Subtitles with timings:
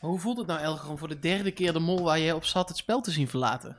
[0.00, 2.34] Maar hoe voelt het nou, Elger, om voor de derde keer de mol waar je
[2.34, 3.76] op zat het spel te zien verlaten?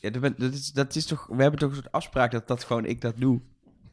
[0.00, 1.26] Ja, dat, is, dat is toch...
[1.26, 3.40] We hebben toch een soort afspraak dat, dat gewoon ik dat doe.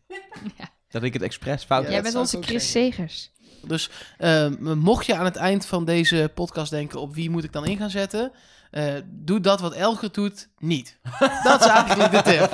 [0.57, 0.69] Ja.
[0.89, 3.09] Dat ik het expres fout Ja, Jij bent onze Chris zeggen.
[3.09, 3.31] Segers.
[3.67, 7.53] Dus eh, mocht je aan het eind van deze podcast denken op wie moet ik
[7.53, 8.31] dan in gaan zetten,
[8.71, 10.97] eh, doe dat wat Elger doet niet.
[11.43, 12.51] Dat is eigenlijk de tip.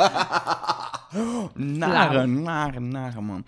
[1.78, 3.46] Nare, nare, nare man.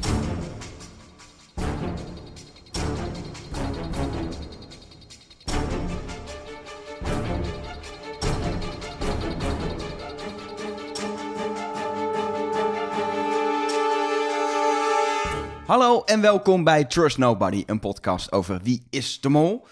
[15.68, 19.68] Hallo en welkom bij Trust Nobody, een podcast over wie is de mol.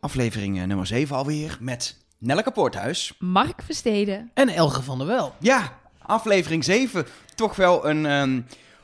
[0.00, 3.14] Aflevering eh, nummer 7 alweer met Nelleke Poorthuis.
[3.18, 4.30] Mark Versteden.
[4.34, 5.34] En Elger van der Wel.
[5.38, 7.06] Ja, aflevering 7.
[7.34, 8.40] Toch wel een ehm,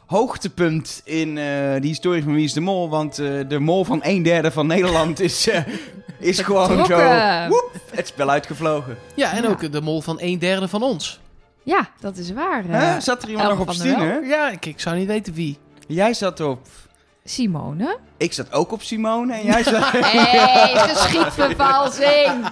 [0.06, 1.44] hoogtepunt in eh
[1.80, 2.88] de historie van Wie is de Mol.
[2.88, 5.62] Want eh, de mol van een derde van Nederland is, eh,
[6.30, 6.98] is gewoon zo
[7.48, 8.96] woep, het spel uitgevlogen.
[9.14, 9.48] Ja, en Ja.
[9.48, 11.20] ook de mol van een derde van ons.
[11.62, 12.64] Ja, dat is waar.
[12.66, 13.00] Hè?
[13.00, 14.22] Zat er iemand Elge nog op Stine?
[14.24, 15.58] Ja, ik, ik zou niet weten wie.
[15.90, 16.66] Jij zat op...
[17.24, 17.98] Simone.
[18.16, 19.90] Ik zat ook op Simone en jij zat...
[19.92, 22.46] Hey, geschiedvervalsing.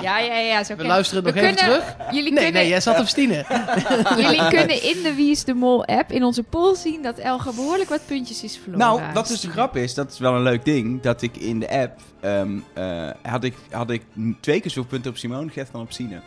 [0.00, 0.64] Ja, ja, ja.
[0.64, 1.96] Zo We luisteren nog We even kunnen- terug.
[2.10, 3.44] Jullie Nee, kunnen, nee, jij zat op Stine.
[4.22, 7.54] jullie kunnen in de Wie is de Mol app in onze poll zien dat Elge
[7.54, 8.78] behoorlijk wat puntjes is verloren.
[8.86, 11.60] Nou, wat dus de grap is, dat is wel een leuk ding, dat ik in
[11.60, 14.02] de app ehm, eh, had, ik, had ik
[14.40, 16.20] twee keer zoveel punten op Simone gegeven dan op Sine.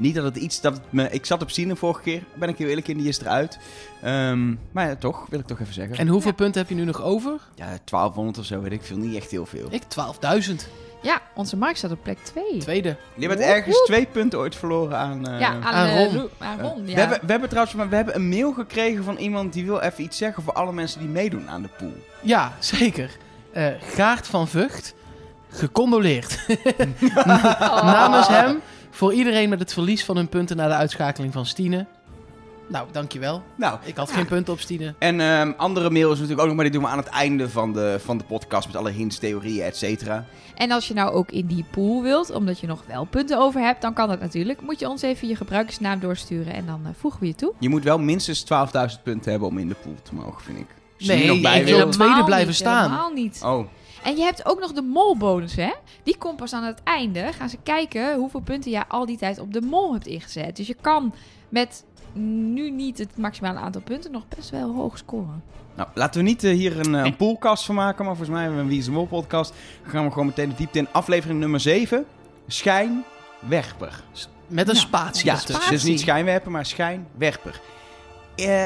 [0.00, 1.10] Niet dat het iets dat het me.
[1.10, 3.58] Ik zat op Sine vorige keer, ben ik heel eerlijk in, die is eruit.
[4.02, 5.96] Ehm, maar ja, toch, wil ik toch even zeggen.
[5.96, 7.32] En hoeveel punten heb je nu nog over?
[7.54, 9.66] Ja, 1200 of zo, weet ik veel, niet echt heel veel.
[9.70, 10.54] Ik 12.000.
[11.02, 12.44] Ja, onze Mark staat op plek 2.
[12.58, 12.96] Tweede.
[13.14, 15.26] Je bent ergens twee punten ooit verloren aan.
[15.28, 16.28] eh, Ja, aan, aan eh, Ron.
[16.38, 16.94] Aan eh, Ron, ja.
[16.94, 19.78] we, hebben, we hebben trouwens maar we hebben een mail gekregen van iemand die wil
[19.80, 21.94] even iets zeggen voor alle mensen die meedoen aan de pool.
[22.22, 23.10] Ja, zeker.
[23.52, 24.94] Eh Gaart van Vught,
[25.50, 26.38] gecondoleerd.
[27.14, 27.82] Oh.
[27.84, 28.60] Namens hem,
[28.90, 31.86] voor iedereen met het verlies van hun punten na de uitschakeling van Stine.
[32.70, 33.42] Nou, dankjewel.
[33.54, 34.94] Nou, Ik had geen punten op Stine.
[34.98, 37.48] En ehm, andere mail is natuurlijk ook nog, maar die doen we aan het einde
[37.48, 40.24] van de, van de podcast met alle hints, theorieën, et cetera.
[40.54, 43.60] En als je nou ook in die pool wilt, omdat je nog wel punten over
[43.60, 44.60] hebt, dan kan dat natuurlijk.
[44.60, 47.52] Moet je ons even je gebruikersnaam doorsturen en dan eh, voegen we je toe.
[47.58, 50.66] Je moet wel minstens 12.000 punten hebben om in de pool te mogen, vind ik.
[50.96, 52.82] Je Nee, er nog bij ik wil tweede blijven niet, staan.
[52.82, 53.40] Helemaal niet.
[53.44, 53.66] Oh,
[54.02, 55.72] En je hebt ook nog de molbonus, hè?
[56.02, 57.32] Die komt pas aan het einde.
[57.32, 60.56] Gaan ze kijken hoeveel punten jij al die tijd op de mol hebt ingezet.
[60.56, 61.14] Dus je kan
[61.48, 65.42] met nu niet het maximale aantal punten nog best wel hoog scoren.
[65.74, 68.40] nou laten we niet eh, hier een, eh, een poolcast van maken, maar volgens mij
[68.40, 69.52] hebben we een Wie is de Mol podcast.
[69.82, 70.88] Dan gaan we gewoon meteen de diepte in.
[70.92, 72.04] Aflevering nummer 7,
[72.46, 74.02] Schijnwerper.
[74.46, 74.80] Met een Ja.
[74.80, 75.38] spatie Ja,
[75.70, 77.60] dus niet schijnwerper, maar schijnwerper.
[78.36, 78.64] Eh,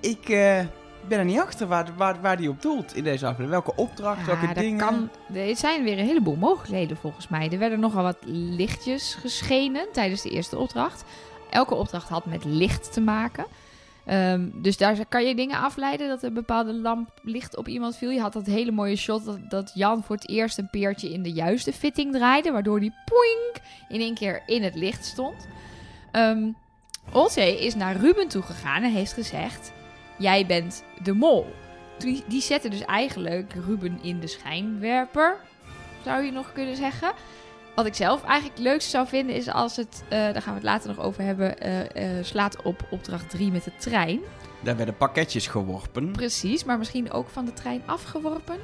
[0.00, 0.60] ik eh,
[1.08, 3.50] ben er niet achter waar, waar, waar die op doelt in deze aflevering.
[3.50, 4.78] Welke opdracht, welke daar dingen.
[4.78, 7.50] Kan, er zijn weer een heleboel mogelijkheden volgens mij.
[7.50, 11.04] Er werden nogal wat lichtjes geschenen tijdens de eerste opdracht.
[11.50, 13.46] Elke opdracht had met licht te maken.
[14.04, 18.10] Ehm, dus daar kan je dingen afleiden dat een bepaalde lamp licht op iemand viel.
[18.10, 21.22] Je had dat hele mooie shot dat, dat Jan voor het eerst een peertje in
[21.22, 22.52] de juiste fitting draaide.
[22.52, 25.46] Waardoor die poink in één keer in het licht stond.
[27.12, 29.72] Olzee is naar Ruben toegegaan en heeft gezegd...
[30.18, 31.54] Jij bent de mol.
[31.98, 35.36] Die, die zette dus eigenlijk Ruben in de schijnwerper,
[36.04, 37.12] zou je nog kunnen zeggen.
[37.74, 40.60] Wat ik zelf eigenlijk het leukste zou vinden is als het, eh, daar gaan we
[40.60, 44.20] het later nog over hebben, eh, eh, slaat op opdracht 3 met de trein.
[44.60, 46.12] Daar werden pakketjes geworpen.
[46.12, 48.56] Precies, maar misschien ook van de trein afgeworpen.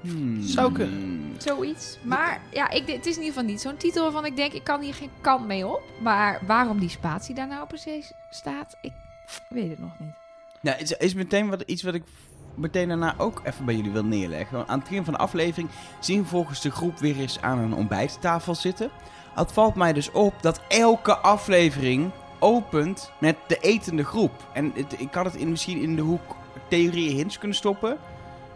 [0.00, 0.42] Hmm.
[0.42, 1.34] Zou kunnen.
[1.38, 1.98] Zoiets.
[2.02, 4.64] Maar ja, ik, het is in ieder geval niet zo'n titel waarvan ik denk, ik
[4.64, 5.82] kan hier geen kant mee op.
[6.00, 8.92] Maar waarom die spatie daar nou precies staat, ik
[9.48, 10.12] weet het nog niet.
[10.60, 12.02] Ja, is, is meteen wat, iets wat ik
[12.54, 14.58] meteen daarna ook even bij jullie wil neerleggen.
[14.68, 15.68] Aan het begin van de aflevering
[16.00, 18.90] zien we volgens de groep weer eens aan een ontbijttafel zitten.
[19.34, 24.32] Het valt mij dus op dat elke aflevering opent met de etende groep.
[24.52, 26.36] En het- ik had het misschien in de hoek
[26.68, 27.96] theorieën hints kunnen stoppen.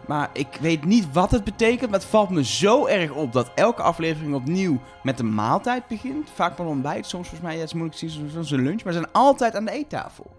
[0.06, 1.90] Maar ik weet niet wat het betekent.
[1.90, 6.30] Maar het valt me zo erg op dat elke aflevering opnieuw met een maaltijd begint.
[6.34, 8.84] Vaak wel ontbijt, soms volgens mij, ja, het is moeilijk te zien, soms een lunch.
[8.84, 10.30] Maar ze zijn altijd aan de eettafel.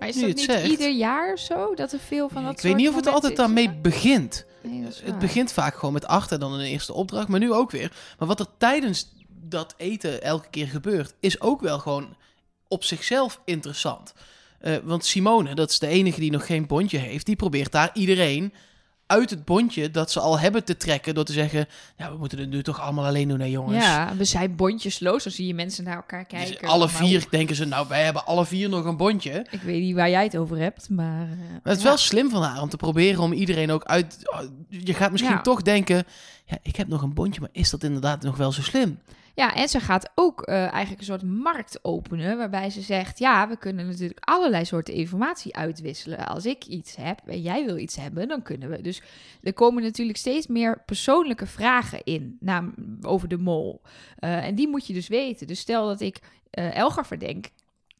[0.00, 0.66] Maar is dat het niet zegt.
[0.66, 1.74] ieder jaar zo?
[1.74, 4.44] Dat er veel van dat ik weet niet of het altijd daarmee begint.
[4.62, 7.70] Nee, Het begint vaak gewoon met acht en dan een eerste opdracht, maar nu ook
[7.70, 7.92] weer.
[8.18, 12.16] Maar wat er tijdens dat eten elke keer gebeurt, is ook wel gewoon
[12.68, 14.12] op zichzelf interessant.
[14.58, 17.90] Eh, want Simone, dat is de enige die nog geen bondje heeft, die probeert daar
[17.94, 18.54] iedereen
[19.10, 21.66] uit het bondje dat ze al hebben te trekken door te zeggen,
[21.96, 23.84] ja, we moeten het nu toch allemaal alleen doen, hè jongens.
[23.84, 25.22] Ja, we zijn bondjesloos.
[25.24, 26.68] Dan zie je mensen naar elkaar Dus kijken.
[26.68, 29.46] alle Maar vier denken ze, nou, wij hebben alle vier nog een bondje.
[29.50, 31.22] Ik weet niet waar jij het over hebt, maar...
[31.22, 31.88] eh, Maar het is ja.
[31.88, 34.16] wel slim van haar om te proberen om iedereen ook uit...
[34.68, 35.40] Je gaat misschien Ja.
[35.40, 36.04] toch denken...
[36.44, 38.98] ja, ik heb nog een bondje, maar is dat inderdaad nog wel zo slim?
[39.34, 42.36] Ja, en ze gaat ook eh, eigenlijk een soort markt openen.
[42.36, 46.26] Waarbij ze zegt: Ja, we kunnen natuurlijk allerlei soorten informatie uitwisselen.
[46.26, 48.80] Als ik iets heb en jij wil iets hebben, dan kunnen we.
[48.80, 49.02] Dus
[49.42, 53.82] er komen natuurlijk steeds meer persoonlijke vragen in nam, over de mol.
[54.18, 55.46] Eh, en die moet je dus weten.
[55.46, 56.18] Dus stel dat ik
[56.50, 57.46] eh Elgar verdenk.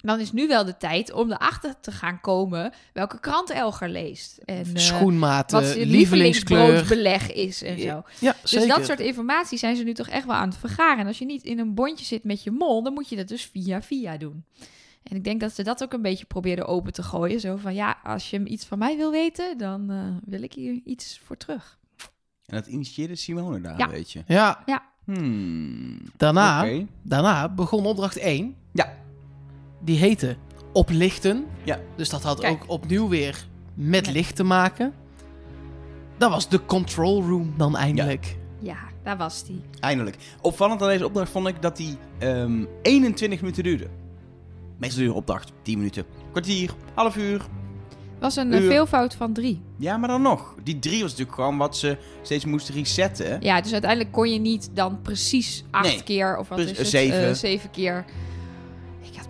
[0.03, 4.39] Dan is nu wel de tijd om erachter te gaan komen welke krant Elgar leest.
[4.45, 5.89] En eh, Schoenmaat, wat eh, zijn
[7.35, 8.03] is en zo.
[8.21, 8.69] Ja, Dus zeker.
[8.69, 10.99] dat soort informatie zijn ze nu toch echt wel aan het vergaren.
[10.99, 13.29] En als je niet in een bondje zit met je mol, dan moet je dat
[13.29, 14.45] dus via via doen.
[15.03, 17.41] En ik denk dat ze dat ook een beetje probeerden open te gooien.
[17.41, 20.81] Zo van, ja, als je iets van mij wil weten, dan eh, wil ik hier
[20.85, 21.79] iets voor terug.
[22.47, 23.89] En dat initieerde Simone daar, Ja.
[23.89, 24.23] weet je.
[24.27, 24.63] Ja,
[25.05, 25.99] Hmm.
[26.17, 26.69] daarna,
[27.03, 28.57] daarna begon opdracht 1.
[28.73, 28.99] Ja.
[29.81, 30.37] Die heette
[30.73, 31.47] Oplichten.
[31.65, 31.79] Ja.
[31.97, 32.53] Dus dat had Kijk.
[32.53, 34.93] ook opnieuw weer met licht te maken.
[36.19, 38.37] Dat was de control room dan eindelijk.
[38.59, 39.61] Ja, daar was die.
[39.81, 40.17] Eindelijk.
[40.41, 43.87] Opvallend aan deze opdracht vond ik dat die ehm 21 minuten duurde.
[44.79, 46.05] Meestal duurde een opdracht 10 minuten.
[46.31, 47.43] Kwartier, half uur.
[48.21, 48.71] was een eh, Uur.
[48.71, 49.61] veelvoud van drie.
[49.77, 50.55] Ja, maar dan nog.
[50.63, 53.41] Die drie was natuurlijk gewoon wat ze steeds moesten resetten.
[53.41, 56.03] Ja, dus uiteindelijk kon je niet dan precies acht Nee.
[56.03, 56.87] keer, of wat is het?
[56.89, 57.29] zeven.
[57.29, 58.05] Eh, zeven keer.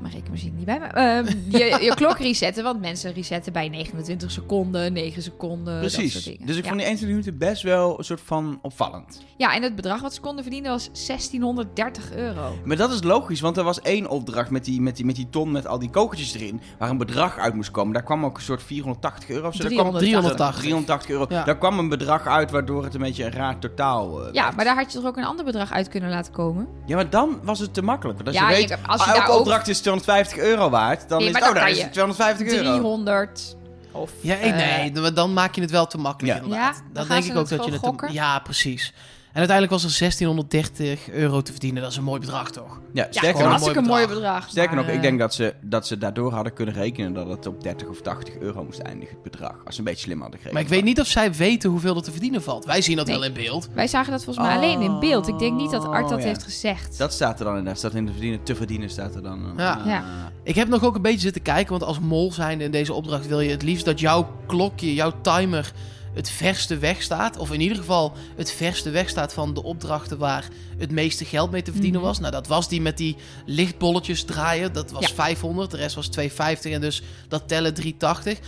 [0.00, 0.86] Mijn rekenmachine niet bij me.
[0.86, 6.12] Ehm, je, je klok resetten, want mensen resetten bij 29 seconden, 9 seconden, dat Precies.
[6.12, 6.46] soort dingen.
[6.46, 6.68] Dus ik ja.
[6.68, 9.22] vond die 21 minuten best wel een soort van opvallend.
[9.36, 12.54] ja, en het bedrag wat ze konden verdienen was 1630 euro.
[12.64, 15.28] Maar dat is logisch, want er was één opdracht met die, met die, met die
[15.30, 17.92] ton met al die kokertjes erin, waar een bedrag uit moest komen.
[17.92, 19.62] Daar kwam ook een soort 480 euro of zo.
[19.62, 20.60] Daar kwam 380.
[20.60, 21.26] 380 euro.
[21.28, 21.44] Ja.
[21.44, 24.56] Daar kwam een bedrag uit waardoor het een beetje een raar totaal eh, Ja, werd.
[24.56, 26.68] maar daar had je toch ook een ander bedrag uit kunnen laten komen?
[26.86, 28.16] Ja, maar dan was het te makkelijk.
[28.16, 30.70] Want als Ja, je je- weet, als je daar elke ook- opdracht is 250 euro
[30.70, 32.70] waard, dan Nee, is het, oh, dan daar is het 250 euro.
[32.72, 33.56] 300
[33.92, 34.10] of...
[34.20, 36.42] Ja, nee, dan- dan maak je het wel te makkelijk Ja.
[36.44, 36.74] inderdaad.
[36.76, 37.82] Ja, dan dan denk ik ook dat je het...
[37.82, 38.12] te-.
[38.12, 38.92] Ja, precies.
[39.32, 41.82] En uiteindelijk was er 1630 euro te verdienen.
[41.82, 42.80] Dat is een mooi bedrag, toch?
[42.92, 44.22] Ja, sterker nog, een hartstikke mooi mooi bedrag.
[44.34, 44.50] bedrag.
[44.50, 47.28] sterker maar, nog, ik eh, denk dat ze, dat ze daardoor hadden kunnen rekenen dat
[47.28, 49.54] het op 30 of 80 euro moest eindigen, het bedrag.
[49.64, 50.54] Als ze een beetje slim hadden gegeven.
[50.54, 52.64] Maar ik weet niet of zij weten hoeveel er te verdienen valt.
[52.64, 53.16] Wij zien dat Nee.
[53.18, 53.68] wel in beeld.
[53.74, 55.28] Wij zagen dat volgens mij alleen in beeld.
[55.28, 56.26] Ik denk niet dat Art dat Oh, ja.
[56.26, 56.98] heeft gezegd.
[56.98, 57.78] Dat staat er dan inderdaad.
[57.78, 59.44] Staat in de verdienen, te verdienen staat er dan.
[59.46, 59.80] eh, Ja.
[59.86, 60.04] Ja.
[60.42, 63.26] Ik heb nog ook een beetje zitten kijken, want als mol zijnde in deze opdracht
[63.26, 65.72] wil je het liefst dat jouw klokje, jouw timer
[66.14, 67.36] het verste weg staat.
[67.36, 70.48] Of in ieder geval het verste weg staat van de opdrachten waar
[70.78, 72.08] het meeste geld mee te verdienen Mhm.
[72.08, 72.18] was.
[72.18, 73.16] Nou, dat was die met die
[73.46, 74.72] lichtbolletjes draaien.
[74.72, 75.14] Dat was Ja.
[75.14, 78.38] 500, de rest was 250 en dus dat tellen 380.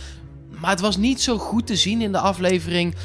[0.49, 2.95] Maar het was niet zo goed te zien in de aflevering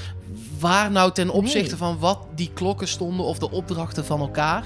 [0.59, 1.77] waar nou ten opzichte Nee.
[1.79, 4.65] van wat die klokken stonden of de opdrachten van elkaar.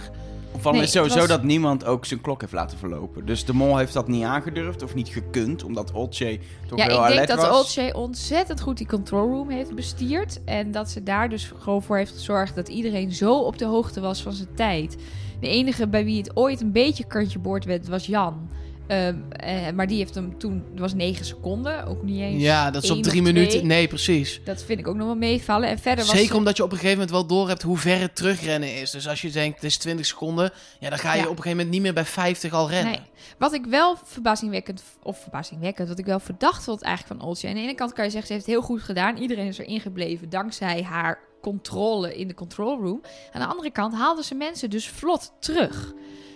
[0.59, 3.27] Van Nee, is sowieso was- dat niemand ook zijn klok heeft laten verlopen.
[3.27, 6.97] Dus de mol heeft dat niet aangedurfd of niet gekund, omdat Olcay toch Ja, wel
[6.97, 7.77] ik denk alert dat was.
[7.79, 10.41] Olcay ontzettend goed die control room heeft bestierd.
[10.45, 14.01] En dat ze daar dus gewoon voor heeft gezorgd dat iedereen zo op de hoogte
[14.01, 14.97] was van zijn tijd.
[15.41, 18.49] De enige bij wie het ooit een beetje kantje boord werd, was Jan.
[18.87, 22.43] Ehm, eh, maar die heeft hem toen, het was 9 seconden, ook niet eens.
[22.43, 23.67] Ja, dat is op drie minuten.
[23.67, 24.41] Nee, precies.
[24.45, 25.69] Dat vind ik ook nog wel meevallen.
[25.69, 27.79] En verder was Zeker ze- omdat je op een gegeven moment wel door hebt hoe
[27.79, 28.91] ver het terugrennen is.
[28.91, 30.51] Dus als je denkt, het is 20 seconden,
[30.81, 31.23] ja, dan ga je Ja.
[31.23, 32.93] op een gegeven moment niet meer bij 50 al rennen.
[32.93, 33.01] Nee.
[33.39, 37.51] Wat ik wel verbazingwekkend, of verbazingwekkend, wat ik wel verdacht vond eigenlijk van Olcay.
[37.51, 39.17] Aan de ene kant kan je zeggen, ze heeft het heel goed gedaan.
[39.17, 43.01] Iedereen is erin gebleven dankzij haar controle in de control room.
[43.33, 45.93] Aan de andere kant haalde ze mensen dus vlot terug.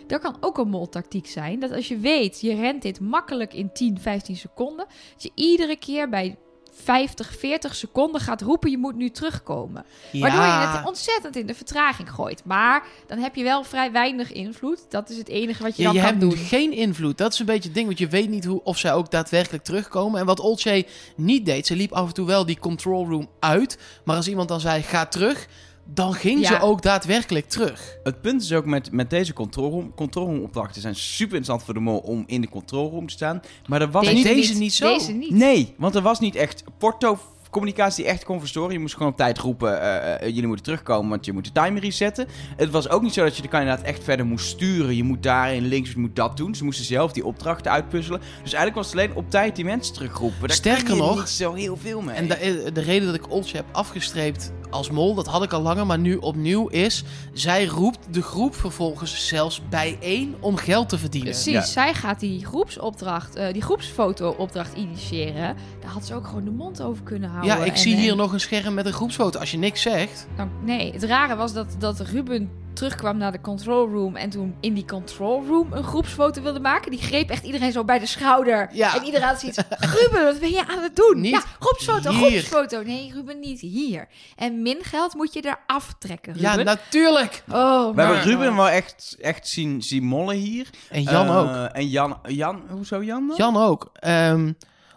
[0.07, 1.61] Dat kan ook een moltactiek zijn.
[1.61, 4.87] Dat als je weet, je rent dit makkelijk in 10, 15 seconden.
[5.13, 6.37] Dat je iedere keer bij
[6.83, 9.85] 50, 40 seconden gaat roepen, je moet nu terugkomen.
[10.13, 12.45] Waardoor je het ontzettend in de vertraging gooit.
[12.45, 14.87] Maar dan heb je wel vrij weinig invloed.
[14.89, 16.37] Dat is het enige wat je Ja, dan je kan hebt doen.
[16.47, 17.19] geen invloed.
[17.19, 19.65] Dat is een beetje het ding, want je weet niet hoe, of zij ook daadwerkelijk
[19.65, 20.21] terugkomen.
[20.21, 20.87] En wat Olcay
[21.17, 23.79] niet deed, ze liep af en toe wel die control room uit.
[24.05, 25.49] Maar als iemand dan zei, ga terug,
[25.95, 26.47] dan ging Ja.
[26.49, 27.97] ze ook daadwerkelijk terug.
[28.03, 29.95] Het punt is ook met, met deze control room.
[29.95, 33.13] Control room opdrachten zijn super interessant voor de mol om in de control room te
[33.13, 33.43] staan.
[33.67, 34.25] Maar er was Deze niet...
[34.25, 34.93] deze niet zo.
[34.93, 35.31] Deze niet.
[35.31, 37.19] Nee, want er was niet echt porto
[37.57, 38.73] communicatie die echt kon verstoren.
[38.73, 41.53] Je moest gewoon op tijd roepen, eh, eh, jullie moeten terugkomen, want je moet de
[41.53, 42.27] timer resetten.
[42.57, 44.97] Het was ook niet zo dat je de kandidaat echt verder moest sturen.
[44.97, 46.55] Je moet daarin links, je moet dat doen.
[46.55, 48.21] Ze moesten zelf die opdrachten uitpuzzelen.
[48.21, 50.49] Dus eigenlijk was het alleen op tijd die mensen terugroepen.
[50.49, 52.17] Daar Sterker nog- niet zo heel veel mee.
[52.17, 55.63] En de, de reden dat ik Olcay heb afgestreept als mol, dat had ik al
[55.63, 57.05] langer, maar nu opnieuw is...
[57.33, 61.31] zij roept de groep vervolgens zelfs bijeen om geld te verdienen.
[61.31, 61.63] Precies, Ja.
[61.63, 65.57] zij gaat die groepsopdracht, eh, die groepsfoto-opdracht initiëren.
[65.81, 67.46] Daar had ze ook gewoon de mond over kunnen houden.
[67.47, 69.39] Ja, ik En, zie eh, hier nog een scherm met een groepsfoto.
[69.39, 70.27] Als je niks zegt...
[70.37, 74.55] dan- nee, het rare was dat, dat Ruben terugkwam naar de control room en toen
[74.61, 76.91] in die control room een groepsfoto wilde maken.
[76.91, 78.69] Die greep echt iedereen zo bij de schouder.
[78.73, 78.95] Ja.
[78.97, 79.59] En iedereen had zoiets
[80.01, 81.21] Ruben, wat ben je aan het doen?
[81.21, 82.29] Niet ja, groepsfoto, hier.
[82.43, 82.83] groepsfoto.
[82.83, 84.09] Nee, Ruben, niet hier.
[84.37, 86.51] En min geld moet je er aftrekken, Ruben.
[86.59, 87.43] Ja, natuurlijk.
[87.49, 87.55] Oh,
[87.95, 90.67] We hebben maar- Ruben wel echt, echt zien, zien mollen hier.
[90.91, 91.69] En Jan Eh, ook.
[91.73, 93.37] En Jan, Jan, hoezo Jan dan?
[93.37, 93.91] Jan ook.
[93.95, 94.53] Ehm,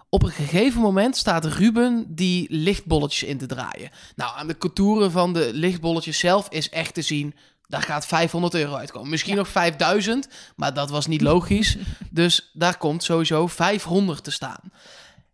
[0.10, 3.90] op een gegeven moment staat Ruben die lichtbolletjes in te draaien.
[4.16, 7.34] Nou, aan de contouren van de lichtbolletjes zelf is echt te zien...
[7.68, 9.10] daar gaat 500 euro uitkomen.
[9.10, 9.40] Misschien Ja.
[9.40, 11.78] nog 5000, maar dat was niet logisch.
[12.12, 14.72] dus daar komt sowieso 500 te staan.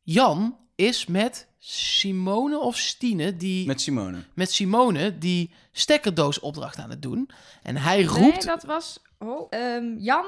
[0.03, 3.38] Jan is met Simone of Stine...
[3.38, 4.24] die Met Simone.
[4.34, 7.29] met Simone die stekkerdoosopdracht aan het doen.
[7.63, 8.46] En hij roept...
[8.46, 10.25] Nee, dat was oh, ehm, Jan,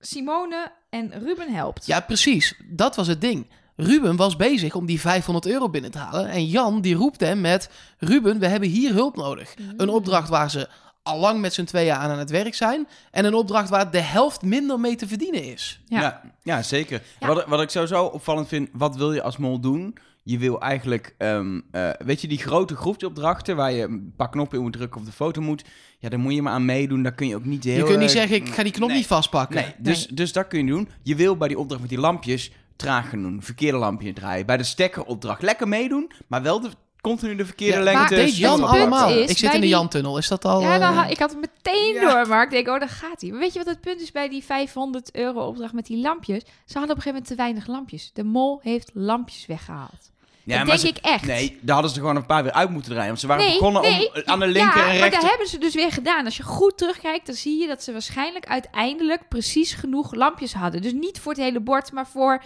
[0.00, 1.86] Simone en Ruben helpt.
[1.86, 2.54] Ja, precies.
[2.64, 3.46] Dat was het ding.
[3.76, 6.28] Ruben was bezig om die 500 euro binnen te halen.
[6.28, 7.70] En Jan die roept hem met...
[7.98, 9.54] Ruben, we hebben hier hulp nodig.
[9.76, 10.68] Een opdracht waar ze
[11.02, 12.88] al lang met z'n tweeën aan aan het werk zijn.
[13.10, 15.80] En een opdracht waar de helft minder mee te verdienen is.
[15.86, 16.00] Ja.
[16.00, 17.02] Ja, ja, zeker.
[17.20, 17.26] Ja.
[17.26, 19.96] Wat, wat ik sowieso opvallend vind, wat wil je als mol doen?
[20.22, 24.56] Je wil eigenlijk, ehm, eh, weet je, die grote groepsopdrachten waar je een paar knoppen
[24.58, 25.64] in moet drukken of de foto moet.
[25.98, 27.02] Ja, daar moet je maar aan meedoen.
[27.02, 28.96] Daar kun je ook niet heel je kunt niet zeggen, ik ga die knop Nee.
[28.96, 29.56] niet vastpakken.
[29.56, 30.88] Nee, dus, dus dat kun je doen.
[31.02, 33.42] Je wil bij die opdracht met die lampjes traag gaan doen.
[33.42, 34.46] Verkeerde lampje draaien.
[34.46, 36.68] Bij de stekkeropdracht lekker meedoen, maar wel de,
[37.00, 38.00] continu de verkeerde Ja, lengte.
[38.14, 39.10] maar Deed Jan allemaal.
[39.10, 40.18] is, ik zit in de Jan-tunnel.
[40.18, 40.60] Is dat al...
[40.60, 42.00] Ja, dan eh, ik had het meteen Ja.
[42.14, 43.30] door, maar ik denk, oh, daar gaat hij.
[43.30, 46.42] Maar weet je wat het punt is bij die 500 euro opdracht met die lampjes?
[46.42, 48.10] Ze hadden op een gegeven moment te weinig lampjes.
[48.12, 50.10] De mol heeft lampjes weggehaald.
[50.46, 51.24] Ja, dat maar denk ze- ik echt.
[51.26, 53.08] Nee, daar hadden ze gewoon een paar weer uit moeten draaien.
[53.08, 55.20] Want ze waren Nee, begonnen nee, om, aan de linker ja, en maar rechter...
[55.20, 56.24] dat hebben ze dus weer gedaan.
[56.24, 60.82] Als je goed terugkijkt, dan zie je dat ze waarschijnlijk uiteindelijk precies genoeg lampjes hadden.
[60.82, 62.42] Dus niet voor het hele bord, maar voor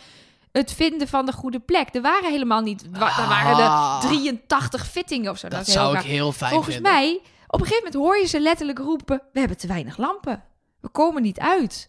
[0.52, 1.94] het vinden van de goede plek.
[1.94, 2.86] Er waren helemaal niet...
[2.92, 4.00] wa- Er waren Ah.
[4.02, 5.48] er 83 fittingen of zo.
[5.48, 6.92] Dat zou heel ik heel fijn Volgens vinden.
[6.92, 10.44] mij, op een gegeven moment hoor je ze letterlijk roepen: We hebben te weinig lampen.
[10.80, 11.88] We komen niet uit.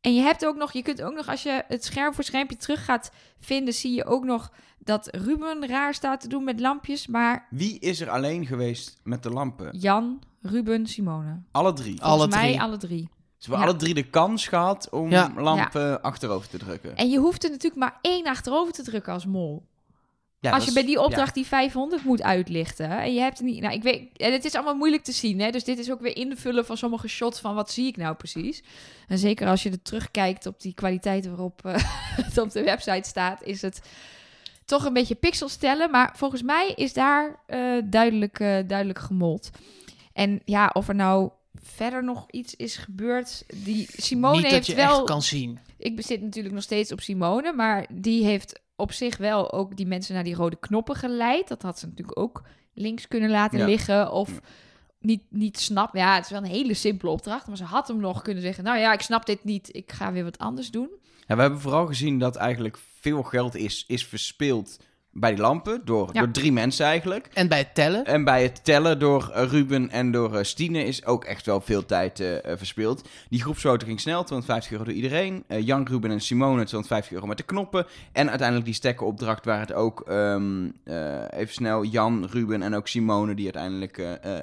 [0.00, 2.56] En je hebt ook nog, je kunt ook nog, als je het scherm voor schermpje
[2.56, 3.10] terug gaat
[3.40, 4.50] vinden, zie je ook nog
[4.84, 7.06] dat Ruben raar staat te doen met lampjes.
[7.06, 9.78] Maar Wie is er alleen geweest met de lampen?
[9.78, 11.42] Jan, Ruben, Simone.
[11.50, 12.02] Alle drie.
[12.02, 12.60] Alle Volgens mij drie.
[12.60, 13.08] alle drie.
[13.38, 13.70] Ze hebben Ja.
[13.72, 15.32] alle drie de kans gehad om Ja.
[15.36, 16.96] lampen achterover te drukken.
[16.96, 19.70] En je hoeft er natuurlijk maar één achterover te drukken als mol.
[20.40, 23.60] Ja, als je is- bij die opdracht die 500 moet uitlichten en je hebt niet,
[23.60, 25.50] nou ik weet, en het is allemaal moeilijk te zien, hè?
[25.50, 28.62] Dus dit is ook weer invullen van sommige shots van wat zie ik nou precies.
[29.08, 31.74] En zeker als je er terugkijkt op die kwaliteit waarop eh,
[32.26, 33.80] het op de website staat, is het
[34.64, 35.90] toch een beetje pixels tellen.
[35.90, 39.50] Maar volgens mij is daar eh, duidelijk, eh, duidelijk gemold.
[40.12, 44.66] En ja, of er nou verder nog iets is gebeurd, die Simone niet dat heeft
[44.66, 45.58] je wel echt kan zien.
[45.78, 49.86] ik zit natuurlijk nog steeds op Simone, maar die heeft op zich wel ook die
[49.86, 51.48] mensen naar die rode knoppen geleid.
[51.48, 52.42] Dat had ze natuurlijk ook
[52.74, 53.64] links kunnen laten Ja.
[53.64, 54.40] liggen of
[55.00, 55.94] niet, niet snap.
[55.96, 58.64] Ja, het is wel een hele simpele opdracht, maar ze had hem nog kunnen zeggen,
[58.64, 60.88] nou ja, ik snap dit niet, ik ga weer wat anders doen.
[61.34, 64.78] We hebben vooral gezien dat eigenlijk veel geld is, is verspeeld
[65.12, 65.80] bij die lampen.
[65.84, 66.20] Door, Ja.
[66.20, 67.28] door drie mensen eigenlijk.
[67.34, 68.04] En bij het tellen.
[68.04, 71.60] En bij het tellen door eh, Ruben en door eh, Stine is ook echt wel
[71.60, 73.08] veel tijd eh, verspeeld.
[73.28, 75.44] Die groepsfoto ging snel, 250 euro door iedereen.
[75.48, 77.86] Jan, Ruben en Simone, 250 euro met de knoppen.
[78.12, 80.34] En uiteindelijk die stekkenopdracht waar het ook, eh,
[81.30, 83.34] even snel, Jan, Ruben en ook Simone...
[83.34, 83.96] die uiteindelijk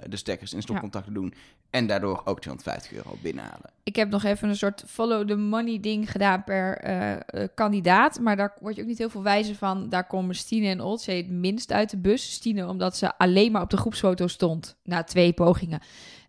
[0.09, 1.33] de stekkers in stopcontacten doen.
[1.69, 3.69] En daardoor ook 250 euro binnenhalen.
[3.83, 7.19] Ik heb nog even een soort follow the money ding gedaan per eh, eh,
[7.55, 8.19] kandidaat.
[8.19, 9.89] Maar daar word je ook niet heel veel wijzer van.
[9.89, 12.31] Daar komen Stine en Oldsey het minst uit de bus.
[12.31, 14.77] Stine omdat ze alleen maar op de groepsfoto stond.
[14.83, 15.79] Na twee pogingen.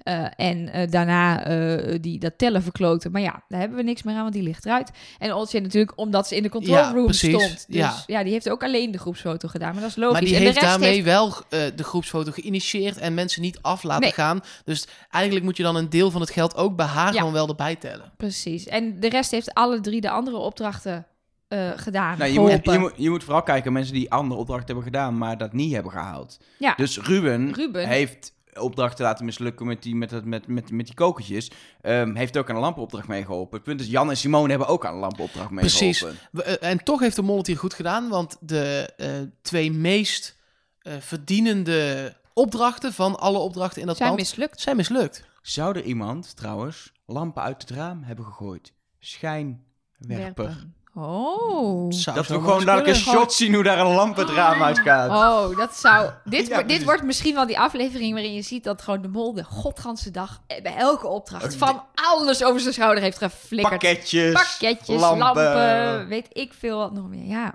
[0.02, 3.10] Eh, en eh, daarna eh, die, dat tellen verkloten.
[3.12, 4.90] Maar ja, daar hebben we niks meer aan, want die ligt eruit.
[5.18, 7.34] En Oldsey natuurlijk omdat ze in de control Ja, room precies.
[7.34, 7.64] stond.
[7.68, 7.94] Dus ja.
[8.06, 8.22] Ja.
[8.22, 9.72] die heeft ook alleen de groepsfoto gedaan.
[9.72, 10.12] Maar dat is logisch.
[10.12, 13.42] Maar die en de heeft rest daarmee heeft- wel eh, de groepsfoto geïnitieerd en mensen
[13.42, 14.12] niet af laten Nee.
[14.12, 14.40] gaan.
[14.64, 17.18] Dus eigenlijk moet je dan een deel van het geld ook bij haar Ja.
[17.18, 18.12] gewoon wel erbij tellen.
[18.16, 18.66] Precies.
[18.66, 21.06] En de rest heeft alle drie de andere opdrachten
[21.48, 22.18] eh, gedaan.
[22.18, 25.18] Nou, je, moet, je, moet, je moet vooral kijken mensen die andere opdrachten hebben gedaan...
[25.18, 26.38] maar dat niet hebben gehaald.
[26.58, 26.74] Ja.
[26.76, 27.88] Dus Ruben, Ruben.
[27.88, 31.50] heeft opdrachten laten mislukken met die, met, dat- met, met, met die kokertjes.
[31.80, 33.54] Ehm, heeft ook aan een lampenopdracht meegeholpen.
[33.56, 36.18] Het punt is, Jan en Simone hebben ook aan een lampenopdracht meegeholpen.
[36.32, 36.58] Precies.
[36.60, 39.08] Eh, en toch heeft de mol het hier goed gedaan, want de eh,
[39.42, 40.36] twee meest
[40.78, 44.60] eh, verdienende opdrachten van alle opdrachten in dat zijn pand mislukt.
[44.60, 45.24] zijn mislukt.
[45.42, 48.72] Zou er iemand trouwens lampen uit het raam hebben gegooid?
[48.98, 50.44] Schijnwerper.
[50.44, 50.74] Werpen.
[50.94, 51.92] Oh.
[51.92, 54.78] Zou Dat we gewoon dadelijk een shot zien hoe daar een lamp het raam uit
[54.78, 55.10] gaat.
[55.10, 56.10] Oh, dat zou.
[56.24, 59.34] Dit, Ja, dit wordt misschien wel die aflevering waarin je ziet dat gewoon de mol
[59.34, 63.80] de godganse dag bij elke opdracht van alles over zijn schouder heeft geflikkerd.
[63.80, 65.18] Pakketjes, Pakketjes, lampen.
[65.18, 66.08] lampen.
[66.08, 67.26] weet ik veel wat nog meer.
[67.26, 67.54] Ja.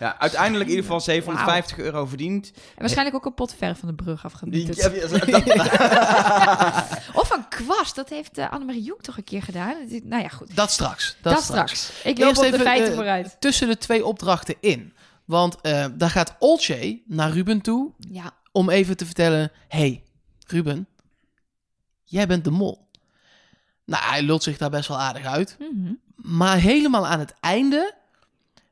[0.00, 2.52] Ja, uiteindelijk in ieder geval 750 euro verdiend.
[2.54, 4.76] En waarschijnlijk ook een pot ver van de brug afgemieterd.
[4.76, 4.88] Ja,
[7.20, 7.44] Of een
[7.94, 9.74] Dat heeft uh, Annemarie Joek toch een keer gedaan?
[10.02, 10.56] Nou ja, goed.
[10.56, 11.16] Dat straks.
[11.22, 11.90] Dat, Dat straks.
[12.04, 13.36] Ik loop Eerst op de even, feiten eh, vooruit.
[13.40, 14.94] Tussen de twee opdrachten in.
[15.24, 18.30] Want eh, daar gaat Olcay naar Ruben toe Ja.
[18.52, 19.52] om even te vertellen...
[19.68, 20.02] hey,
[20.46, 20.88] Ruben,
[22.04, 22.88] jij bent de mol.
[23.84, 25.56] Nou, hij lult zich daar best wel aardig uit.
[25.58, 25.92] Mhm.
[26.16, 27.94] Maar helemaal aan het einde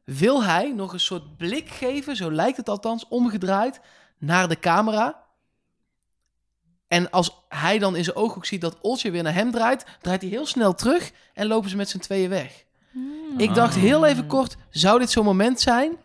[0.05, 3.81] wil hij nog een soort blik geven, zo lijkt het althans, omgedraaid
[4.19, 5.23] naar de camera.
[6.89, 10.21] En als hij dan in zijn ooghoek ziet dat Olsje weer naar hem draait, draait
[10.21, 12.65] hij heel snel terug en lopen ze met z'n tweeën weg.
[12.91, 13.39] Hmm.
[13.39, 15.97] Ik dacht heel even kort, zou dit zo'n moment zijn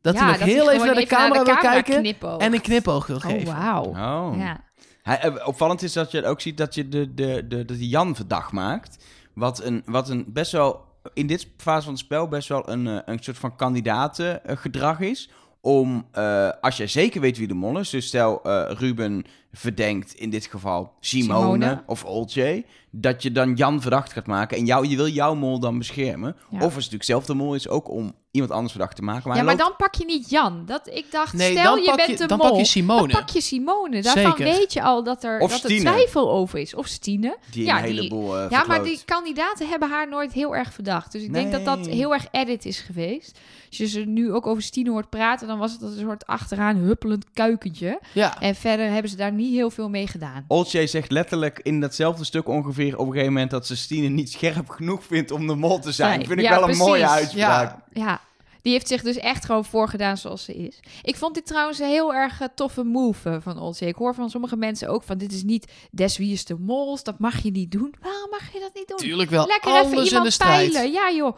[0.00, 2.40] dat Ja, hij nog heel even naar de camera wil kijken knipoogt.
[2.42, 3.46] en een knipoog wil Oh, geven?
[3.54, 3.84] wauw.
[3.84, 4.34] Oh.
[4.38, 4.64] Ja.
[5.02, 7.88] Hij, eh, opvallend is dat je ook ziet dat je de, de, de, dat die
[7.88, 9.04] Jan verdacht maakt.
[9.34, 10.84] Wat een, wat een best wel,
[11.14, 15.30] in dit fase van het spel, best wel een, eh, een soort van kandidatengedrag is.
[15.66, 20.14] Om, eh, als jij zeker weet wie de mol is, dus stel eh, Ruben verdenkt
[20.14, 21.82] in dit geval Simone, Simone.
[21.86, 24.56] of Olcay, dat je dan Jan verdacht gaat maken.
[24.56, 26.36] En jou, je wil jouw mol dan beschermen.
[26.50, 26.56] Ja.
[26.56, 29.28] Of als het natuurlijk zelf de mol is, ook om iemand anders verdacht te maken.
[29.28, 30.62] Maar ja, maar loopt- dan pak je niet Jan.
[30.66, 32.48] Dat, ik dacht, Nee, stel je bent je- de dan mol.
[32.48, 33.00] pak je Simone.
[33.08, 34.02] Dan pak je Simone.
[34.02, 34.44] Daarvan Zeker.
[34.44, 36.74] weet je al dat er, Of dat er twijfel over is.
[36.74, 37.36] Of Stine.
[37.50, 40.72] die ja, een die- heleboel eh, Ja, maar die kandidaten hebben haar nooit heel erg
[40.72, 41.12] verdacht.
[41.12, 43.38] Dus ik denk dat dat heel erg edit is geweest.
[43.82, 46.76] Als je ze nu ook over Stine hoort praten, dan was het een soort achteraan
[46.76, 48.00] huppelend kuikentje.
[48.12, 50.44] Ja, En verder hebben ze daar niet heel veel mee gedaan.
[50.48, 54.30] Olcay zegt letterlijk in datzelfde stuk ongeveer op een gegeven moment dat ze Stine niet
[54.30, 56.18] scherp genoeg vindt om de mol te zijn.
[56.18, 57.76] Nee, Vind ik ja, wel een mooie uitspraak.
[57.92, 58.04] ja.
[58.04, 58.20] Ja,
[58.62, 60.80] die heeft zich dus echt gewoon voorgedaan zoals ze is.
[61.02, 63.88] Ik vond dit trouwens een heel erg eh, toffe move eh, van Olsey.
[63.88, 67.02] Ik hoor van sommige mensen ook van dit is niet des wie is de mols,
[67.02, 67.94] dat mag je niet doen.
[68.00, 68.96] Waarom mag je dat niet doen?
[68.96, 69.46] tuurlijk wel.
[69.46, 70.72] Lekker Alles even in de iemand strijd.
[70.72, 70.92] peilen.
[70.92, 71.36] Ja joh.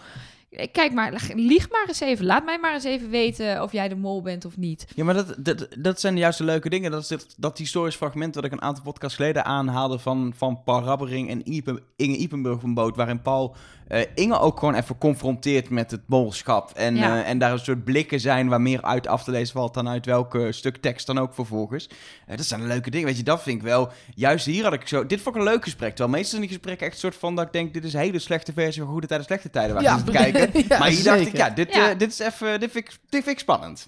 [0.72, 2.24] Kijk maar, lieg maar eens even.
[2.26, 4.86] Laat mij maar eens even weten of jij de mol bent of niet.
[4.94, 6.90] Ja, maar dat, dat, dat zijn de juiste leuke dingen.
[6.90, 10.62] Dat is dit, dat historisch fragment dat ik een aantal podcasts geleden aanhaalde van, van
[10.64, 12.96] Paul Rabbering en Inge, Inge Ipenburg van Boot.
[12.96, 13.56] Waarin Paul
[13.88, 16.70] eh, Inge ook gewoon even confronteert met het molschap.
[16.74, 17.22] En, Ja.
[17.22, 19.88] eh, en daar een soort blikken zijn waar meer uit af te lezen valt dan
[19.88, 21.88] uit welke stuk tekst dan ook vervolgens.
[22.26, 23.06] Eh, dat zijn leuke dingen.
[23.06, 23.88] Weet je, dat vind ik wel.
[24.14, 25.06] Juist hier had ik zo.
[25.06, 25.88] Dit vond ik een leuk gesprek.
[25.94, 28.00] Terwijl meestal in die gesprekken echt een soort van dat ik denk: dit is een
[28.00, 29.74] hele slechte versie van Goede Tijden, Slechte Tijden.
[29.74, 30.64] Waar Ja, te kijken.
[30.68, 31.90] ja, maar hier dacht ik: ja, dit, Ja.
[31.90, 32.60] eh, dit is even.
[32.60, 33.86] Dit vind, ik, dit vind ik spannend.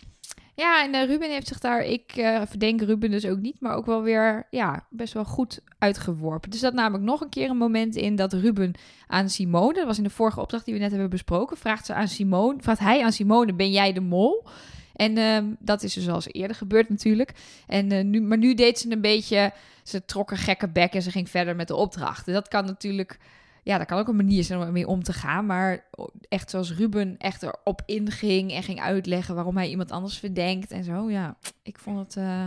[0.55, 3.75] Ja, en eh, Ruben heeft zich daar, ik eh, verdenk Ruben dus ook niet, maar
[3.77, 6.51] ook wel weer, ja, best wel goed uitgeworpen.
[6.51, 8.73] Dus dat namelijk nog een keer een moment in dat Ruben
[9.07, 11.95] aan Simone, dat was in de vorige opdracht die we net hebben besproken, vraagt ze
[11.95, 14.47] aan Simone, vraagt hij aan Simone, ben jij de mol?
[14.95, 17.33] En ehm, dat is dus al eerder gebeurd natuurlijk.
[17.67, 21.03] En, eh, nu, maar nu deed ze een beetje, ze trok een gekke bek en
[21.03, 22.33] ze ging verder met de opdrachten.
[22.33, 23.19] Dat kan natuurlijk,
[23.63, 25.47] ja, dat kan ook een manier zijn om ermee om te gaan.
[25.47, 25.89] Maar
[26.29, 30.85] echt zoals Ruben echt erop inging en ging uitleggen waarom hij iemand anders verdenkt en
[30.85, 31.11] zo.
[31.11, 32.47] Ja, ik vond het eh,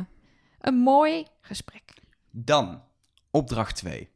[0.61, 1.81] een mooi gesprek.
[2.31, 2.81] Dan,
[3.31, 4.09] opdracht 2.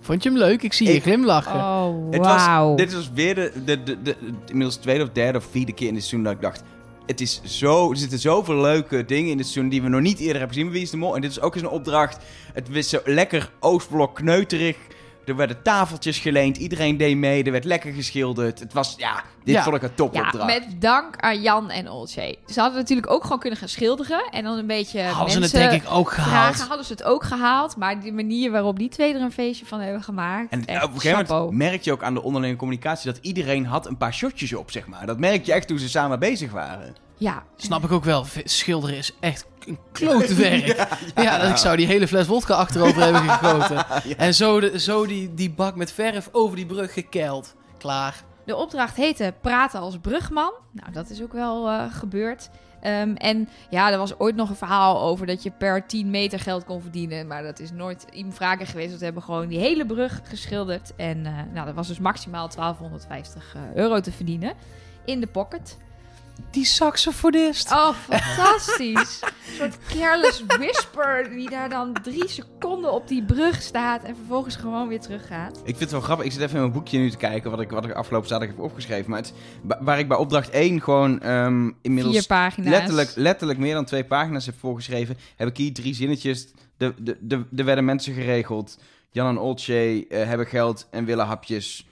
[0.00, 0.62] Vond je hem leuk?
[0.62, 1.54] Ik zie je Ik- glimlachen.
[1.60, 5.72] Oh, was, dit was weer de, de, de, de, inmiddels tweede of derde of vierde
[5.72, 6.62] keer in dit seizoen dat ik dacht...
[7.06, 10.18] Het is zo, er zitten zoveel leuke dingen in dit seizoen die we nog niet
[10.18, 10.70] eerder hebben gezien.
[10.72, 11.14] Wie is de mol?
[11.14, 12.24] En dit is ook eens een opdracht.
[12.52, 14.76] Het was zo lekker Oostblok kneuterig.
[15.28, 16.56] Er werden tafeltjes geleend.
[16.56, 17.44] Iedereen deed mee.
[17.44, 18.58] Er werd lekker geschilderd.
[18.58, 19.62] Het was, ja, dit Ja.
[19.62, 20.46] vond ik een Ja, topopdracht.
[20.46, 22.36] met dank aan Jan en Olsje.
[22.46, 25.70] Ze hadden natuurlijk ook gewoon kunnen gaan schilderen en dan een beetje Hadden ze het
[25.70, 26.30] denk ik ook gehaald.
[26.54, 26.66] vragen.
[26.68, 29.80] Hadden ze het ook gehaald, maar die manier waarop die twee er een feestje van
[29.80, 30.50] hebben gemaakt.
[30.52, 31.40] En echt op een gegeven chapeau.
[31.44, 34.70] moment merk je ook aan de onderlinge communicatie dat iedereen had een paar shotjes op,
[34.70, 35.06] zeg maar.
[35.06, 36.94] Dat merk je echt toen ze samen bezig waren.
[37.18, 38.24] Ja, Snap ik ook wel.
[38.44, 40.88] Schilderen is echt een klote werk.
[41.14, 43.86] ja, dat ik zou die hele fles wodka achterover hebben gegoten.
[44.16, 47.54] En zo, de, zo die, die bak met verf over die brug gekeild.
[47.78, 48.24] Klaar.
[48.44, 50.52] De opdracht heette Praten als brugman.
[50.72, 52.50] Nou, dat is ook wel eh, gebeurd.
[52.80, 56.40] Ehm, en ja, er was ooit nog een verhaal over dat je per 10 meter
[56.40, 57.26] geld kon verdienen.
[57.26, 58.88] Maar dat is nooit iemand vragen geweest.
[58.88, 60.92] Want we hebben gewoon die hele brug geschilderd.
[60.96, 64.52] En eh, nou, dat was dus maximaal 1250 eh, euro te verdienen.
[65.04, 65.76] In de pocket.
[66.50, 67.72] Die saxofonist.
[67.72, 69.20] Oh, fantastisch.
[69.22, 74.02] een soort careless whisper die daar dan drie seconden op die brug staat.
[74.04, 75.56] En vervolgens gewoon weer teruggaat.
[75.58, 76.26] Ik vind het wel grappig.
[76.26, 78.56] Ik zit even in mijn boekje nu te kijken wat ik, wat ik afgelopen zaterdag
[78.56, 79.10] heb opgeschreven.
[79.10, 82.70] Maar het, wa- waar ik bij opdracht 1 gewoon ehm, inmiddels Vier pagina's.
[82.70, 86.46] letterlijk, letterlijk meer dan twee pagina's heb voorgeschreven, heb ik hier drie zinnetjes.
[86.76, 88.78] De, de, de, er werden mensen geregeld.
[89.10, 91.86] Jan en Olcay eh, hebben geld en willen hapjes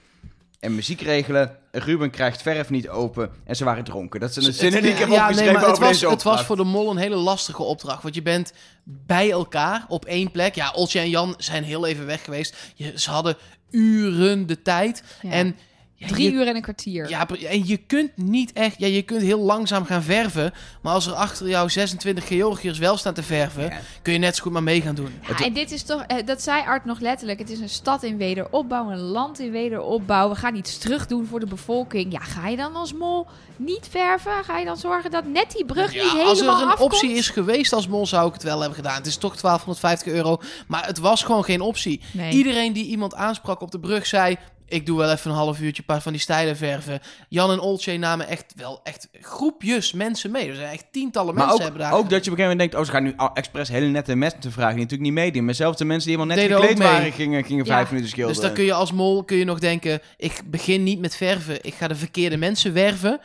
[0.59, 1.57] en muziek regelen.
[1.79, 4.19] Ruben krijgt verf niet open en ze waren dronken.
[4.19, 6.23] Dat zijn de zinnen die ik heb ja, opgeschreven nee, maar het was, deze het
[6.23, 8.03] was voor de mol een hele lastige opdracht.
[8.03, 10.55] Want je bent bij elkaar op één plek.
[10.55, 12.55] Ja, Oltje en Jan zijn heel even weg geweest.
[12.75, 13.37] Je, ze hadden
[13.69, 15.03] uren de tijd.
[15.21, 15.31] Ja.
[15.31, 15.55] En
[15.99, 17.09] Ja, Drie je- uur en een kwartier.
[17.09, 18.75] Ja, en je kunt niet echt...
[18.79, 20.53] Ja, je kunt heel langzaam gaan verven.
[20.81, 23.63] Maar als er achter jou 26 Georgiërs wel staan te verven...
[23.63, 23.79] Ja.
[24.01, 25.13] kun je net zo goed maar mee gaan doen.
[25.27, 27.39] Ja, en dit is toch, eh, dat zei Art nog letterlijk.
[27.39, 30.29] Het is een stad in wederopbouw, een land in wederopbouw.
[30.29, 32.11] We gaan iets terug doen voor de bevolking.
[32.11, 34.31] Ja, ga je dan als mol niet verven?
[34.43, 36.79] Ga je dan zorgen dat net die brug niet Ja, helemaal als er een afkomt?
[36.93, 38.95] optie is geweest als mol, zou ik het wel hebben gedaan.
[38.95, 40.37] Het is toch 1250 euro.
[40.67, 42.01] Maar het was gewoon geen optie.
[42.11, 42.31] Nee.
[42.33, 44.37] Iedereen die iemand aansprak op de brug zei...
[44.69, 46.99] Ik doe wel even een half uurtje een paar van die stijlen verven.
[47.29, 50.49] Jan en Olcay namen echt wel echt groepjes mensen mee.
[50.49, 51.99] Er zijn echt tientallen Maar mensen ook, hebben daar...
[51.99, 54.15] ook dat je op een gegeven moment denkt, oh, ze gaan nu expres hele nette
[54.15, 55.45] mensen vragen die natuurlijk niet meedoen.
[55.45, 57.73] Maar zelfs de mensen die helemaal net Deden gekleed waren, gingen, gingen Ja.
[57.73, 58.41] vijf minuten schilderen.
[58.41, 60.01] Dus dan kun je als mol kun je nog denken...
[60.17, 61.57] Ik begin niet met verven.
[61.61, 63.19] Ik ga de verkeerde mensen werven.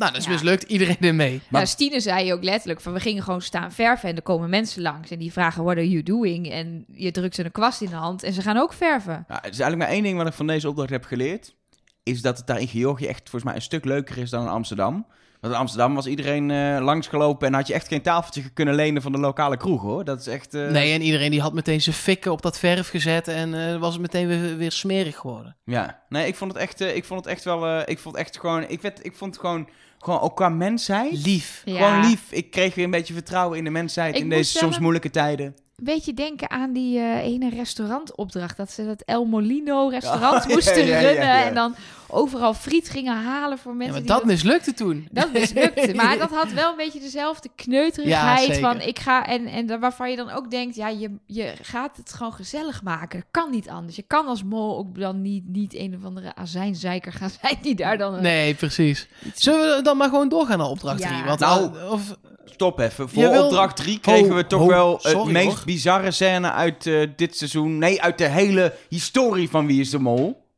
[0.00, 0.32] Nou, dat is Ja.
[0.32, 0.62] mislukt.
[0.62, 1.32] Iedereen er mee.
[1.32, 4.50] Maar- Nou, Stine zei ook letterlijk van we gingen gewoon staan verven en er komen
[4.50, 7.80] mensen langs en die vragen what are you doing en je drukt ze een kwast
[7.80, 9.24] in de hand en ze gaan ook verven.
[9.28, 11.54] Nou, het is eigenlijk maar één ding wat ik van deze opdracht heb geleerd.
[12.02, 14.48] Is dat het daar in Georgië echt volgens mij een stuk leuker is dan in
[14.48, 15.06] Amsterdam.
[15.40, 19.02] Want in Amsterdam was iedereen eh, langsgelopen en had je echt geen tafeltje kunnen lenen
[19.02, 20.04] van de lokale kroeg hoor.
[20.04, 20.54] Dat is echt...
[20.54, 23.28] eh, Nee, en iedereen die had meteen zijn fikken op dat verf gezet.
[23.28, 25.56] En eh, was het meteen weer, weer smerig geworden.
[25.64, 28.24] Ja, nee, ik vond het echt, ik vond het echt wel, eh, ik vond het
[28.24, 29.68] echt gewoon, ik, werd, ik vond het gewoon,
[30.04, 31.24] gewoon ook qua mensheid.
[31.24, 31.62] Lief.
[31.64, 31.76] Ja.
[31.76, 32.22] Gewoon lief.
[32.30, 35.56] Ik kreeg weer een beetje vertrouwen in de mensheid Ik in deze soms moeilijke tijden.
[35.80, 38.56] Een beetje denken aan die eh, ene restaurantopdracht.
[38.56, 41.26] Dat ze dat El Molino restaurant moesten ja, ja, runnen.
[41.26, 41.44] ja.
[41.44, 41.74] En dan
[42.08, 45.08] overal friet gingen halen voor Ja, mensen maar die dat mislukte toen.
[45.12, 45.92] Dat mislukte.
[45.94, 50.10] Maar dat had wel een beetje dezelfde kneuterigheid van ik ga en, en daar- waarvan
[50.10, 53.18] je dan ook denkt, ja, je, je gaat het gewoon gezellig maken.
[53.18, 53.96] Dat kan niet anders.
[53.96, 57.74] Je kan als mol ook dan niet, niet een of andere azijnzeiker gaan zijn die
[57.74, 59.08] daar dan een- Nee, precies.
[59.34, 61.08] Zullen we dan maar gewoon doorgaan naar opdracht Ja.
[61.08, 61.24] 3?
[61.24, 63.08] Want, Nou, eh, of, Stop even.
[63.08, 65.64] Voor wil- opdracht 3 kregen Ho, we toch ho, wel het sorry, meest hoor.
[65.72, 67.78] Bizarre scène uit eh, dit seizoen.
[67.78, 70.48] Nee, uit de hele historie van Wie is de Mol.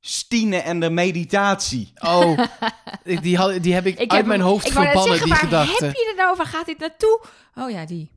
[0.00, 1.92] Stine en de meditatie.
[2.00, 2.38] oh,
[3.22, 5.84] die, had, die heb ik, Ik uit heb mijn hoofd ik verbannen, die zeggen, gedachte.
[5.84, 6.46] heb je het nou?
[6.48, 7.20] Gaat dit naartoe?
[7.54, 8.10] Oh ja, die.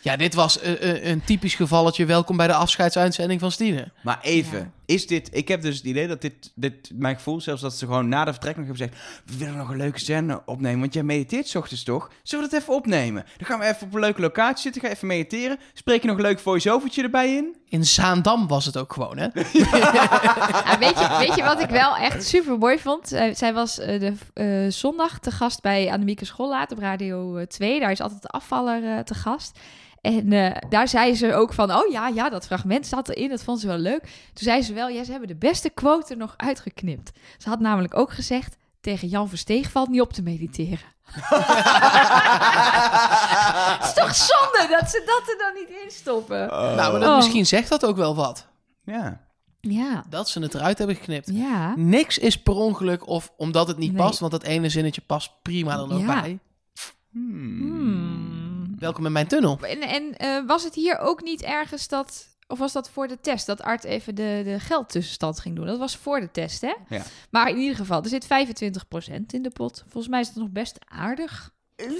[0.00, 2.04] Ja, dit was eh, eh, een typisch gevalletje.
[2.04, 3.88] Welkom bij de afscheidsuitzending van Stine.
[4.02, 4.70] Maar even, Ja.
[4.86, 5.28] Is dit...
[5.32, 6.90] Ik heb dus het idee dat dit, dit...
[6.94, 9.22] Mijn gevoel zelfs dat ze gewoon na de vertrek nog hebben gezegd...
[9.24, 12.10] We willen nog een leuke scène opnemen, want jij mediteert 's ochtends toch?
[12.22, 13.24] Zullen we dat even opnemen?
[13.36, 15.58] Dan gaan we even op een leuke locatie zitten, ga even mediteren.
[15.72, 17.56] Spreek je nog een leuk voice-overtje erbij in?
[17.68, 19.28] In Zaandam was het ook gewoon, hè?
[20.84, 23.12] Weet, je, weet je wat ik wel echt super mooi vond?
[23.12, 27.46] Eh, zij was eh, de eh, zondag te gast bij Annemieke Schollaat op Radio eh,
[27.46, 27.80] 2.
[27.80, 29.58] Daar is altijd de afvaller te gast.
[30.04, 33.28] En eh, daar zei ze ook van, oh ja, ja, dat fragment zat erin.
[33.28, 34.00] Dat vond ze wel leuk.
[34.02, 34.10] Toen
[34.44, 37.10] zei ze wel, ja, ze hebben de beste quote er nog uitgeknipt.
[37.38, 40.78] Ze had namelijk ook gezegd, tegen Jan Versteeg valt niet op te mediteren.
[43.78, 46.46] Het is toch zonde dat ze dat er dan niet in stoppen.
[46.46, 47.16] Nou, maar dat, Oh.
[47.16, 48.46] misschien zegt dat ook wel wat.
[48.84, 49.20] Ja.
[49.60, 51.30] Ja, Dat ze het eruit hebben geknipt.
[51.32, 51.74] ja.
[51.76, 54.02] Niks is per ongeluk of omdat het niet Nee.
[54.02, 54.18] past.
[54.18, 56.20] Want dat ene zinnetje past prima er nog Ja.
[56.20, 56.38] bij.
[57.10, 57.58] Hmm.
[57.58, 58.33] Hmm.
[58.84, 59.58] Welkom in mijn tunnel.
[59.60, 62.26] En, en eh, was het hier ook niet ergens dat...
[62.46, 63.46] Of was dat voor de test?
[63.46, 65.66] Dat Art even de, de geldtussenstand ging doen.
[65.66, 66.74] Dat was voor de test, hè?
[66.88, 67.02] Ja.
[67.30, 68.28] Maar in ieder geval, er zit 25%
[69.26, 69.84] in de pot.
[69.88, 71.50] Volgens mij is het nog best aardig.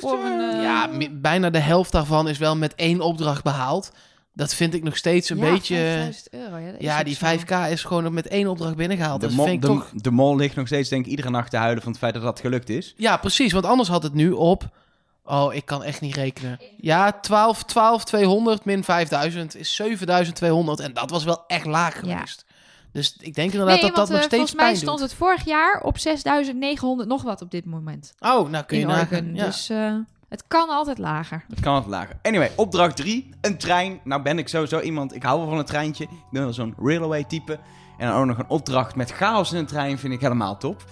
[0.00, 3.92] Voor een, eh, Ja, bijna de helft daarvan is wel met één opdracht behaald.
[4.32, 5.76] Dat vind ik nog steeds een ja, beetje...
[5.76, 6.76] 5000 euro.
[6.78, 7.26] Ja, die zo.
[7.26, 9.20] 5k is gewoon met één opdracht binnengehaald.
[9.20, 9.90] De, Dat mol, vind ik de, toch...
[9.94, 12.22] de mol ligt nog steeds denk ik iedere nacht te huilen van het feit dat
[12.22, 12.94] dat gelukt is.
[12.96, 13.52] Ja, precies.
[13.52, 14.82] Want anders had het nu op...
[15.24, 16.60] Oh, ik kan echt niet rekenen.
[16.76, 20.80] Ja, 12, 12, 200 min 5000 is 7200.
[20.80, 22.14] En dat was wel echt laag Ja.
[22.14, 22.44] geweest.
[22.92, 24.98] Dus ik denk inderdaad Nee, dat want dat nog eh, steeds volgens mij pijn stond
[24.98, 25.08] doet.
[25.08, 28.14] het vorig jaar op 6900 nog wat op dit moment.
[28.18, 29.34] Oh, nou kun je nagaan.
[29.34, 29.44] Ja.
[29.44, 29.94] Dus eh,
[30.28, 31.44] het kan altijd lager.
[31.48, 32.16] Het kan wat lager.
[32.22, 33.28] Anyway, opdracht 3.
[33.40, 34.00] Een trein.
[34.04, 36.04] Nou ben ik sowieso iemand, ik hou wel van een treintje.
[36.04, 37.58] Ik ben wel zo'n railway type.
[37.98, 40.84] En dan ook nog een opdracht met chaos in een trein vind ik helemaal top.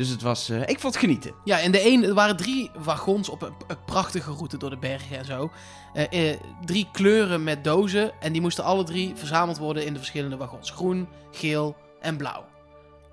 [0.00, 1.32] Dus het was, eh, ik vond het genieten.
[1.44, 4.76] Ja, en de een, er waren drie wagons op een, een prachtige route door de
[4.76, 5.50] bergen en zo.
[5.92, 8.12] Eh, eh, drie kleuren met dozen.
[8.20, 10.70] En die moesten alle drie verzameld worden in de verschillende wagons.
[10.70, 12.44] Groen, geel en blauw.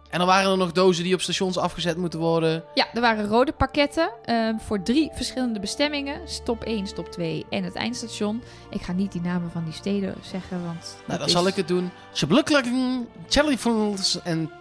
[0.09, 2.63] En dan waren er nog dozen die op stations afgezet moeten worden.
[2.73, 6.29] Ja, er waren rode pakketten eh, voor drie verschillende bestemmingen.
[6.29, 8.41] Stop 1, stop 2 en het eindstation.
[8.69, 10.81] Ik ga niet die namen van die steden zeggen, want...
[10.83, 11.91] Nou, dat dan is- zal ik het doen.
[12.13, 14.51] Shabluklakken, Jellyfuls en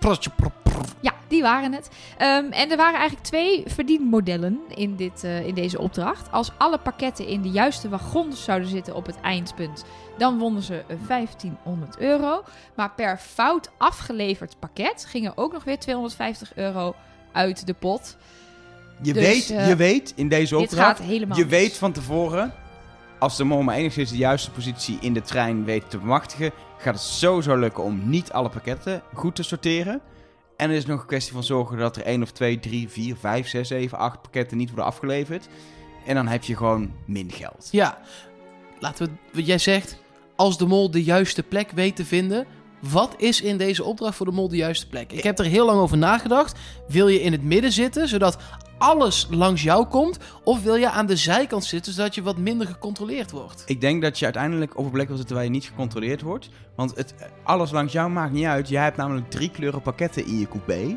[1.00, 1.88] Ja, die waren het.
[2.18, 6.32] Ehm, en er waren eigenlijk twee verdienmodellen in, dit, eh, in deze opdracht.
[6.32, 9.84] Als alle pakketten in de juiste wagons zouden zitten op het eindpunt,
[10.18, 12.42] dan wonnen ze eh, 1500 euro.
[12.74, 16.94] Maar per fout afgeleverd pakket gingen ook nog weer 250 euro
[17.32, 18.16] uit de pot.
[19.02, 21.52] Je, Dus, weet, eh, je weet in deze Dit opdracht, gaat helemaal je mis.
[21.52, 22.52] weet van tevoren,
[23.18, 26.94] als de mol maar enigszins de juiste positie in de trein weet te bemachtigen, gaat
[26.94, 30.00] het sowieso lukken om niet alle pakketten goed te sorteren.
[30.56, 33.16] En er is nog een kwestie van zorgen dat er 1 of 2, 3, 4,
[33.16, 35.48] 5, 6, 7, 8 pakketten niet worden afgeleverd.
[36.06, 37.68] En dan heb je gewoon min geld.
[37.70, 37.98] Ja,
[38.78, 39.98] laten we, wat jij zegt,
[40.36, 42.46] als de mol de juiste plek weet te vinden,
[42.80, 45.12] wat is in deze opdracht voor de mol de juiste plek?
[45.12, 46.58] Ik heb er heel lang over nagedacht.
[46.88, 48.38] Wil je in het midden zitten, zodat
[48.78, 50.18] alles langs jou komt?
[50.44, 53.62] Of wil je aan de zijkant zitten, zodat je wat minder gecontroleerd wordt?
[53.66, 56.48] Ik denk dat je uiteindelijk op een plek wil zitten waar je niet gecontroleerd wordt.
[56.76, 58.68] Want het, alles langs jou maakt niet uit.
[58.68, 60.96] Jij hebt namelijk drie kleuren pakketten in je coupé.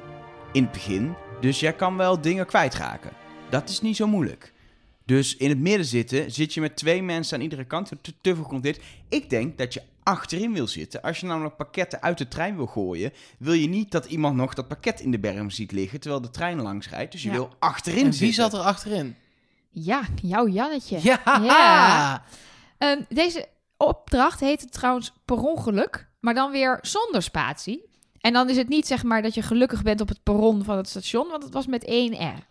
[0.52, 1.14] In het begin.
[1.42, 3.12] Dus jij kan wel dingen kwijtraken.
[3.50, 4.54] Dat is niet zo moeilijk.
[5.06, 7.88] Dus in het midden zitten, zit je met twee mensen aan iedere kant.
[7.88, 8.84] Te, te veel gecontroleerd.
[9.10, 11.02] Ik denk dat je achterin wil zitten.
[11.02, 14.54] Als je namelijk pakketten uit de trein wil gooien, wil je niet dat iemand nog
[14.54, 17.12] dat pakket in de berm ziet liggen terwijl de trein langs rijdt.
[17.12, 17.34] Dus je Ja.
[17.34, 18.34] wil achterin En wie zitten.
[18.44, 19.16] zat er achterin?
[19.70, 21.00] Ja, jouw Jannetje.
[21.02, 21.22] Ja!
[21.44, 22.24] Ja.
[22.78, 27.88] Ehm, deze opdracht heette trouwens per ongeluk, maar dan weer zonder spatie.
[28.20, 30.78] En dan is het niet zeg maar dat je gelukkig bent op het perron van
[30.78, 32.46] het station, want het was met één R.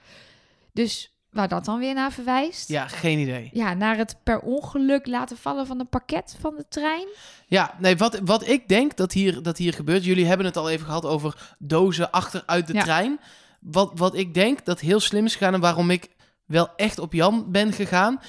[0.72, 2.68] Dus waar dat dan weer naar verwijst?
[2.68, 3.50] Ja, geen idee.
[3.52, 7.06] Ja, naar het per ongeluk laten vallen van een pakket van de trein.
[7.46, 10.04] Ja, nee, wat, wat ik denk dat hier, dat hier gebeurt...
[10.04, 12.82] Jullie hebben het al even gehad over dozen achteruit de Ja.
[12.82, 13.20] trein.
[13.60, 15.54] Wat, wat ik denk dat heel slim is gegaan...
[15.54, 16.08] en waarom ik
[16.46, 18.20] wel echt op Jan ben gegaan...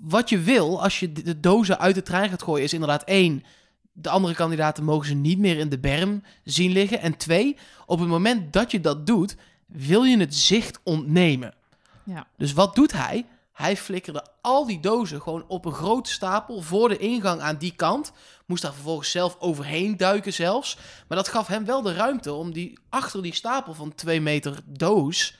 [0.00, 2.64] Wat je wil als je de- de dozen uit de trein gaat gooien...
[2.64, 3.44] is inderdaad één...
[3.92, 7.00] De andere kandidaten mogen ze niet meer in de berm zien liggen.
[7.00, 9.36] En twee, op het moment dat je dat doet...
[9.66, 11.54] wil je het zicht ontnemen.
[12.04, 12.26] Ja.
[12.36, 13.26] Dus wat doet hij?
[13.52, 17.72] Hij flikkerde al die dozen gewoon op een grote stapel voor de ingang aan die
[17.76, 18.12] kant.
[18.46, 20.76] Moest daar vervolgens zelf overheen duiken zelfs.
[21.08, 24.58] Maar dat gaf hem wel de ruimte om die achter die stapel van twee meter
[24.64, 25.36] doos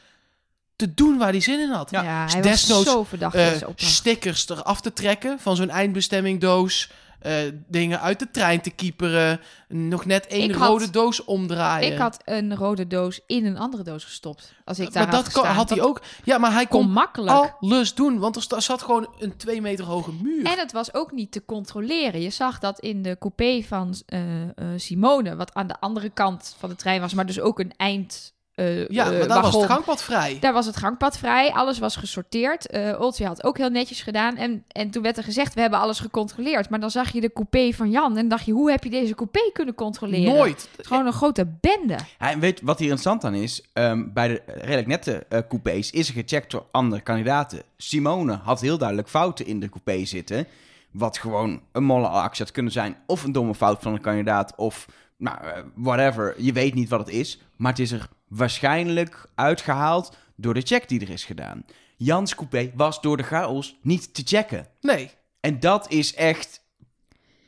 [0.77, 1.91] te doen waar hij zin in had.
[1.91, 3.35] Ja, Dus hij was desnoods, zo verdacht.
[3.35, 6.91] eh, stickers eraf te trekken van zo'n eindbestemmingdoos.
[7.25, 7.37] Eh,
[7.69, 9.41] dingen uit de trein te kieperen.
[9.69, 11.93] Nog net één Ik had- rode doos omdraaien.
[11.93, 14.53] Ik had een rode doos in een andere doos gestopt.
[14.65, 15.55] Als ik daar maar dat had, gestaan.
[15.55, 16.03] had hij Dat ook.
[16.25, 17.55] Ja, maar hij kon kon makkelijk.
[17.61, 18.19] alles doen.
[18.19, 20.45] Want er zat gewoon een twee meter hoge muur.
[20.47, 22.21] En het was ook niet te controleren.
[22.21, 26.55] Je zag dat in de coupé van eh, eh, Simone, wat aan de andere kant
[26.59, 28.34] van de trein was, maar dus ook een eind.
[28.55, 30.37] Eh, ja, eh, maar daar was het gangpad vrij.
[30.41, 32.67] Daar was het gangpad vrij, alles was gesorteerd.
[32.67, 34.37] Eh Oltje had ook heel netjes gedaan.
[34.37, 36.71] En, en toen werd er gezegd, we hebben alles gecontroleerd.
[36.71, 39.15] Maar dan zag je de coupé van Jan en dacht je, hoe heb je deze
[39.15, 40.35] coupé kunnen controleren?
[40.35, 40.69] Nooit.
[40.71, 41.97] Het is gewoon een grote bende.
[42.19, 43.65] Ja, en weet wat hier interessant aan is?
[43.73, 47.63] Ehm, bij de redelijk nette eh, coupés is er gecheckt door andere kandidaten.
[47.77, 50.47] Simone had heel duidelijk fouten in de coupé zitten.
[50.91, 52.97] Wat gewoon een molle actie had kunnen zijn.
[53.07, 54.53] Of een domme fout van een kandidaat.
[54.57, 54.87] Of
[55.17, 55.39] nou,
[55.75, 56.35] whatever.
[56.39, 57.41] Je weet niet wat het is.
[57.57, 61.65] Maar het is er waarschijnlijk uitgehaald door de check die er is gedaan.
[61.97, 64.67] Jans coupé was door de chaos niet te checken.
[64.81, 65.11] Nee.
[65.41, 66.61] En dat is echt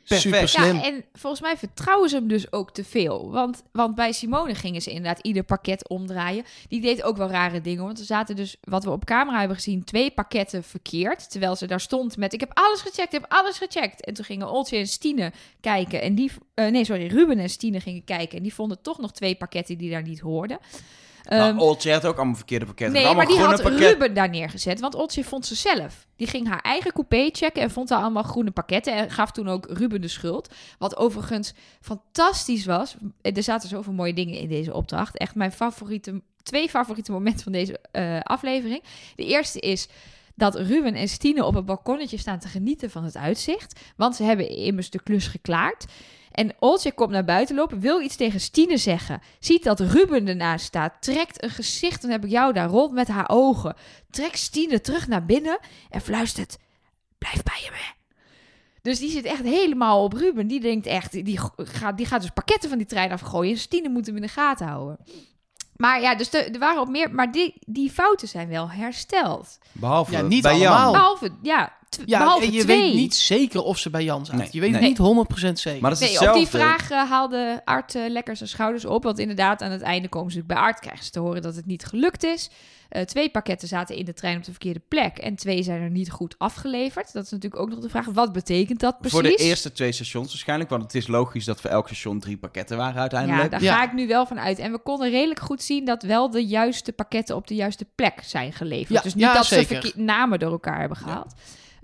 [0.07, 0.21] perfect.
[0.21, 0.75] Super slim.
[0.75, 3.31] Ja, en volgens mij vertrouwen ze hem dus ook te veel.
[3.31, 6.45] Want, want bij Simone gingen ze inderdaad ieder pakket omdraaien.
[6.67, 7.83] Die deed ook wel rare dingen.
[7.83, 11.31] Want er zaten dus, wat we op camera hebben gezien, twee pakketten verkeerd.
[11.31, 14.05] Terwijl ze daar stond met, ik heb alles gecheckt, ik heb alles gecheckt.
[14.05, 16.01] En toen gingen Oltje en Stine kijken.
[16.01, 18.37] En die, eh, nee, sorry, Ruben en Stine gingen kijken.
[18.37, 20.59] En die vonden toch nog twee pakketten die daar niet hoorden.
[21.29, 23.01] Maar Ehm, Oltje had ook allemaal verkeerde pakketten.
[23.01, 23.59] Nee, maar die had.
[23.59, 24.79] Ruben daar neergezet.
[24.79, 26.07] Want Otje vond ze zelf.
[26.15, 28.93] Die ging haar eigen coupé checken en vond daar allemaal groene pakketten.
[28.93, 30.53] En gaf toen ook Ruben de schuld.
[30.77, 32.95] Wat overigens fantastisch was.
[33.21, 35.17] Er zaten zoveel mooie dingen in deze opdracht.
[35.17, 38.83] Echt mijn favoriete, twee favoriete momenten van deze eh, aflevering.
[39.15, 39.87] De eerste is
[40.35, 43.79] dat Ruben en Stine op het balkonnetje staan te genieten van het uitzicht.
[43.95, 45.85] Want ze hebben immers de klus geklaard.
[46.37, 49.21] En Oltje komt naar buiten lopen, wil iets tegen Stine zeggen.
[49.39, 53.07] Ziet dat Ruben ernaast staat, trekt een gezicht, dan heb ik jou daar rond met
[53.07, 53.75] haar ogen.
[54.09, 56.57] Trekt Stine terug naar binnen en fluistert,
[57.17, 57.95] blijf bij je me.
[58.81, 60.47] Dus die zit echt helemaal op Ruben.
[60.47, 63.51] Die denkt echt, die gaat, die gaat dus pakketten van die trein afgooien.
[63.51, 64.97] En Stine moet hem in de gaten houden.
[65.75, 69.59] Maar ja, dus er waren op meer, maar die, die fouten zijn wel hersteld.
[69.71, 70.91] Behalve Ja, niet bij allemaal.
[70.91, 71.73] Behalve, ja,
[72.05, 72.81] Ja, behalve en je twee.
[72.81, 74.39] weet niet zeker of ze bij Jan zaten.
[74.39, 74.81] Nee, je weet nee.
[74.81, 75.81] niet 100% zeker.
[75.81, 79.03] Maar dat is Nee, op die vraag eh, haalde Art eh, lekker zijn schouders op.
[79.03, 81.65] Want inderdaad, aan het einde komen ze bij Art, krijgen ze te horen dat het
[81.65, 82.49] niet gelukt is.
[82.89, 85.17] Eh, twee pakketten zaten in de trein op de verkeerde plek.
[85.17, 87.13] En twee zijn er niet goed afgeleverd.
[87.13, 89.13] Dat is natuurlijk ook nog de vraag, wat betekent dat precies?
[89.19, 90.69] Voor de eerste twee stations waarschijnlijk.
[90.69, 93.51] Want het is logisch dat voor elk station drie pakketten waren Ja, uiteindelijk.
[93.51, 93.75] daar Ja.
[93.75, 94.59] ga ik nu wel van uit.
[94.59, 98.19] En we konden redelijk goed zien dat wel de juiste pakketten op de juiste plek
[98.23, 98.89] zijn geleverd.
[98.89, 99.75] Ja, dus niet ja, dat zeker.
[99.75, 101.33] ze verke- namen door elkaar hebben gehaald.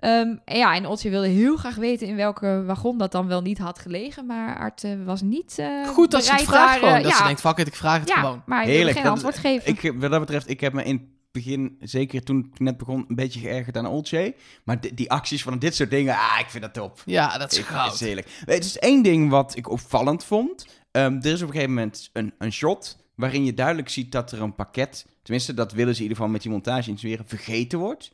[0.04, 3.42] Ehm, en ja, en Otje wilde heel graag weten in welke wagon dat dan wel
[3.42, 4.26] niet had gelegen.
[4.26, 6.96] Maar Art eh, was niet eh Goed dat ze het bereid vraagt daar, gewoon.
[6.96, 8.42] eh, Dat ja, ze denkt, fuck it, ik vraag het ja, gewoon.
[8.46, 8.96] maar wilde Heerlijk.
[8.96, 9.70] geen Dat- antwoord geven.
[9.70, 13.06] Ik, wat dat betreft, ik heb me in het begin, zeker toen ik net begon,
[13.08, 14.36] een beetje geërgerd aan Olcay.
[14.64, 17.02] Maar di- die acties van dit soort dingen, ah, ik vind dat top.
[17.06, 17.94] Ja, dat is Ik- goud.
[17.94, 18.28] is heerlijk.
[18.46, 20.66] Het is één ding wat ik opvallend vond.
[20.92, 24.32] Ehm, er is op een gegeven moment een, een shot waarin je duidelijk ziet dat
[24.32, 27.80] er een pakket, tenminste dat willen ze in ieder geval met die montage insinueren, vergeten
[27.80, 28.12] wordt.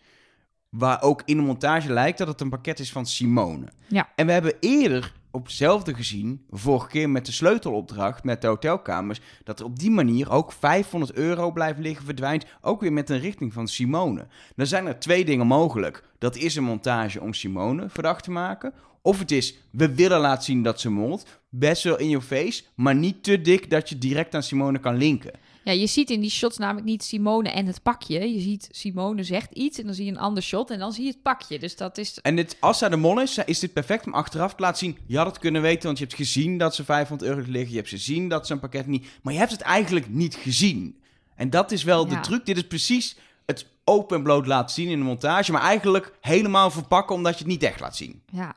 [0.69, 3.67] Waar ook in de montage lijkt dat het een pakket is van Simone.
[3.87, 4.09] Ja.
[4.15, 9.21] En we hebben eerder op hetzelfde gezien, vorige keer met de sleutelopdracht met de hotelkamers,
[9.43, 13.19] dat er op die manier ook 500 euro blijft liggen verdwijnt, ook weer met een
[13.19, 14.27] richting van Simone.
[14.55, 16.03] Dan zijn er twee dingen mogelijk.
[16.17, 20.43] Dat is een montage om Simone verdacht te maken, of het is, we willen laten
[20.43, 23.97] zien dat ze molt, best wel in your face, maar niet te dik dat je
[23.97, 25.31] direct aan Simone kan linken.
[25.69, 28.33] Ja, je ziet in die shots namelijk niet Simone en het pakje.
[28.33, 31.03] Je ziet Simone zegt iets en dan zie je een ander shot en dan zie
[31.03, 31.59] je het pakje.
[31.59, 32.19] Dus dat is...
[32.21, 34.97] En dit, als zij de mol is, is dit perfect om achteraf te laten zien.
[35.07, 37.69] Je had het kunnen weten, want je hebt gezien dat ze 500 euro liggen.
[37.69, 39.07] Je hebt gezien dat ze een pakket niet...
[39.21, 40.99] Maar je hebt het eigenlijk niet gezien.
[41.35, 42.45] En dat is wel de truc.
[42.45, 45.51] Dit is precies het open en bloot laten zien in de montage.
[45.51, 48.21] Maar eigenlijk helemaal verpakken, omdat je het niet echt laat zien.
[48.31, 48.55] Ja.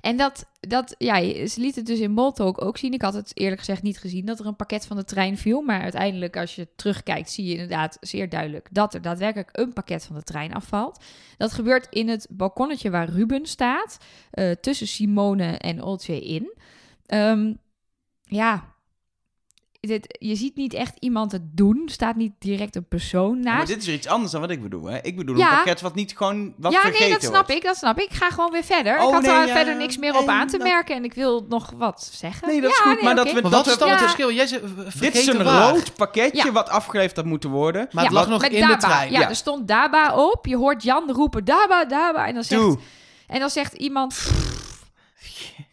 [0.00, 2.92] En dat, dat, ja, ze liet het dus in Moltalk ook zien.
[2.92, 5.60] Ik had het eerlijk gezegd niet gezien dat er een pakket van de trein viel.
[5.60, 10.04] Maar uiteindelijk, als je terugkijkt, zie je inderdaad zeer duidelijk dat er daadwerkelijk een pakket
[10.04, 11.04] van de trein afvalt.
[11.36, 13.98] Dat gebeurt in het balkonnetje waar Ruben staat,
[14.30, 16.52] eh, tussen Simone en Oltje in.
[17.06, 17.52] Ehm,
[18.22, 18.73] ja,
[19.86, 21.82] dit, je ziet niet echt iemand het doen.
[21.86, 23.66] Er staat niet direct een persoon Ja, maar naast.
[23.68, 24.84] dit is weer iets anders dan wat ik bedoel.
[24.84, 24.98] Hè?
[25.02, 25.50] Ik bedoel Ja.
[25.50, 27.50] een pakket wat niet gewoon wat ja, vergeten nee, dat snap wordt.
[27.50, 28.04] ik, dat snap ik.
[28.04, 28.98] Ik ga gewoon weer verder.
[28.98, 31.04] Oh, ik had nee, daar ja, verder niks meer op aan te dat- merken en
[31.04, 32.48] ik wil nog wat zeggen.
[32.48, 33.34] Nee, dat is Ja, goed, nee, maar dat oké.
[33.34, 34.32] we- Maar wat is dan het verschil?
[34.32, 34.62] Jij zegt,
[35.00, 35.70] Dit is een waar.
[35.70, 36.52] rood pakketje Ja.
[36.52, 37.88] wat afgeleverd had moeten worden.
[37.92, 39.10] Maar het Ja, lag nog in de trein.
[39.12, 39.28] Ja, Ja.
[39.28, 40.46] er stond Daba op.
[40.46, 42.26] Je hoort Jan roepen Daba, Daba.
[42.26, 42.78] En dan zegt, Doe.
[43.26, 44.14] en dan zegt iemand...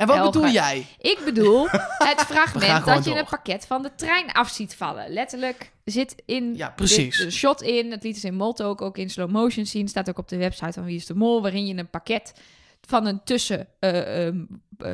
[0.00, 0.86] En wat bedoel jij?
[0.98, 1.68] Ik bedoel
[2.10, 3.18] het fragment dat je door.
[3.18, 5.12] een pakket van de trein af ziet vallen.
[5.12, 7.28] Letterlijk zit in Ja, precies.
[7.30, 7.90] shot in.
[7.90, 9.88] Het liet ze in Molto ook, ook in slow motion zien.
[9.88, 11.42] Staat ook op de website van Wie is de Mol.
[11.42, 12.32] Waarin je een pakket
[12.80, 13.68] van een tussen...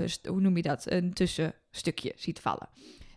[0.05, 0.85] st- hoe noem je dat?
[0.91, 2.69] Een tussenstukje ziet vallen.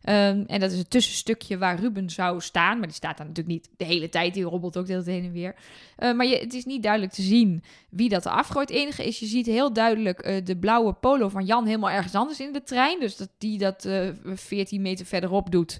[0.03, 2.77] Ehm, en dat is het tussenstukje waar Ruben zou staan.
[2.77, 4.33] Maar die staat daar natuurlijk niet de hele tijd.
[4.33, 5.55] Die robbelt ook de hele tijd heen en weer.
[5.95, 8.69] Eh, maar je, het is niet duidelijk te zien wie dat er afgooit.
[8.69, 12.15] Het enige is, je ziet heel duidelijk eh, de blauwe polo van Jan helemaal ergens
[12.15, 12.99] anders in de trein.
[12.99, 15.79] Dus dat die dat eh 14 meter verderop doet,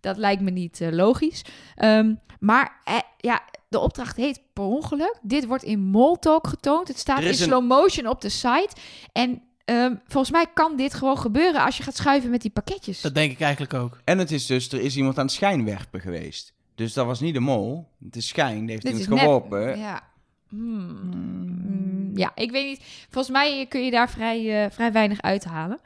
[0.00, 1.44] dat lijkt me niet eh, logisch.
[1.76, 5.18] Ehm, maar eh, ja, de opdracht heet per ongeluk.
[5.22, 6.88] Dit wordt in Moltalk getoond.
[6.88, 8.70] Het staat in een- slow motion op de site.
[9.12, 13.00] En ehm, volgens mij kan dit gewoon gebeuren als je gaat schuiven met die pakketjes.
[13.00, 14.00] Dat denk ik eigenlijk ook.
[14.04, 16.52] En het is dus, er is iemand aan het schijnwerpen geweest.
[16.74, 17.88] Dus dat was niet de mol.
[18.04, 19.30] Het is schijn, die heeft Dit is iemand nep.
[19.30, 19.78] geworpen.
[19.78, 20.02] Ja.
[20.48, 20.98] Hmm.
[21.14, 23.06] Mm, ja, ik weet niet.
[23.10, 25.78] Volgens mij kun je daar vrij, eh, vrij weinig uithalen.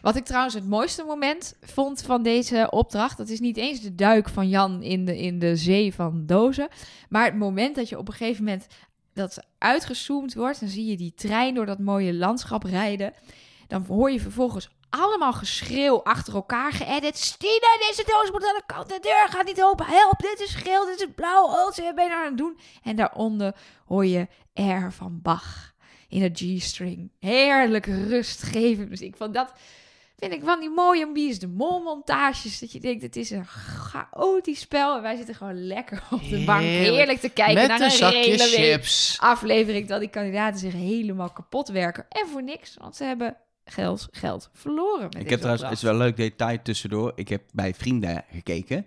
[0.00, 3.94] Wat ik trouwens het mooiste moment vond van deze opdracht, dat is niet eens de
[3.94, 6.68] duik van Jan in de, in de zee van dozen,
[7.08, 8.66] maar het moment dat je op een gegeven moment
[9.14, 13.14] dat uitgezoomd wordt, dan zie je die trein door dat mooie landschap rijden.
[13.68, 17.18] Dan hoor je vervolgens allemaal geschreeuw achter elkaar geëdit.
[17.18, 18.88] Stine, deze doos moet aan de kant.
[18.88, 19.86] De deur gaat niet open.
[19.86, 21.44] Help, dit is geel, dit is blauw.
[21.44, 22.58] Oh, wat ben je nou aan het doen?
[22.82, 23.54] En daaronder
[23.86, 25.74] hoor je Air van Bach
[26.08, 27.10] in een G-string.
[27.18, 29.16] Heerlijk rustgevend muziek.
[29.16, 29.52] Van dat
[30.20, 32.58] vind ik van die mooie Wie is de Mol montages.
[32.58, 34.96] Dat je denkt, het is een chaotisch spel.
[34.96, 36.60] En wij zitten gewoon lekker op de bank.
[36.60, 36.94] Heerlijk.
[36.94, 39.16] Heerlijk te kijken Met naar een hele week chips.
[39.20, 42.06] aflevering dat die kandidaten zich helemaal kapot werken.
[42.08, 45.04] En voor niks, want ze hebben geld, geld verloren.
[45.10, 47.12] Met Ik heb trouwens, het is wel een leuk detail tussendoor.
[47.14, 48.86] Ik heb bij vrienden gekeken.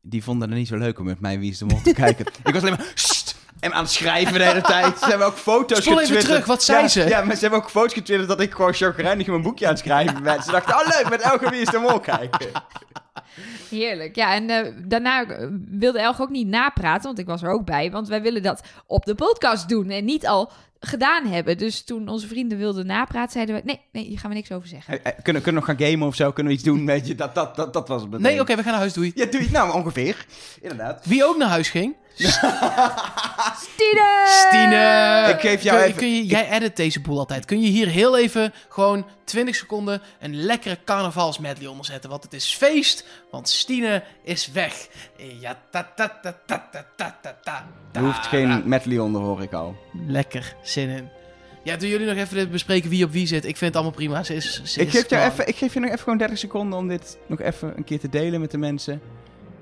[0.00, 2.26] Die vonden het niet zo leuk om met mij Wie is de Mol te kijken.
[2.44, 2.92] Ik was alleen maar...
[3.60, 4.98] En aan het schrijven de hele tijd.
[4.98, 6.32] Ze hebben ook foto's Spoel even getwitterd.
[6.32, 7.08] terug, wat zei ja, ze?
[7.08, 9.72] Ja, maar ze hebben ook foto's getwitterd dat ik gewoon chagrijnig in mijn boekje aan
[9.72, 10.42] het schrijven ben.
[10.42, 12.48] Ze dachten, oh leuk, met elke Wie is de Mol kijken.
[13.70, 14.16] Heerlijk.
[14.16, 17.64] Ja, en eh, daarna eh, wilde Elge ook niet napraten, want ik was er ook
[17.64, 17.90] bij.
[17.90, 21.58] Want wij willen dat op de podcast doen en niet al gedaan hebben.
[21.58, 23.60] Dus toen onze vrienden wilden napraten, zeiden we...
[23.64, 25.04] Nee, nee, hier gaan we niks over zeggen.
[25.04, 26.32] Eh, Kunnen, kunnen we nog gaan gamen of zo?
[26.32, 26.86] Kunnen we iets doen?
[26.86, 28.26] Weet je, dat, dat, dat, dat was het meteen.
[28.26, 29.12] Nee, oké, we gaan naar huis, doei.
[29.14, 30.26] Ja, doe je nou ongeveer.
[30.60, 31.06] Inderdaad.
[31.06, 31.94] Wie ook naar huis ging?
[33.66, 34.24] Stine!
[34.26, 35.26] Stine!
[35.34, 37.44] Ik geef jou kun, even- kun je, jij edit deze boel altijd.
[37.44, 42.10] Kun je hier heel even gewoon 20 seconden een lekkere carnavalsmedley onderzetten?
[42.10, 43.04] Want het is feest,
[43.36, 44.88] want Stine is weg.
[45.40, 47.66] Ja, ta ta ta ta ta ta ta ta.
[47.92, 49.76] Er hoeft geen medley onder, hoor ik al.
[50.06, 51.08] Lekker, zin in.
[51.64, 53.44] Ja, doen jullie nog even dit bespreken wie op wie zit?
[53.44, 54.22] Ik vind het allemaal prima.
[54.22, 56.78] Ze is, ze Ik geef, jou even, ik geef je nog even gewoon 30 seconden
[56.78, 59.00] om dit nog even een keer te delen met de mensen.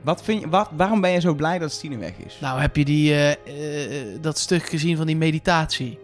[0.01, 2.39] Wat vind je, wat, waarom ben je zo blij dat Stine weg is?
[2.41, 5.99] Nou, heb je die, eh, eh, dat stuk gezien van die meditatie?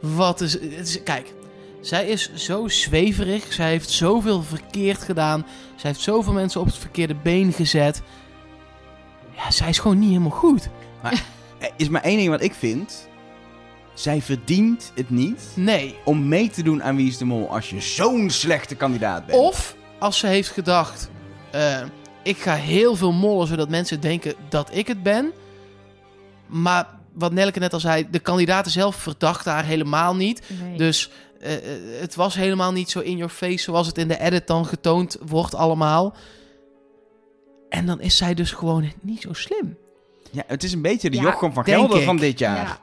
[0.00, 1.02] Wat is, is...
[1.02, 1.34] Kijk,
[1.86, 3.52] zij is zo zweverig.
[3.52, 5.46] Zij heeft zoveel verkeerd gedaan.
[5.76, 8.02] Zij heeft zoveel mensen op het verkeerde been gezet.
[9.36, 10.68] Ja, zij is gewoon niet helemaal goed.
[11.58, 13.08] Er is maar één ding wat ik vind.
[13.94, 15.94] Zij verdient het niet Nee.
[16.04, 19.38] om mee te doen aan Wie is de Mol als je zo'n slechte kandidaat bent.
[19.38, 21.10] Of als ze heeft gedacht...
[21.50, 21.80] eh,
[22.22, 25.32] ik ga heel veel mollen zodat mensen denken dat ik het ben.
[26.46, 30.42] Maar wat Nelke net al zei, de kandidaten zelf verdachten haar helemaal niet.
[30.62, 30.78] Nee.
[30.78, 31.10] Dus
[31.44, 34.46] eh, eh, het was helemaal niet zo in your face zoals het in de edit
[34.46, 36.14] dan getoond wordt allemaal.
[37.68, 39.76] En dan is zij dus gewoon niet zo slim.
[40.30, 42.04] Ja, het is een beetje de Ja, Jochem van Gelder ik.
[42.04, 42.56] van dit jaar.
[42.66, 42.78] Ja.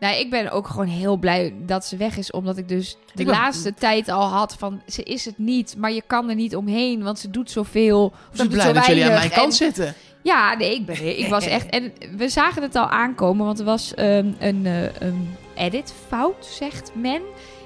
[0.00, 2.30] Nou, ik ben ook gewoon heel blij dat ze weg is.
[2.30, 4.82] Omdat ik dus de Ik ben- laatste tijd al had van...
[4.86, 7.02] Ze is het niet, maar je kan er niet omheen.
[7.02, 8.04] Want ze doet zoveel.
[8.04, 9.94] Of ze doet blij zo dat jullie aan mijn kant En- zitten.
[10.22, 11.68] Ja, nee, ik, ben, ik was echt...
[11.70, 13.46] En we zagen het al aankomen.
[13.46, 17.22] Want er was ehm, een, eh, een editfout, zegt men...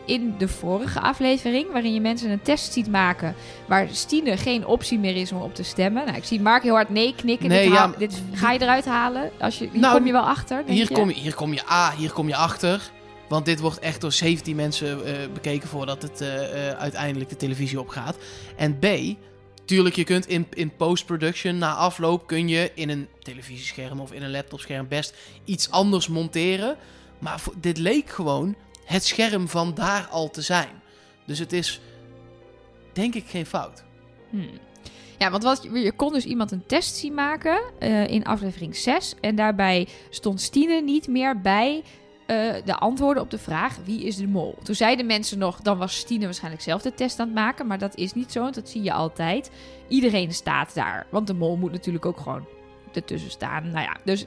[0.07, 3.35] In de vorige aflevering, waarin je mensen een test ziet maken...
[3.67, 6.05] waar Stine geen optie meer is om op te stemmen.
[6.05, 7.49] Nou, ik zie Mark heel hard nee knikken.
[7.49, 9.31] Nee, dit, ja, haal- dit ga je eruit halen?
[9.41, 10.95] Als je, hier Nou, kom je wel achter, denk Hier je?
[10.95, 12.91] kom, je, hier kom je A, hier kom je achter.
[13.29, 17.37] Want dit wordt echt door 17 mensen eh, bekeken voordat het eh, eh, uiteindelijk de
[17.37, 18.17] televisie opgaat.
[18.57, 18.87] En B,
[19.65, 24.23] tuurlijk, je kunt in, in post-production na afloop kun je in een televisiescherm of in
[24.23, 26.77] een laptopscherm best iets anders monteren.
[27.19, 28.55] Maar voor- dit leek gewoon
[28.85, 30.83] het scherm van daar al te zijn.
[31.27, 31.81] Dus het is
[32.93, 33.85] denk ik geen fout.
[34.31, 34.51] Hmm.
[35.19, 39.15] Ja, want wat, je kon dus iemand een test zien maken eh, in aflevering 6.
[39.21, 41.83] En daarbij stond Stine niet meer bij
[42.27, 44.59] eh, de antwoorden op de vraag wie is de mol.
[44.63, 47.67] Toen zeiden mensen nog, dan was Stine waarschijnlijk zelf de test aan het maken.
[47.67, 49.51] Maar dat is niet zo, want dat zie je altijd.
[49.89, 52.47] Iedereen staat daar, want de mol moet natuurlijk ook gewoon
[52.93, 53.71] ertussen staan.
[53.71, 54.27] Nou ja, dus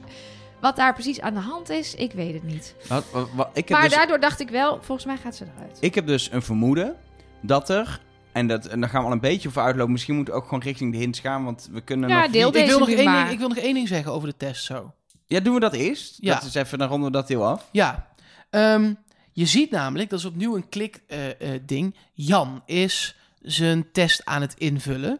[0.60, 2.74] wat daar precies aan de hand is, ik weet het niet.
[2.88, 5.44] Wat, wat- wat- ik, heb Maar dus, daardoor dacht ik wel, volgens mij gaat ze
[5.56, 5.76] eruit.
[5.80, 6.96] ik heb dus een vermoeden
[7.42, 8.00] dat er...
[8.32, 9.92] En, dat, en daar gaan we al een beetje voor uitlopen.
[9.92, 11.44] Misschien moeten we ook gewoon richting de hints gaan.
[11.44, 12.30] Want we kunnen Ja, nog...
[12.30, 14.36] deel Ik wil, deze nog één ding, ik wil nog één ding zeggen over de
[14.36, 14.92] test zo.
[15.26, 16.16] Ja, doen we dat eerst?
[16.20, 16.34] Ja.
[16.34, 17.68] Dat is even, dan ronden we dat deel af.
[17.72, 18.08] Ja,
[18.50, 18.94] ehm,
[19.32, 21.96] je ziet namelijk, dat is opnieuw een klik eh, eh, ding.
[22.12, 25.18] Jan is zijn test aan het invullen.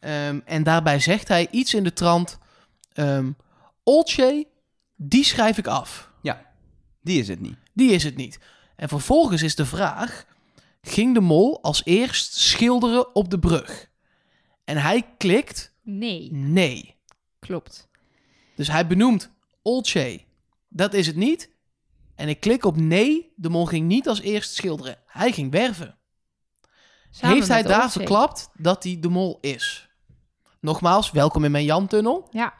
[0.00, 2.38] Ehm, en daarbij zegt hij iets in de trant...
[2.92, 3.30] ehm
[3.84, 4.46] Olcay,
[4.96, 6.10] die schrijf ik af.
[7.02, 7.56] Die is het niet.
[7.72, 8.38] Die is het niet.
[8.76, 10.26] En vervolgens is de vraag...
[10.82, 13.90] Ging de mol als eerst schilderen op de brug?
[14.64, 16.94] En hij klikt Nee, nee.
[17.38, 17.88] klopt.
[18.54, 19.30] Dus hij benoemt
[19.62, 20.26] Olcay.
[20.68, 21.50] Dat is het niet.
[22.14, 23.32] En ik klik op nee.
[23.36, 24.98] De mol ging niet als eerst schilderen.
[25.06, 25.98] Hij ging werven.
[27.10, 29.88] Samen Heeft hij daar verklapt dat hij de mol is?
[30.60, 32.28] Nogmaals, welkom in mijn Jan-tunnel.
[32.30, 32.54] Ja.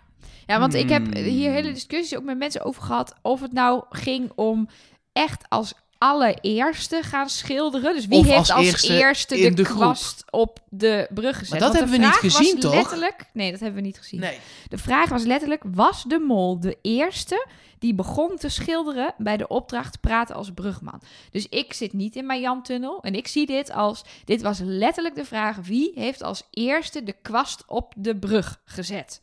[0.46, 1.24] Ja, want ik heb Hmm.
[1.24, 4.68] hier hele discussies ook met mensen over gehad of het nou ging om
[5.12, 7.94] echt als allereerste gaan schilderen.
[7.94, 11.50] Dus wie Of heeft als als, eerste de, kwast op de brug gezet?
[11.50, 12.74] Maar dat Want hebben we niet gezien, toch?
[12.74, 14.20] Letterlijk, nee, dat hebben we niet gezien.
[14.20, 14.38] Nee.
[14.68, 17.46] De vraag was letterlijk, was de mol de eerste
[17.78, 21.00] die begon te schilderen bij de opdracht praten als brugman?
[21.30, 25.14] Dus ik zit niet in mijn Jan-tunnel en ik zie dit als, dit was letterlijk
[25.14, 29.20] de vraag, wie heeft als eerste de kwast op de brug gezet?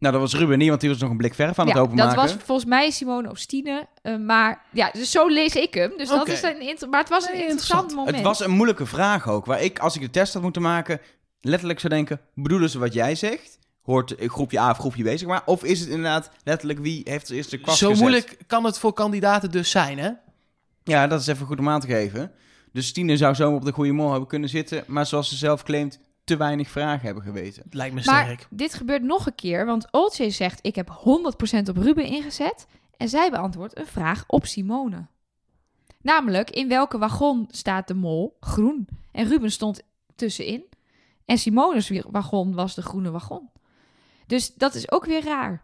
[0.00, 1.80] Nou, dat was Ruben niet, want die was nog een blik verf aan het ja,
[1.82, 2.16] openmaken.
[2.16, 5.92] dat was volgens mij Simone of Stine, eh, maar ja, dus zo lees ik hem.
[5.96, 7.94] Dus dat is een inter- maar het was een Nee, interessant interessant.
[7.94, 8.16] moment.
[8.16, 9.44] Het was een moeilijke vraag ook.
[9.46, 11.00] Waar ik, als ik de test had moeten maken,
[11.40, 13.58] letterlijk zou denken: bedoelen ze wat jij zegt?
[13.82, 15.42] Hoort eh, groepje A of groepje B, zeg maar?
[15.44, 18.02] Of is het inderdaad letterlijk wie heeft als eerste de kwast Zo gezet?
[18.02, 20.10] moeilijk kan het voor kandidaten dus zijn, hè?
[20.84, 22.32] Ja, dat is even goed om aan te geven.
[22.72, 25.62] Dus Tine zou zo op de goede mol hebben kunnen zitten, maar zoals ze zelf
[25.62, 25.98] claimt,
[26.30, 27.62] te weinig vragen hebben geweten.
[27.62, 28.46] Het lijkt me maar sterk.
[28.50, 32.66] dit gebeurt nog een keer, want Olcay zegt: Ik heb 100% op Ruben ingezet.
[32.96, 35.06] En zij beantwoordt een vraag op Simone.
[36.02, 38.36] Namelijk, in welke wagon staat de mol?
[38.40, 38.88] Groen.
[39.12, 39.82] En Ruben stond
[40.14, 40.64] tussenin.
[41.24, 43.50] En Simone's wagon was de groene wagon.
[44.26, 45.62] Dus dat is ook weer raar.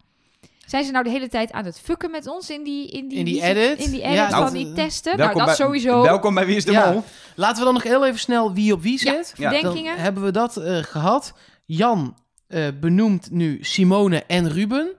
[0.66, 3.18] Zijn ze nou de hele tijd aan het fucken met ons in die, in die,
[3.18, 3.78] In die edit?
[3.78, 5.16] In die edit Ja, van die testen?
[5.16, 6.02] Welkom nou, dat bij- sowieso.
[6.02, 6.90] Welkom bij Wie is de Ja.
[6.92, 7.02] Mol?
[7.34, 9.32] Laten we dan nog heel even snel wie op wie Ja, zit.
[9.36, 9.50] Ja.
[9.50, 9.96] Dan Verdenkingen?
[9.96, 11.32] hebben we dat eh, gehad.
[11.64, 14.92] Jan eh, benoemt nu Simone en Ruben.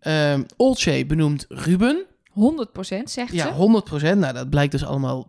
[0.00, 2.04] Ehm Olcay benoemt Ruben.
[2.32, 3.52] 100% zegt Ja, ze.
[4.14, 4.18] 100%.
[4.18, 5.26] Nou, dat blijkt dus allemaal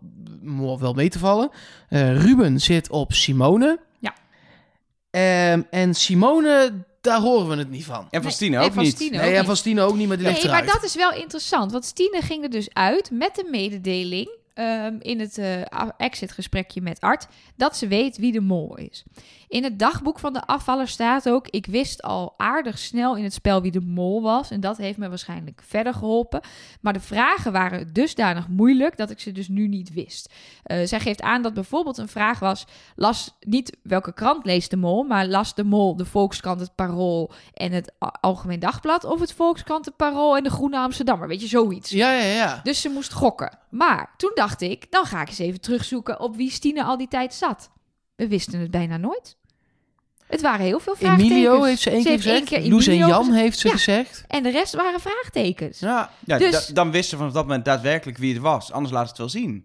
[0.78, 1.50] wel mee te vallen.
[1.88, 3.78] Eh, Ruben zit op Simone.
[3.98, 4.14] Ja.
[5.10, 6.72] Ehm, en Simone,
[7.02, 7.96] daar horen we het niet van.
[8.00, 8.94] En van Nee, Stine ook van niet.
[8.94, 9.46] Stine Nee, ook en niet.
[9.46, 11.72] van Stine ook niet, maar die ligt Nee, maar dat is wel interessant.
[11.72, 17.00] Want Stine ging er dus uit met de mededeling ehm, in het eh, exit-gesprekje met
[17.00, 17.26] Art
[17.56, 19.04] dat ze weet wie de mol is.
[19.52, 23.32] In het dagboek van de afvaller staat ook: Ik wist al aardig snel in het
[23.32, 24.50] spel wie de mol was.
[24.50, 26.40] En dat heeft me waarschijnlijk verder geholpen.
[26.80, 30.32] Maar de vragen waren dusdanig moeilijk dat ik ze dus nu niet wist.
[30.62, 32.64] Eh, zij geeft aan dat bijvoorbeeld een vraag was:
[32.96, 37.32] las niet welke krant leest de mol, maar las de mol de Volkskrant, het Parool
[37.54, 41.28] en het Algemeen Dagblad of het Volkskrant, het Parool en de Groene Amsterdammer.
[41.28, 41.90] Weet je, zoiets.
[41.90, 42.60] Ja, ja, ja.
[42.62, 43.58] Dus ze moest gokken.
[43.70, 47.08] Maar toen dacht ik, dan ga ik eens even terugzoeken op wie Stine al die
[47.08, 47.70] tijd zat.
[48.16, 49.40] We wisten het bijna nooit.
[50.32, 51.30] Het waren heel veel vraagtekens.
[51.30, 52.44] Emilio heeft ze één Ze keer gezegd.
[52.44, 53.74] keer Loes en Jan heeft ze Ja.
[53.74, 54.24] gezegd.
[54.28, 55.78] En de rest waren vraagtekens.
[55.78, 58.72] Ja, Ja, Ja, Dus- da- dan wisten ze vanaf dat moment daadwerkelijk wie het was.
[58.72, 59.64] Anders laat het wel zien.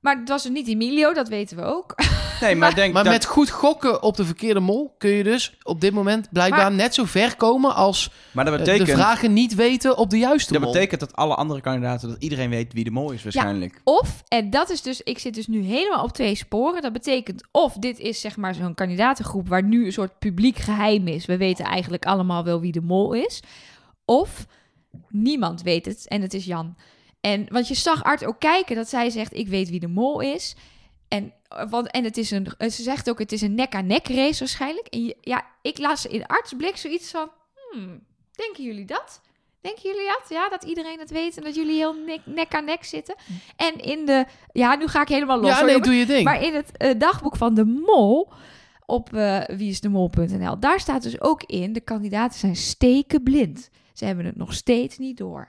[0.00, 1.94] Maar het was dus niet Emilio, dat weten we ook.
[2.40, 3.12] Nee, maar denk maar dat...
[3.12, 6.72] met goed gokken op de verkeerde mol kun je dus op dit moment blijkbaar Maar-
[6.72, 8.86] net zo ver komen als Maar dat eh, betekent...
[8.88, 10.72] de vragen niet weten op de juiste Dat mol.
[10.72, 13.80] betekent dat alle andere kandidaten, dat iedereen weet wie de mol is waarschijnlijk.
[13.84, 16.82] Of, en dat is dus, ik zit dus nu helemaal op twee sporen.
[16.82, 21.06] Dat betekent of dit is zeg maar zo'n kandidatengroep waar nu een soort publiek geheim
[21.08, 21.26] is.
[21.26, 23.42] We weten eigenlijk allemaal wel wie de mol is.
[24.04, 24.46] Of
[25.08, 26.76] niemand weet het en het is Jan.
[27.20, 30.20] En want je zag Art ook kijken dat zij zegt: Ik weet wie de mol
[30.20, 30.56] is.
[31.08, 31.32] En,
[31.70, 34.86] want, en het is een, eh, ze zegt ook: Het is een nek-aan-nek race waarschijnlijk.
[34.86, 37.30] En je- ja, ik las in Arts blik zoiets van:
[37.70, 38.00] hmm,
[38.32, 39.20] Denken jullie dat?
[39.60, 40.22] Denken jullie dat?
[40.28, 43.14] Ja, dat iedereen het weet en dat jullie heel nek, nek aan nek zitten.
[43.56, 44.24] En in de.
[44.52, 45.50] Ja, nu ga ik helemaal los.
[45.50, 46.24] ja, hoor, nee, doe je ding.
[46.24, 48.32] Maar in het eh, dagboek van de mol
[48.86, 53.70] op eh wieisdemol.nl, daar staat dus ook in: de kandidaten zijn stekenblind.
[53.92, 55.48] Ze hebben het nog steeds niet door.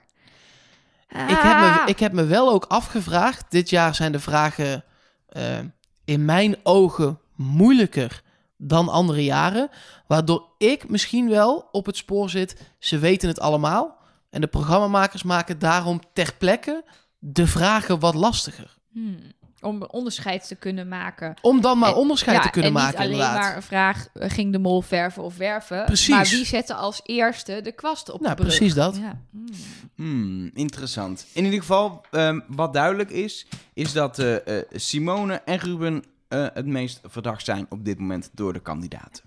[1.10, 1.82] Ik heb, me, Ah.
[1.86, 3.50] ik heb me wel ook afgevraagd.
[3.50, 4.84] Dit jaar zijn de vragen
[5.28, 5.58] eh,
[6.04, 8.22] in mijn ogen moeilijker
[8.56, 9.68] dan andere jaren.
[10.06, 12.74] Waardoor ik misschien wel op het spoor zit.
[12.78, 13.98] Ze weten het allemaal.
[14.30, 16.84] En de programmamakers maken daarom ter plekke
[17.18, 18.76] de vragen wat lastiger.
[18.92, 19.18] Hmm.
[19.60, 21.34] Om onderscheid te kunnen maken.
[21.42, 23.38] Om dan maar En- onderscheid Ja, te kunnen en niet maken, alleen inderdaad.
[23.40, 25.84] maar een vraag: eh, ging de mol verven of werven?
[25.84, 26.08] Precies.
[26.08, 28.56] Maar wie zette als eerste de kwast op Nou, de brug?
[28.56, 28.96] precies dat.
[28.96, 29.18] Ja.
[29.30, 29.46] Hmm.
[29.94, 31.26] Hmm, interessant.
[31.32, 36.46] In ieder geval, ehm, wat duidelijk is, is dat eh, eh, Simone en Ruben eh,
[36.54, 39.24] het meest verdacht zijn op dit moment door de kandidaten.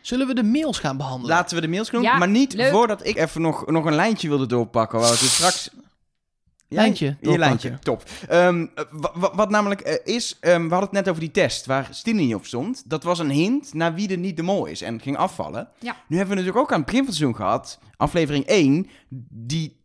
[0.00, 1.36] Zullen we de mails gaan behandelen?
[1.36, 2.70] Laten we de mails doen, Ja, maar niet leuk.
[2.72, 4.98] voordat ik even nog, nog een lijntje wilde doorpakken.
[4.98, 5.70] Waar we het straks...
[6.74, 8.02] Lijntje Je lijntje, top.
[8.28, 11.30] Ehm, eh, wa- wa- wat namelijk eh, is, ehm, we hadden het net over die
[11.30, 12.90] test waar Stine niet op stond.
[12.90, 15.68] Dat was een hint naar wie er niet de mol is en ging afvallen.
[15.78, 15.96] Ja.
[16.08, 18.86] Nu hebben we natuurlijk ook aan het begin van het seizoen gehad, aflevering 1,
[19.30, 19.78] die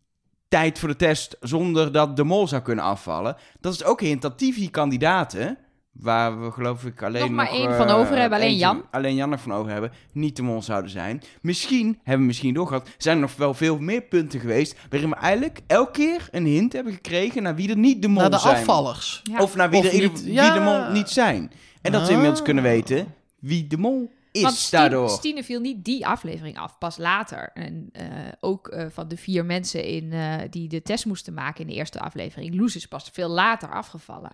[0.47, 3.35] tijd voor de test zonder dat de mol zou kunnen afvallen.
[3.59, 5.57] Dat is ook een hint dat die vier kandidaten,
[5.99, 8.85] waar we geloof ik alleen Nog maar nog, één eh, van over hebben, alleen Jan.
[8.91, 11.21] Alleen Jan nog van over hebben, niet de mol zouden zijn.
[11.41, 15.15] Misschien, hebben we misschien doorgehad, zijn er nog wel veel meer punten geweest waarin we
[15.15, 18.37] eigenlijk elke keer een hint hebben gekregen naar wie er niet de mol Naar de
[18.39, 18.55] zijn.
[18.55, 19.21] afvallers.
[19.23, 19.41] Ja.
[19.41, 20.23] Of naar wie, Of er niet.
[20.23, 20.53] wie Ja.
[20.53, 21.51] de mol niet zijn.
[21.81, 22.45] En dat we inmiddels Ah.
[22.45, 25.09] kunnen weten wie de mol is Want daardoor.
[25.09, 27.51] Stine viel niet die aflevering af, pas later.
[27.53, 28.07] En eh,
[28.39, 31.73] ook eh, van de vier mensen in, eh, die de test moesten maken in de
[31.73, 32.55] eerste aflevering.
[32.55, 34.31] Loes is pas veel later afgevallen.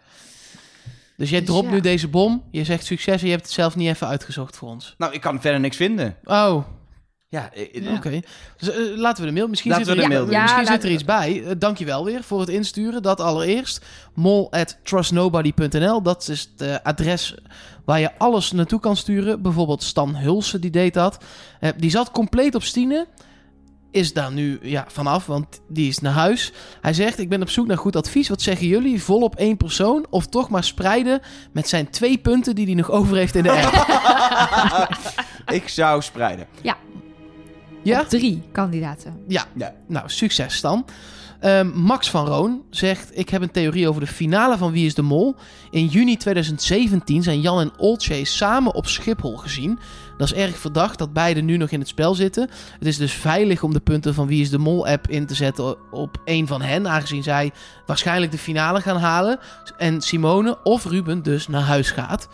[1.17, 1.73] Dus jij Dus dropt ja.
[1.73, 2.43] nu deze bom.
[2.51, 4.95] Je zegt succes en je hebt het zelf niet even uitgezocht voor ons.
[4.97, 6.15] Nou, ik kan verder niks vinden.
[6.23, 6.65] Oh,
[7.29, 8.19] Ja, eh, eh, oké.
[8.57, 9.47] Dus, eh, laten we de mail.
[9.47, 10.41] Misschien, Laten zit, we er, de mail ja, doen.
[10.41, 11.33] misschien zit er iets bij.
[11.39, 13.01] Uh, dankjewel weer voor het insturen.
[13.01, 13.85] Dat allereerst.
[14.13, 16.01] Mol at trustnobody.nl.
[16.01, 17.35] Dat is het adres
[17.85, 19.41] waar je alles naartoe kan sturen.
[19.41, 21.23] Bijvoorbeeld Stan Hulsen, die deed dat.
[21.77, 23.07] Die zat compleet op Stine.
[23.91, 26.51] Is daar nu ja, vanaf, want die is naar huis.
[26.81, 28.29] Hij zegt, ik ben op zoek naar goed advies.
[28.29, 29.03] Wat zeggen jullie?
[29.03, 30.05] Vol op één persoon?
[30.09, 31.21] Of toch maar spreiden
[31.51, 34.89] met zijn twee punten die hij nog over heeft in de app?
[35.57, 36.47] ik zou spreiden.
[36.61, 36.77] ja?
[37.99, 39.23] Op drie kandidaten.
[39.27, 39.45] Ja.
[39.55, 39.73] Ja.
[39.87, 40.85] Nou, succes dan.
[41.39, 44.93] Ehm, Max van Roon zegt: Ik heb een theorie over de finale van Wie is
[44.93, 45.35] de Mol.
[45.69, 49.79] In juni 2017 zijn Jan en Olcay samen op Schiphol gezien.
[50.21, 52.49] Dat is erg verdacht dat beide nu nog in het spel zitten.
[52.79, 55.35] Het is dus veilig om de punten van Wie is de Mol app in te
[55.35, 57.51] zetten op één van hen, aangezien zij
[57.85, 59.39] waarschijnlijk de finale gaan halen.
[59.77, 62.27] En Simone of Ruben dus naar huis gaat.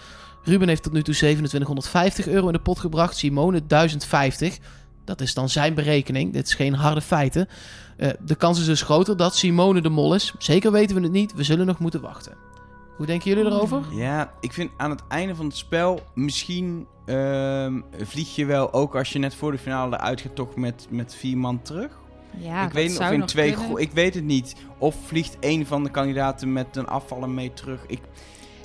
[0.44, 4.58] Ruben heeft tot nu toe 2750 euro in de pot gebracht, Simone 1050.
[5.06, 6.34] Dat is dan zijn berekening.
[6.34, 7.48] Dit is geen harde feiten.
[7.98, 10.34] Eh, de kans is dus groter dat Simone de mol is.
[10.38, 11.34] Zeker weten we het niet.
[11.34, 12.34] We zullen nog moeten wachten.
[12.98, 13.84] Hoe denken jullie erover?
[13.91, 18.95] Ja, ik vind aan het einde van het spel misschien ehm, vlieg je wel ook
[18.95, 21.91] als je net voor de finale eruit gaat toch met, met vier man terug.
[22.38, 24.56] Ja, ik dat weet niet zou of in twee ik weet het niet.
[24.78, 27.80] Of vliegt een van de kandidaten met een afvallen mee terug.
[27.88, 28.00] Ik,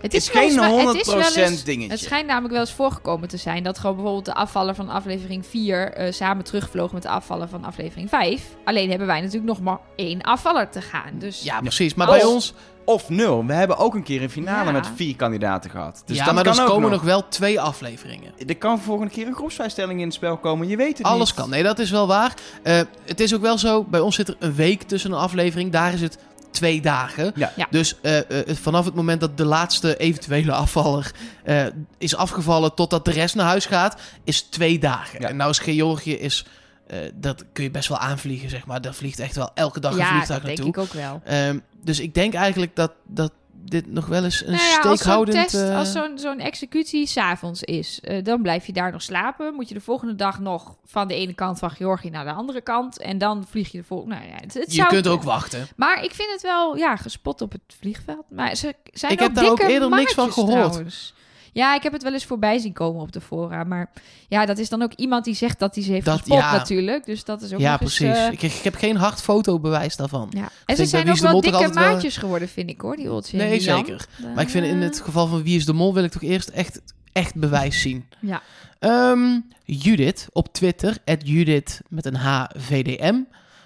[0.01, 1.91] Het is geen maar 100% het is wel eens- dingetje.
[1.91, 5.47] Het schijnt namelijk wel eens voorgekomen te zijn dat gewoon bijvoorbeeld de afvaller van aflevering
[5.47, 8.57] 4 eh, samen terugvloog met de afvaller van aflevering 5.
[8.65, 11.19] Alleen hebben wij natuurlijk nog maar één afvaller te gaan.
[11.19, 11.95] Dus Ja, precies.
[11.95, 12.55] Maar Als- bij ons...
[12.85, 13.47] Of nul.
[13.47, 14.71] We hebben ook een keer een finale Ja.
[14.73, 16.03] met vier kandidaten gehad.
[16.07, 16.99] Dus ja, dat maar kan er ook komen nog.
[17.01, 18.33] nog wel twee afleveringen.
[18.47, 20.69] Er kan volgende keer een groepsvrijstelling in het spel komen.
[20.69, 21.39] Je weet het Alles niet.
[21.41, 21.51] kan.
[21.51, 22.35] Nee, dat is wel waar.
[22.63, 25.73] Eh, het is ook wel zo, bij ons zit er een week tussen een aflevering.
[25.73, 26.19] Daar is het
[26.51, 27.33] twee dagen.
[27.35, 27.53] Ja.
[27.57, 27.67] Ja.
[27.71, 31.11] Dus eh, eh, vanaf het moment dat de laatste eventuele afvaller
[31.45, 31.65] eh,
[31.99, 32.75] is afgevallen...
[32.75, 35.21] totdat de rest naar huis gaat, is twee dagen.
[35.21, 35.29] Ja.
[35.29, 36.47] En nou is Georgië is...
[36.87, 38.81] eh, dat kun je best wel aanvliegen, zeg maar.
[38.81, 40.85] Daar vliegt echt wel elke dag een ja, vliegtuig dat denk naartoe.
[40.85, 41.21] ik ook wel.
[41.25, 43.33] Ehm, dus ik denk eigenlijk dat, dat
[43.73, 45.51] dit nog wel eens een Nou ja, als zo'n steekhoudend...
[45.51, 49.55] test, eh, als zo'n zo'n executie s'avonds is, eh, dan blijf je daar nog slapen.
[49.55, 52.61] Moet je de volgende dag nog van de ene kant van Georgië naar de andere
[52.61, 52.99] kant.
[52.99, 54.15] En dan vlieg je de volgende...
[54.15, 55.67] Nou ja, het, het je zou kunt ook wachten.
[55.77, 58.25] Maar ik vind het wel, ja, gespot op het vliegveld.
[58.31, 60.73] Maar ze zijn Ik heb daar ook eerder niks van gehoord.
[60.73, 61.15] trouwens.
[61.53, 63.65] Ja, ik heb het wel eens voorbij zien komen op de fora.
[63.65, 63.91] Maar
[64.29, 66.53] ja, dat is dan ook iemand die zegt dat hij ze heeft Dat- gespot ja.
[66.53, 67.05] natuurlijk.
[67.05, 68.17] Dus dat is ook Ja, nog eens, precies.
[68.17, 70.27] eh, ik, ik heb geen hard fotobewijs daarvan.
[70.31, 70.49] ja.
[70.67, 73.61] En ze zijn ook wel dikke wel- maatjes geworden, vind ik hoor, die Oltje Nee,
[73.61, 74.07] zeker.
[74.35, 76.49] Maar ik vind in het geval van Wie is de Mol wil ik toch eerst
[76.49, 76.81] echt,
[77.13, 78.05] echt bewijs zien.
[78.21, 78.43] Ja.
[78.79, 83.15] Ehm, Judith op Twitter, Judith met een H VDM,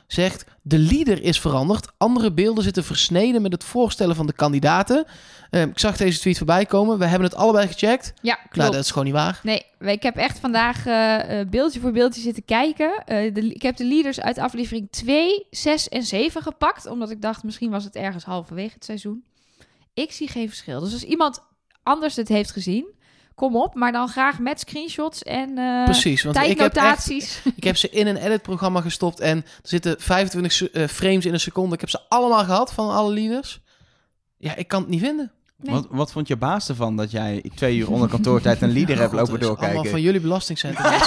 [0.07, 0.45] zegt...
[0.69, 1.93] De leader is veranderd.
[1.97, 5.05] Andere beelden zitten versneden met het voorstellen van de kandidaten.
[5.51, 6.99] Ehm, ik zag deze tweet voorbij komen.
[6.99, 8.13] We hebben het allebei gecheckt.
[8.23, 8.57] Ja, klopt.
[8.57, 9.41] Nou, dat is gewoon niet waar.
[9.43, 13.05] Nee, ik heb echt vandaag eh, eh, beeldje voor beeldje zitten kijken.
[13.05, 16.87] Eh, de, ik heb de leaders uit aflevering 2, 6 en 7 gepakt.
[16.87, 19.25] Omdat ik dacht, misschien was het ergens halverwege het seizoen.
[19.95, 20.81] Ik zie geen verschil.
[20.81, 21.43] Dus als iemand
[21.83, 22.87] anders het heeft gezien,
[23.37, 23.75] kom op.
[23.75, 27.43] Maar dan graag met screenshots en eh Precies, want ik heb, echt, tijdnotaties.
[27.57, 31.33] ik heb ze in een editprogramma gestopt en er zitten 25 se- eh, frames in
[31.33, 31.75] een seconde.
[31.75, 33.61] Ik heb ze allemaal gehad van alle leaders.
[34.39, 35.31] Ja, ik kan het niet vinden.
[35.63, 35.75] Nee.
[35.75, 39.11] Wat, wat vond je baas ervan dat jij twee uur onder kantoortijd een leader hebt
[39.11, 39.91] God, lopen is Allemaal doorkijken?
[39.91, 40.93] van jullie belastingcentrum.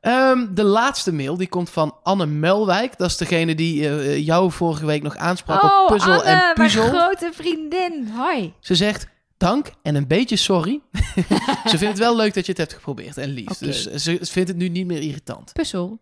[0.00, 2.98] Ehm, de laatste mail die komt van Anne Melwijk.
[2.98, 6.36] Dat is degene die eh, jou vorige week nog aansprak oh, op puzzel Anne, en
[6.38, 6.88] mijn puzzel.
[6.88, 8.08] grote vriendin.
[8.16, 8.52] Hoi.
[8.60, 9.06] Ze zegt
[9.44, 10.80] dank en een beetje sorry.
[11.70, 13.58] ze vindt het wel leuk dat je het hebt geprobeerd en lief.
[13.58, 15.52] Dus ze, vindt het nu niet meer irritant.
[15.52, 15.98] Puzzel.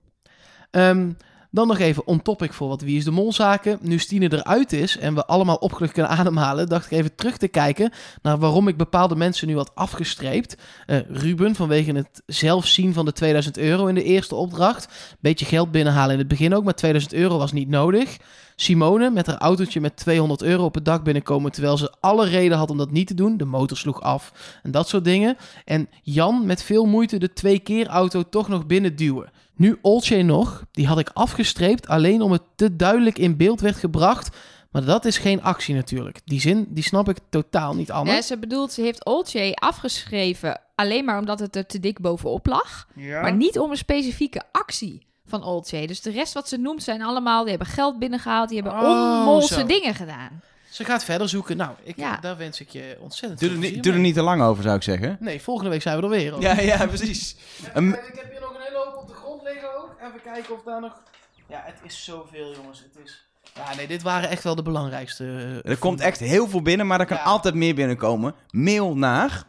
[0.70, 1.10] Ehm,
[1.50, 3.78] dan nog even on topic voor wat Wie is de Mol zaken.
[3.80, 7.48] Nu Stine eruit is en we allemaal opgelucht kunnen ademhalen, dacht ik even terug te
[7.48, 10.56] kijken naar waarom ik bepaalde mensen nu had afgestreept.
[10.86, 14.88] Eh, Ruben vanwege het zelf zien van de 2000 euro in de eerste opdracht.
[15.20, 18.16] Beetje geld binnenhalen in het begin ook, maar 2000 euro was niet nodig.
[18.56, 22.58] Simone met haar autootje met 200 euro op het dak binnenkomen terwijl ze alle reden
[22.58, 23.36] had om dat niet te doen.
[23.36, 24.32] De motor sloeg af
[24.62, 25.36] en dat soort dingen.
[25.64, 29.30] En Jan met veel moeite de twee keer auto toch nog binnen duwen.
[29.56, 33.76] Nu Olcay nog, die had ik afgestreept alleen om het te duidelijk in beeld werd
[33.76, 34.36] gebracht.
[34.70, 36.20] Maar dat is geen actie natuurlijk.
[36.24, 38.12] Die zin, die snap ik totaal niet, Anne.
[38.12, 42.46] Ja, ze bedoelt, ze heeft Olcay afgeschreven alleen maar omdat het er te dik bovenop
[42.46, 42.88] lag.
[42.94, 45.06] Maar niet om een specifieke actie
[45.40, 45.64] van.
[45.86, 48.88] Dus de rest wat ze noemt zijn allemaal, die hebben geld binnengehaald, die hebben Oh,
[49.18, 49.66] onmolse zo.
[49.66, 50.40] dingen gedaan.
[50.70, 51.56] Ze gaat verder zoeken.
[51.56, 52.16] Nou, ik, Ja.
[52.20, 54.62] daar wens ik je ontzettend Doe veel er, niet, doe er niet te lang over,
[54.62, 55.16] zou ik zeggen.
[55.20, 56.40] Nee, volgende week zijn we er weer.
[56.40, 57.36] Ja, ja, precies.
[57.60, 59.96] Ik heb hier nog een hele hoop op de grond liggen ook.
[60.08, 61.02] Even kijken of daar nog...
[61.48, 62.78] Ja, het is zoveel, jongens.
[62.78, 63.26] Het is...
[63.54, 65.24] Ja, nee, dit waren echt wel de belangrijkste.
[65.64, 67.22] eh, er komt echt heel veel binnen, maar er kan Ja.
[67.22, 68.34] altijd meer binnenkomen.
[68.50, 69.42] Mail naar...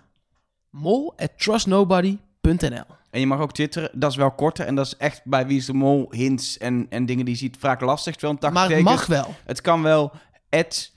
[0.69, 3.89] Mol at trustnobody.nl En je mag ook twitteren.
[3.93, 4.65] Dat is wel korter.
[4.65, 7.39] En dat is echt bij Wie is de Mol hints en, en dingen die je
[7.39, 8.13] ziet vaak lastig.
[8.15, 9.35] Terwijl een 80 Maar het tekens- mag wel.
[9.45, 10.11] Het kan wel.
[10.49, 10.91] At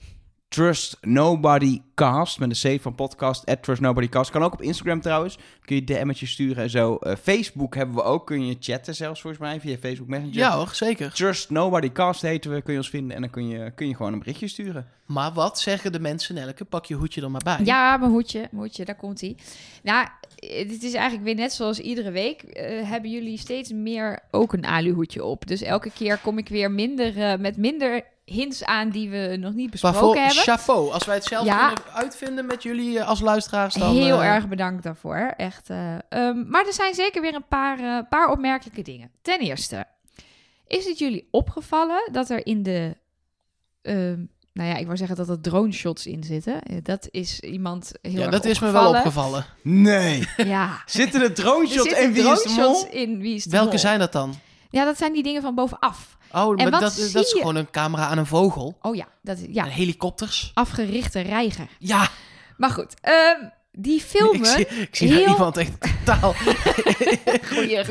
[0.57, 2.39] Trust Nobody Cast.
[2.39, 3.45] Met een C van podcast.
[3.45, 4.31] At Trust Nobody Cast.
[4.31, 5.37] Kan ook op Instagram trouwens.
[5.61, 6.95] Kun je DM'tjes sturen en zo.
[6.95, 8.25] Eh, Facebook hebben we ook.
[8.25, 9.59] Kun je chatten zelfs volgens mij.
[9.59, 10.35] Via Facebook Messenger.
[10.37, 11.13] Ja hoor, zeker.
[11.13, 12.61] Trust Nobody Cast heten we.
[12.61, 13.15] Kun je ons vinden.
[13.15, 14.87] En dan kun je, kun je gewoon een berichtje sturen.
[15.05, 16.65] Maar wat zeggen de mensen, Nelke?
[16.65, 17.59] Pak je hoedje er maar bij.
[17.63, 19.35] Ja, mijn hoedje, mijn hoedje, daar komt hij.
[19.83, 22.41] Nou, eh, dit is eigenlijk weer net zoals iedere week.
[22.41, 25.47] eh, hebben jullie steeds meer ook een aluhoedje op.
[25.47, 29.53] Dus elke keer kom ik weer minder, eh, met minder hints aan die we nog
[29.53, 30.43] niet besproken Waarvoor hebben.
[30.43, 30.91] chapeau.
[30.91, 31.67] Als wij het zelf Ja.
[31.73, 33.95] kunnen uitvinden met jullie eh, als luisteraars, dan...
[33.95, 35.33] Heel eh, erg bedankt daarvoor.
[35.37, 35.69] Echt.
[35.69, 39.11] eh, ehm, maar er zijn zeker weer een paar, paar opmerkelijke dingen.
[39.21, 39.85] Ten eerste,
[40.67, 42.97] is het jullie opgevallen dat er in de.
[43.81, 44.19] ehm,
[44.53, 46.61] nou ja, ik wou zeggen dat er drone shots in zitten.
[46.83, 49.45] Dat is iemand heel Ja, erg dat is me wel opgevallen.
[49.63, 50.27] Nee.
[50.37, 50.81] Ja.
[50.85, 52.87] Zitten er drone shots en Wie is de Mol?
[52.91, 53.77] in Wie is de Welke Mol.
[53.79, 54.33] zijn dat dan?
[54.69, 56.17] Ja, dat zijn die dingen van bovenaf.
[56.31, 57.37] Oh, maar wat dat, zie dat is je?
[57.37, 58.77] gewoon een camera aan een vogel.
[58.81, 60.51] Oh ja, dat is ja, En helikopters.
[60.53, 61.67] afgerichte reiger.
[61.79, 62.09] Ja,
[62.57, 64.39] Maar goed, ehm, die filmen...
[64.39, 65.71] ik zie, ik zie heel- iemand echt
[66.05, 66.33] totaal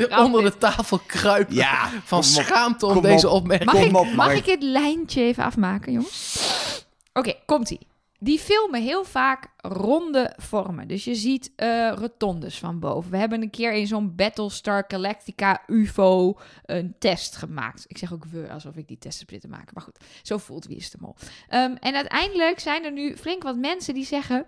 [0.25, 1.55] onder de tafel kruipen.
[1.55, 1.89] Ja.
[2.03, 2.23] Van op.
[2.23, 3.33] schaamte om deze op.
[3.41, 3.71] opmerking.
[3.71, 6.85] Mag, ik, op, mag ik het lijntje even afmaken, jongens?
[7.13, 7.87] Oké, komt-ie.
[8.19, 10.87] Die filmen heel vaak ronde vormen.
[10.87, 13.11] Dus je ziet eh, rotondes van boven.
[13.11, 17.85] We hebben een keer in zo'n Battlestar Galactica UFO een test gemaakt.
[17.87, 19.71] Ik zeg ook we, alsof ik die test heb zitten maken.
[19.73, 21.15] Maar goed, zo voelt Wie is de Mol.
[21.47, 24.45] Ehm, en uiteindelijk zijn er nu flink wat mensen die zeggen...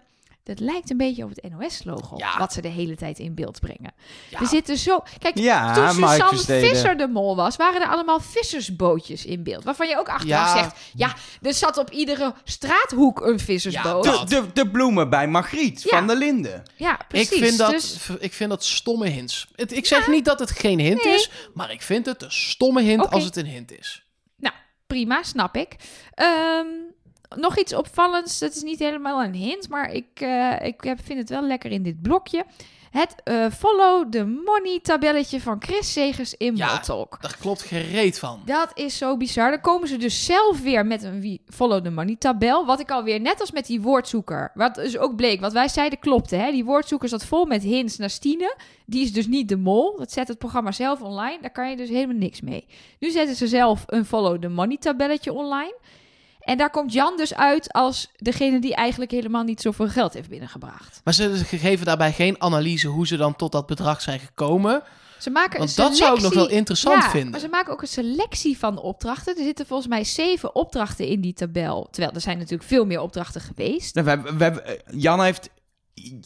[0.50, 2.38] Dat lijkt een beetje op het NOS-logo, Ja.
[2.38, 3.94] wat ze de hele tijd in beeld brengen.
[4.30, 4.40] Ja.
[4.40, 5.04] Er zitten zo...
[5.20, 6.68] Kijk, Ja, toen Suzanne.
[6.68, 9.64] Visser de mol was, waren er allemaal vissersbootjes in beeld.
[9.64, 10.62] Waarvan je ook achteraf Ja.
[10.64, 10.76] zegt...
[10.96, 14.06] Ja, er zat op iedere straathoek een vissersboot.
[14.06, 15.98] Ja, Ja, De, de, de bloemen bij Margriet Ja.
[15.98, 16.64] van der Linden.
[17.08, 17.32] precies.
[17.32, 19.48] ik, vind dat, Dus, ik vind dat stomme hints.
[19.56, 21.14] Het, ik zeg niet dat het geen hint Nee.
[21.14, 24.04] is, maar ik vind het een stomme hint als het een hint is.
[24.88, 25.76] prima, snap ik.
[26.14, 26.66] Ehm,
[27.36, 28.40] nog iets opvallends.
[28.40, 31.72] Dat is niet helemaal een hint, maar ik, eh, ik heb, vind het wel lekker
[31.72, 32.46] in dit blokje.
[32.90, 36.66] Het eh, follow the money tabelletje van Chris Segers in Ja.
[36.66, 37.18] Maltalk.
[37.22, 38.42] Daar klopt gereed van.
[38.46, 39.50] Dat is zo bizar.
[39.50, 42.66] Dan komen ze dus zelf weer met een follow the money tabel.
[42.66, 44.52] Wat ik alweer, net als met die woordzoeker.
[44.54, 46.36] Wat dus ook bleek, wat wij zeiden klopte.
[46.36, 46.52] Hè?
[46.52, 48.56] Die woordzoeker zat vol met hints naar Stine.
[48.86, 49.98] Die is dus niet de mol.
[49.98, 51.38] Dat zet het programma zelf online.
[51.42, 52.66] Daar kan je dus helemaal niks mee.
[53.00, 55.76] Nu zetten ze zelf een follow the money tabelletje online.
[56.50, 60.30] En daar komt Jan dus uit als degene die eigenlijk helemaal niet zoveel geld heeft
[60.30, 61.02] binnengebracht.
[61.04, 64.84] Maar ze geven daarbij geen analyse hoe ze dan tot dat bedrag zijn gekomen.
[65.18, 67.32] Ze maken Want een dat zou ik nog wel selectie- interessant ja, vinden.
[67.32, 69.38] Maar ze maken ook een selectie van de opdrachten.
[69.38, 71.88] Er zitten volgens mij zeven opdrachten in die tabel.
[71.92, 73.96] Terwijl er zijn natuurlijk veel meer opdrachten geweest.
[73.96, 75.50] Nou, we hebben, we hebben, Jan heeft...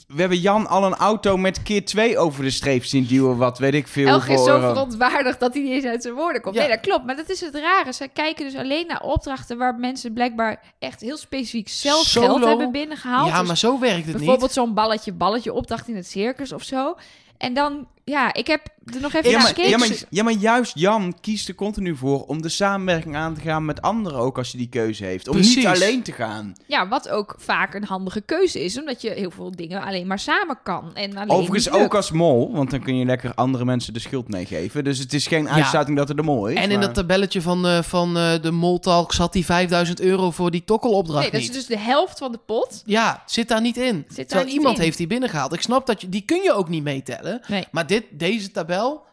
[0.07, 3.37] We hebben Jan al een auto met keer 2 over de streep zien duwen.
[3.37, 6.13] Wat weet ik veel Elg is zo eh, verontwaardigd dat hij niet eens uit zijn
[6.13, 6.55] woorden komt.
[6.55, 6.61] Ja.
[6.61, 7.05] Nee, dat klopt.
[7.05, 7.93] Maar dat is het rare.
[7.93, 12.25] Ze kijken dus alleen naar opdrachten waar mensen blijkbaar echt heel specifiek zelf Solo.
[12.27, 13.27] geld hebben binnengehaald.
[13.29, 14.51] ja, Dus maar zo werkt het bijvoorbeeld niet.
[14.51, 16.95] zo'n balletje-balletje opdracht in het circus of zo.
[17.37, 18.61] En dan, ja, ik heb
[18.93, 19.69] er nog even Ja naar gekeken.
[19.69, 23.41] ja, maar, ja, maar juist Jan kiest er continu voor om de samenwerking aan te
[23.41, 25.27] gaan met anderen ook als je die keuze heeft.
[25.27, 26.53] Om niet alleen te gaan.
[26.67, 28.79] Ja, wat ook vaak een handige keuze is.
[28.79, 30.95] Omdat je heel veel dingen alleen maar samen kan.
[30.95, 34.27] En alleen Overigens ook als mol, want dan kun je lekker andere mensen de schuld
[34.27, 34.83] meegeven.
[34.83, 36.57] Dus het is geen uitsluiting dat het de mol is.
[36.57, 40.51] En in dat tabelletje van, eh, van eh, de Moltalk zat die 5000 euro voor
[40.51, 41.55] die tokkelopdracht Nee, dat is niet.
[41.55, 42.81] dus de helft van de pot.
[42.85, 44.05] Ja, zit daar niet in.
[44.07, 44.83] daar Terwijl niet iemand in.
[44.83, 45.53] heeft die binnengehaald.
[45.53, 47.41] Ik snap dat je, die kun je ook niet meetellen.
[47.47, 47.65] Nee.
[47.71, 49.03] Maar dit, deze tabel,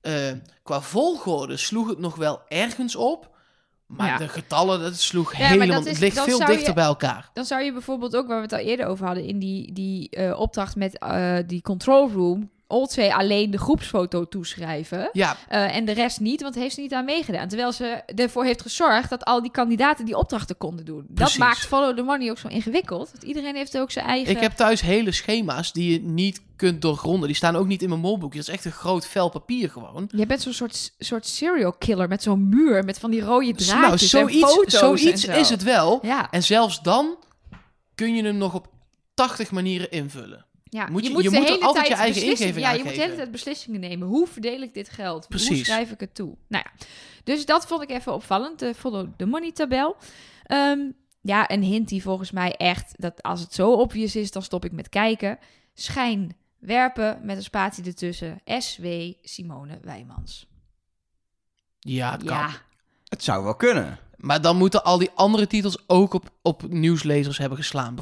[0.00, 0.32] eh,
[0.62, 3.36] qua volgorde sloeg het nog wel ergens op.
[3.86, 4.16] Maar Ja.
[4.18, 5.80] de getallen, dat sloeg Ja, helemaal...
[5.80, 7.30] is- het ligt veel dichter je- bij elkaar.
[7.32, 10.10] Dan zou je bijvoorbeeld ook, waar we het al eerder over hadden, in die, die
[10.10, 15.10] eh, opdracht met eh, die control room, Oldsway alleen de groepsfoto toeschrijven.
[15.12, 17.48] Ja, eh, en de rest niet, want heeft ze niet aan meegedaan.
[17.48, 21.06] Terwijl ze ervoor heeft gezorgd dat al die kandidaten die opdrachten konden doen.
[21.14, 21.38] Precies.
[21.38, 23.10] Dat maakt Follow the Money ook zo ingewikkeld.
[23.10, 24.32] Want iedereen heeft ook zijn eigen...
[24.32, 27.26] ik heb thuis hele schema's die je niet kunt doorgronden.
[27.26, 28.38] Die staan ook niet in mijn molboekje.
[28.38, 30.08] Dat is echt een groot vel papier gewoon.
[30.14, 33.72] Jij bent zo'n soort, soort serial killer met zo'n muur met van die rode draadjes
[33.72, 33.98] nou, en
[34.30, 35.40] zoiets, foto's zoiets en zo.
[35.40, 35.98] is het wel.
[36.02, 37.16] Ja, En zelfs dan
[37.94, 38.68] kun je hem nog op
[39.14, 40.46] 80 manieren invullen.
[40.70, 40.86] Ja.
[40.90, 42.84] Moet je- moet je de moet hele altijd tijd je eigen beslissingen- ingeving Ja, je
[42.84, 44.08] moet de hele tijd beslissingen nemen.
[44.08, 45.18] Hoe verdeel ik dit geld?
[45.20, 45.64] Hoe Precies.
[45.66, 46.36] schrijf ik het toe?
[46.48, 46.86] Nou ja,
[47.24, 48.58] dus dat vond ik even opvallend.
[48.58, 49.96] De follow the money tabel.
[50.44, 50.78] Ehm,
[51.20, 54.64] ja, een hint die volgens mij echt, dat als het zo obvious is, dan stop
[54.64, 55.38] ik met kijken.
[55.74, 58.40] Schijn werpen met een spatie ertussen.
[58.44, 58.86] SW
[59.22, 60.46] Simone Wijmans.
[61.78, 62.36] Ja, het kan.
[62.36, 62.50] Ja,
[63.08, 63.98] Het zou wel kunnen.
[64.18, 67.94] Maar dan moeten al die andere titels ook op, op nieuwslezers hebben geslaan.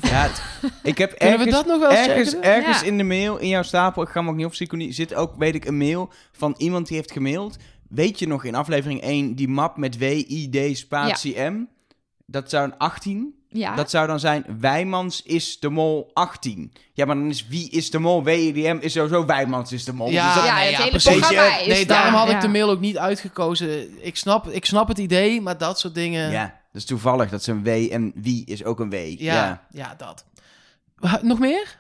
[0.83, 2.53] Ik heb Kunnen we ergens, dat nog wel eens ergens, zeggen?
[2.55, 2.87] ergens Ja.
[2.87, 5.55] in de mail, in jouw stapel, ik ga hem ook niet opzoeken, zit ook, weet
[5.55, 7.57] ik, een mail van iemand die heeft gemaild.
[7.89, 11.65] Weet je nog, in aflevering 1, die map met WID spatie M,
[12.27, 13.75] dat zou een 18, ja.
[13.75, 16.73] dat zou dan zijn Wijmans is de mol 18.
[16.93, 20.11] Ja, maar dan is wie is de mol, WIDM is sowieso Wijmans is de mol.
[20.11, 21.19] Ja, Dus dat- ja, nee, het ja, hele precies.
[21.19, 24.05] programma is nee, daarom daar, had ik de mail ook niet uitgekozen.
[24.05, 26.31] Ik snap, ik snap het idee, maar dat soort dingen...
[26.31, 28.95] ja, dat is toevallig, dat is een W en wie is ook een W.
[28.95, 29.67] ja, ja.
[29.71, 30.25] ja, dat.
[31.23, 31.79] Nog meer?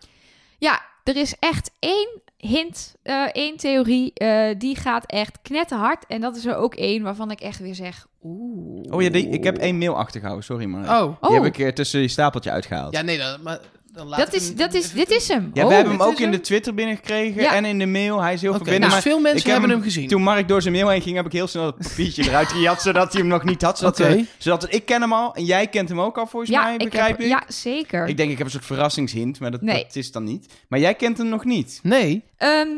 [0.58, 6.06] Ja, er is echt één hint, eh, één theorie, eh, die gaat echt knetterhard.
[6.06, 8.92] En dat is er ook één waarvan ik echt weer zeg, oeh.
[8.94, 11.02] Oh ja, die- ik heb één mail achtergehouden, sorry maar.
[11.02, 11.20] Oh.
[11.20, 11.34] Die Oh.
[11.34, 12.92] heb ik er tussen je stapeltje uitgehaald.
[12.92, 13.58] Ja, nee, dan, maar
[13.96, 15.50] dan laat Dat ik is, hem dat is, dit is hem.
[15.54, 16.42] Ja, Oh, we hebben hem ook in de hem.
[16.44, 17.54] Twitter binnengekregen Ja.
[17.54, 18.20] en in de mail.
[18.22, 18.88] Hij is heel verbinden.
[18.90, 20.08] maar veel mensen ik heb hebben hem gezien.
[20.08, 22.82] Toen Mark door zijn mail heen ging, heb ik heel snel het papiertje eruit gejat,
[22.82, 23.78] zodat hij hem nog niet had.
[23.78, 26.62] Zodat, we- zodat ik ken hem al en jij kent hem ook al volgens Ja,
[26.62, 27.26] mij, ik begrijp heb, ik.
[27.26, 28.06] ja, zeker.
[28.08, 29.82] Ik denk, ik heb een soort verrassingshint, maar dat, Nee.
[29.82, 30.46] dat is dan niet.
[30.68, 31.80] Maar jij kent hem nog niet.
[31.82, 32.22] Nee.
[32.36, 32.68] Ehm,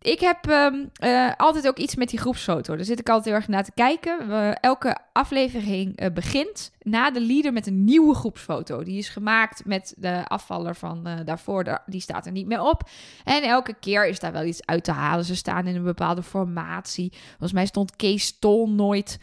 [0.00, 2.76] ik heb ehm, eh, altijd ook iets met die groepsfoto.
[2.76, 4.30] Daar zit ik altijd heel erg naar te kijken.
[4.60, 8.82] Elke aflevering eh, begint na de leader met een nieuwe groepsfoto.
[8.82, 11.64] Die is gemaakt met de afvaller van eh, daarvoor.
[11.64, 12.88] Daar- Die staat er niet meer op.
[13.24, 15.24] En elke keer is daar wel iets uit te halen.
[15.24, 17.12] Ze staan in een bepaalde formatie.
[17.28, 19.18] Volgens mij stond Kees Tol nooit...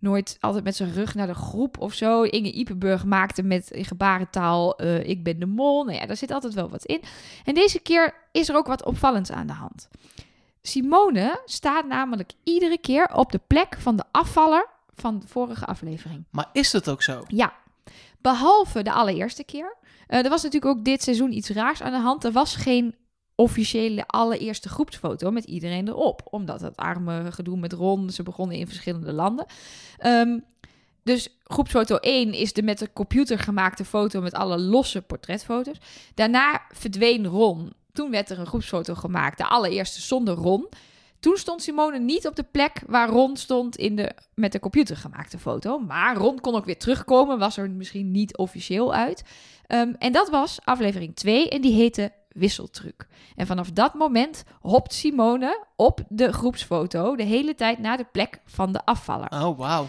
[0.00, 2.22] Nooit altijd met zijn rug naar de groep of zo.
[2.22, 4.76] Inge Ipenburg maakte met gebarentaal...
[4.76, 5.84] eh, ik ben de mol.
[5.84, 7.02] Nou ja, daar zit altijd wel wat in.
[7.44, 9.88] En deze keer is er ook wat opvallends aan de hand.
[10.62, 16.24] Simone staat namelijk iedere keer op de plek van de afvaller van de vorige aflevering.
[16.30, 17.22] Maar is dat ook zo?
[17.26, 17.52] Ja,
[18.18, 19.76] behalve de allereerste keer.
[20.06, 22.24] Eh, er was natuurlijk ook dit seizoen iets raars aan de hand.
[22.24, 22.94] Er was geen
[23.40, 26.22] officiële allereerste groepsfoto met iedereen erop.
[26.30, 29.46] Omdat het arme gedoe met Ron, ze begonnen in verschillende landen.
[29.98, 30.38] Ehm,
[31.02, 35.78] dus groepsfoto 1 is de met de computer gemaakte foto met alle losse portretfoto's.
[36.14, 37.72] Daarna verdween Ron.
[37.92, 40.68] Toen werd er een groepsfoto gemaakt, de allereerste zonder Ron.
[41.20, 44.96] Toen stond Simone niet op de plek waar Ron stond in de met de computer
[44.96, 45.78] gemaakte foto.
[45.78, 49.22] Maar Ron kon ook weer terugkomen, was er misschien niet officieel uit.
[49.66, 53.06] Ehm, en dat was aflevering 2 en die heette Wisseltruc.
[53.36, 58.40] En vanaf dat moment hopt Simone op de groepsfoto de hele tijd naar de plek
[58.44, 59.28] van de afvaller.
[59.30, 59.88] Oh, wauw.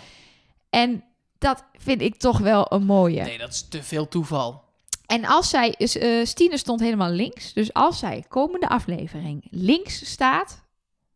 [0.70, 1.04] En
[1.38, 3.24] dat vind ik toch wel een mooie.
[3.24, 4.64] Nee, dat is te veel toeval.
[5.06, 7.54] En als zij, eh Stine stond helemaal links.
[7.54, 10.64] Dus als zij komende aflevering links staat.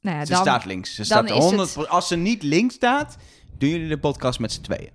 [0.02, 0.90] Nou ja, Ze dan, staat links.
[0.90, 3.18] Ze dan staat is 100 Als ze niet links staat,
[3.58, 4.92] doen jullie de podcast met z'n tweeën.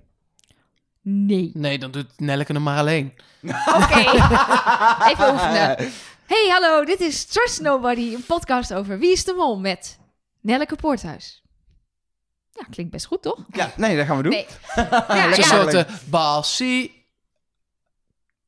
[1.01, 1.51] Nee.
[1.53, 3.13] Nee, dan doet Nelleke hem maar alleen.
[3.81, 3.99] Oké.
[5.09, 5.91] Even oefenen.
[6.31, 6.85] Hey, hallo.
[6.85, 8.13] Dit is Trust Nobody.
[8.13, 9.99] Een podcast over Wie is de Mol met
[10.41, 11.43] Nelleke Poorthuis.
[12.51, 13.45] Ja, klinkt best goed, toch?
[13.51, 14.31] Ja, nee, dat gaan we doen.
[14.31, 14.45] Nee.
[14.75, 15.71] Ja, is een ja.
[15.71, 15.83] soort uh.
[16.09, 17.07] Bassie.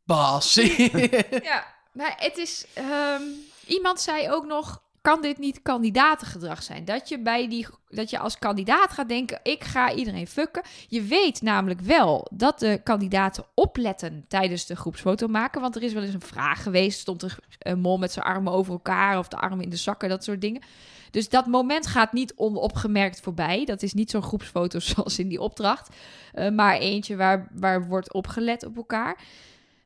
[1.44, 2.66] Ja, maar het is.
[2.74, 3.22] ehm,
[3.66, 4.83] iemand zei ook nog.
[5.04, 6.86] Kan dit niet kandidatengedrag zijn?
[6.86, 10.64] Dat je, bij die, dat je als kandidaat gaat denken: ik ga iedereen fucken.
[10.88, 15.62] Je weet namelijk wel dat de kandidaten opletten tijdens de groepsfoto maken.
[15.62, 18.54] Want er is wel eens een vraag geweest: stond er een mol met zijn armen
[18.54, 20.62] over elkaar of de armen in de zakken, dat soort dingen.
[21.12, 23.66] Dus dat moment gaat niet onopgemerkt voorbij.
[23.66, 25.96] Dat is niet zo'n groepsfoto zoals in die opdracht.
[26.34, 29.18] Eh, maar eentje waar, waar wordt opgelet op elkaar.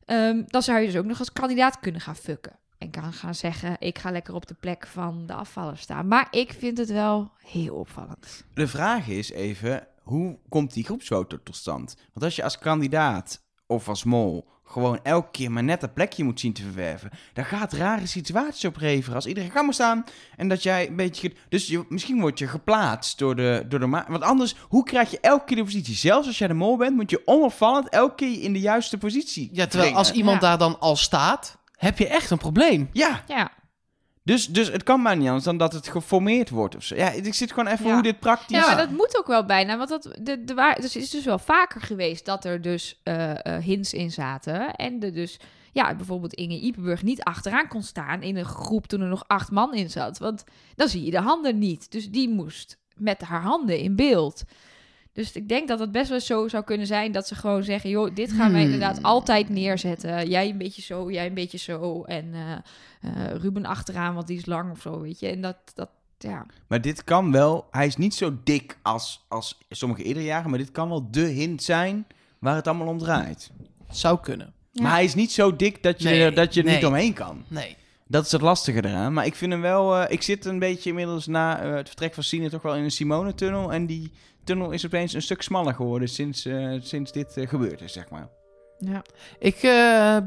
[0.04, 2.58] Ehm, dan zou je dus ook nog als kandidaat kunnen gaan fucken.
[2.78, 6.08] En kan gaan zeggen, ik ga lekker op de plek van de afvaller staan.
[6.08, 8.44] Maar ik vind het wel heel opvallend.
[8.54, 11.96] De vraag is even, hoe komt die groepsfoto tot stand?
[12.12, 16.24] Want als je als kandidaat of als mol gewoon elke keer maar net een plekje
[16.24, 20.04] moet zien te verwerven, dan gaat rare situaties opleveren als iedereen gaat maar staan
[20.36, 21.32] en dat jij een beetje...
[21.48, 25.10] Dus je, misschien word je geplaatst door de, door de ma- Want anders, hoe krijg
[25.10, 25.94] je elke keer de positie?
[25.94, 29.42] Zelfs als jij de mol bent, moet je onopvallend elke keer in de juiste positie
[29.52, 29.96] Ja, terwijl brengen.
[29.98, 30.48] als iemand Ja.
[30.48, 32.88] daar dan al staat, heb je echt een probleem.
[32.92, 33.50] Ja, Ja,
[34.28, 36.96] dus, dus het kan maar niet anders dan dat het geformeerd wordt of zo.
[36.96, 37.92] Ja, ik zit gewoon even Ja.
[37.92, 38.56] hoe dit praktisch...
[38.56, 39.76] ja maar dat moet ook wel bijna.
[39.76, 43.00] Want dat, de, de, waar, dus het is dus wel vaker geweest dat er dus
[43.02, 44.74] eh, eh, hints in zaten.
[44.74, 45.40] En de dus,
[45.72, 49.50] ja, bijvoorbeeld Inge Ipenburg niet achteraan kon staan in een groep toen er nog acht
[49.50, 50.18] man in zat.
[50.18, 51.90] Want dan zie je de handen niet.
[51.90, 54.42] Dus die moest met haar handen in beeld.
[55.18, 57.90] Dus ik denk dat het best wel zo zou kunnen zijn dat ze gewoon zeggen:
[57.90, 58.72] joh, dit gaan wij Hmm.
[58.72, 60.28] inderdaad altijd neerzetten.
[60.28, 62.02] Jij een beetje zo, jij een beetje zo.
[62.04, 62.52] En eh,
[63.00, 65.28] eh, Ruben achteraan, want die is lang of zo, weet je.
[65.28, 66.46] En dat, dat ja.
[66.66, 67.66] Maar dit kan wel...
[67.70, 71.20] Hij is niet zo dik als, als sommige eerdere jaren, maar dit kan wel de
[71.20, 72.06] hint zijn
[72.38, 73.50] waar het allemaal om draait.
[73.90, 74.52] Zou kunnen.
[74.72, 74.82] Ja.
[74.82, 76.74] Maar hij is niet zo dik dat je, Nee, dat je er nee.
[76.74, 77.44] niet omheen kan.
[77.48, 77.76] Nee.
[78.08, 79.12] Dat is het lastige eraan.
[79.12, 79.96] Maar ik vind hem wel...
[79.96, 82.82] eh, ik zit een beetje inmiddels na eh, het vertrek van Sine toch wel in
[82.82, 83.72] een Simone-tunnel.
[83.72, 84.12] En die
[84.44, 88.28] tunnel is opeens een stuk smaller geworden sinds, eh, sinds dit gebeurd is, zeg maar.
[88.78, 89.02] ja.
[89.38, 89.60] Ik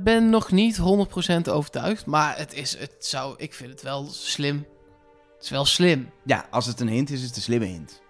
[0.03, 4.67] ben nog niet 100% overtuigd, maar het is, het zou, ik vind het wel slim.
[5.35, 6.09] Het is wel slim.
[6.25, 8.01] Ja, als het een hint is, is het een slimme hint.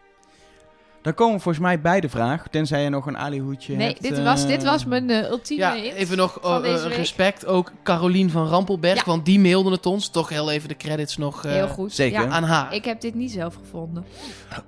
[1.02, 2.48] Dan komen we volgens mij bij de vraag.
[2.48, 4.02] Tenzij je nog een alihoedje Nee, hebt.
[4.02, 6.98] dit, eh, was, dit was mijn eh, ultieme Ja, even nog van eh, deze week.
[6.98, 7.46] respect.
[7.46, 9.04] Ook Carolien van Rampelberg, Ja.
[9.06, 10.08] want die mailde het ons.
[10.10, 11.94] Toch heel even de credits nog eh, Heel goed.
[11.94, 12.22] zeker.
[12.22, 12.74] Ja, aan haar.
[12.74, 14.06] ik heb dit niet zelf gevonden.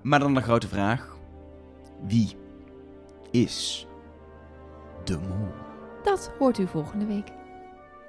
[0.01, 1.07] Maar dan de grote vraag.
[2.07, 2.36] Wie
[3.31, 3.88] is
[5.03, 5.47] de mol?
[6.03, 7.27] Dat hoort u volgende week.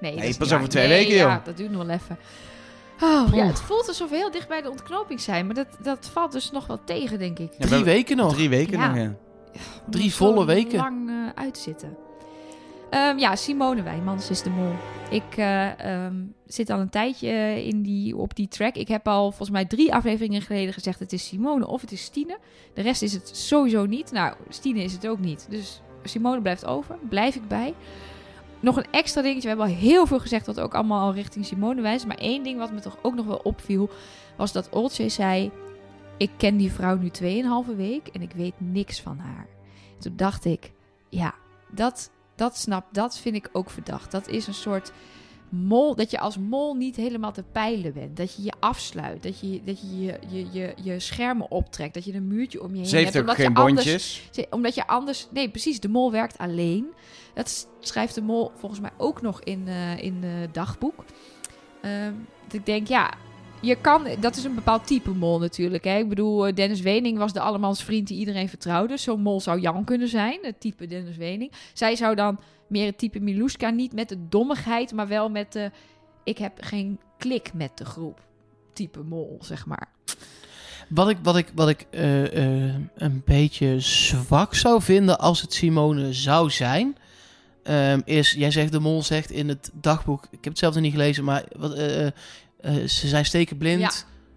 [0.00, 1.44] Nee, pas over twee Nee, weken, Ja, joh.
[1.44, 2.18] dat duurt nog wel even.
[3.02, 5.46] Oh, ja, het voelt alsof we heel dicht bij de ontknoping zijn.
[5.46, 7.52] Maar dat, dat valt dus nog wel tegen, denk ik.
[7.58, 8.34] Ja, Drie weken nog.
[8.34, 8.86] Drie weken Ja.
[8.86, 9.14] nog, ja.
[9.52, 10.76] We Drie volle weken.
[10.78, 11.96] lang eh, uitzitten.
[12.90, 14.72] Ehm, ja, Simone Wijmans is de mol.
[15.10, 16.14] Ik eh, ehm,
[16.46, 18.74] zit al een tijdje eh, in die, op die track.
[18.74, 20.98] Ik heb al volgens mij drie afleveringen geleden gezegd...
[20.98, 22.38] het is Simone of het is Stine.
[22.74, 24.12] De rest is het sowieso niet.
[24.12, 25.46] Nou, Stine is het ook niet.
[25.50, 26.98] Dus Simone blijft over.
[27.08, 27.74] Blijf ik bij.
[28.64, 29.42] Nog een extra dingetje.
[29.42, 30.46] We hebben al heel veel gezegd...
[30.46, 32.06] wat ook allemaal al richting Simone wijst.
[32.06, 33.90] Maar één ding wat me toch ook nog wel opviel...
[34.36, 35.50] was dat Olcay zei...
[36.16, 37.10] ik ken die vrouw nu
[37.70, 38.06] 2,5 week...
[38.08, 39.46] en ik weet niks van haar.
[39.98, 40.72] Toen dacht ik,
[41.08, 41.34] ja,
[41.70, 44.10] dat, dat snap, dat vind ik ook verdacht.
[44.10, 44.92] Dat is een soort
[45.48, 48.16] mol, dat je als mol niet helemaal te peilen bent.
[48.16, 52.04] Dat je je afsluit, dat je dat je, je, je, je, je schermen optrekt, dat
[52.04, 53.16] je een muurtje om je heen Ze heeft hebt.
[53.30, 54.28] ook omdat geen je anders- bondjes.
[54.30, 56.86] ze- omdat je anders, nee precies, de mol werkt alleen.
[57.34, 61.04] Dat schrijft de mol volgens mij ook nog in, eh in het dagboek.
[61.80, 62.12] Ehm,
[62.44, 63.14] dat ik denk, ja,
[63.64, 65.84] je kan, dat is een bepaald type mol natuurlijk.
[65.84, 68.96] Ik bedoel, eh, Dennis Wening was de allemans vriend die iedereen vertrouwde.
[68.96, 71.52] Zo'n mol zou Jan kunnen zijn, het type Dennis Wening.
[71.72, 75.70] Zij zou dan meer het type Miluska, niet met de dommigheid, maar wel met de,
[76.24, 78.20] ik heb geen klik met de groep.
[78.72, 79.88] Type mol, zeg maar.
[80.88, 85.52] Wat ik, wat ik, wat ik eh, eh, een beetje zwak zou vinden als het
[85.52, 86.96] Simone zou zijn,
[87.64, 90.82] ehm, is, jij zegt, de mol zegt in het dagboek, ik heb het zelf nog
[90.82, 92.12] niet gelezen, maar wat, eh, eh,
[92.60, 93.80] eh, ze zijn stekenblind.
[93.80, 93.90] Ja.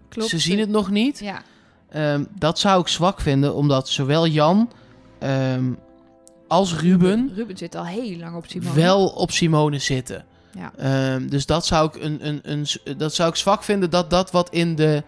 [0.08, 0.28] klopt.
[0.28, 1.18] Ze zien het nog niet.
[1.18, 1.42] Ja,
[1.88, 4.70] Ehm, dat zou ik zwak vinden, omdat zowel Jan
[5.18, 5.72] ehm,
[6.48, 8.74] als Ruben Ruben zit al heel lang op Simone.
[8.74, 10.24] wel op Simone zitten.
[10.76, 11.18] Ja.
[11.18, 12.66] Dus dat zou, ik een, een, een,
[12.96, 15.02] dat zou ik zwak vinden, dat dat wat in de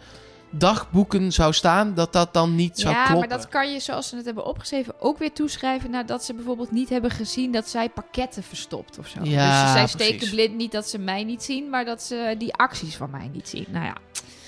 [0.50, 3.28] dagboeken zou staan, dat dat dan niet zou ja, kloppen.
[3.28, 6.70] maar dat kan je, zoals ze het hebben opgeschreven, ook weer toeschrijven nadat ze bijvoorbeeld
[6.70, 9.18] niet hebben gezien dat zij pakketten verstopt of zo.
[9.22, 9.90] Ja, dus zij precies.
[10.06, 13.30] steken blind niet dat ze mij niet zien, maar dat ze die acties van mij
[13.32, 13.66] niet zien.
[13.68, 13.94] Nou ja,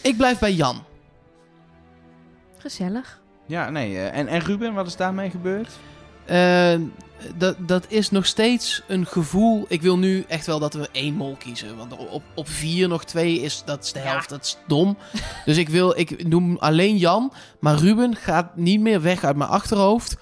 [0.02, 0.84] Ik blijf bij Jan.
[2.58, 3.20] gezellig.
[3.46, 3.96] Ja, nee.
[3.96, 5.68] eh, en, en Ruben, wat is daarmee gebeurd?
[6.24, 6.74] Eh,
[7.36, 9.64] dat, dat is nog steeds een gevoel.
[9.68, 11.76] Ik wil nu echt wel dat we één mol kiezen.
[11.76, 14.04] Want op, op vier nog twee is, dat is de Ja.
[14.04, 14.28] helft.
[14.28, 14.96] Dat is dom.
[15.44, 17.32] dus ik wil, ik noem alleen Jan.
[17.60, 20.16] Maar Ruben gaat niet meer weg uit mijn achterhoofd.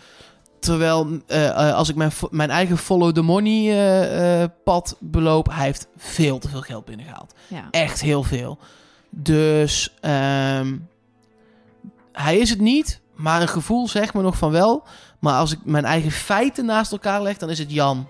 [0.59, 3.71] Terwijl eh, eh, als ik mijn, mijn eigen follow the money
[4.43, 7.35] eh, pad beloop, hij heeft veel te veel geld binnengehaald.
[7.49, 7.69] Ja.
[7.71, 8.59] Echt heel veel.
[9.11, 10.77] Dus ehm,
[12.13, 14.83] hij is het niet, maar een gevoel zegt me nog van wel.
[15.21, 18.09] Maar als ik mijn eigen feiten naast elkaar leg, dan is het Jan.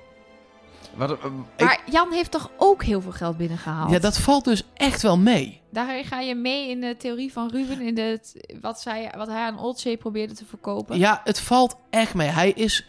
[0.94, 1.16] Wat, eh,
[1.56, 3.90] ik- Maar Jan heeft toch ook heel veel geld binnengehaald?
[3.90, 5.60] Ja, dat valt dus echt wel mee.
[5.70, 8.20] Daar ga je mee in de theorie van Ruben, in de,
[8.60, 10.98] wat, zij, wat hij aan Oldshay probeerde te verkopen.
[10.98, 12.28] Ja, het valt echt mee.
[12.28, 12.86] Hij is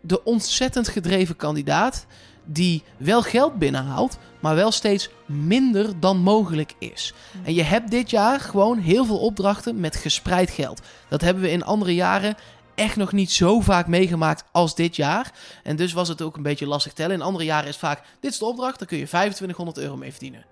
[0.00, 2.06] de ontzettend gedreven kandidaat
[2.44, 7.14] die wel geld binnenhaalt, maar wel steeds minder dan mogelijk is.
[7.44, 10.80] En je hebt dit jaar gewoon heel veel opdrachten met gespreid geld.
[11.08, 12.34] Dat hebben we in andere jaren
[12.76, 15.32] echt nog niet zo vaak meegemaakt als dit jaar.
[15.62, 17.14] En dus was het ook een beetje lastig tellen.
[17.14, 20.10] In andere jaren is vaak, dit is de opdracht, daar kun je 2500 euro mee
[20.10, 20.44] verdienen.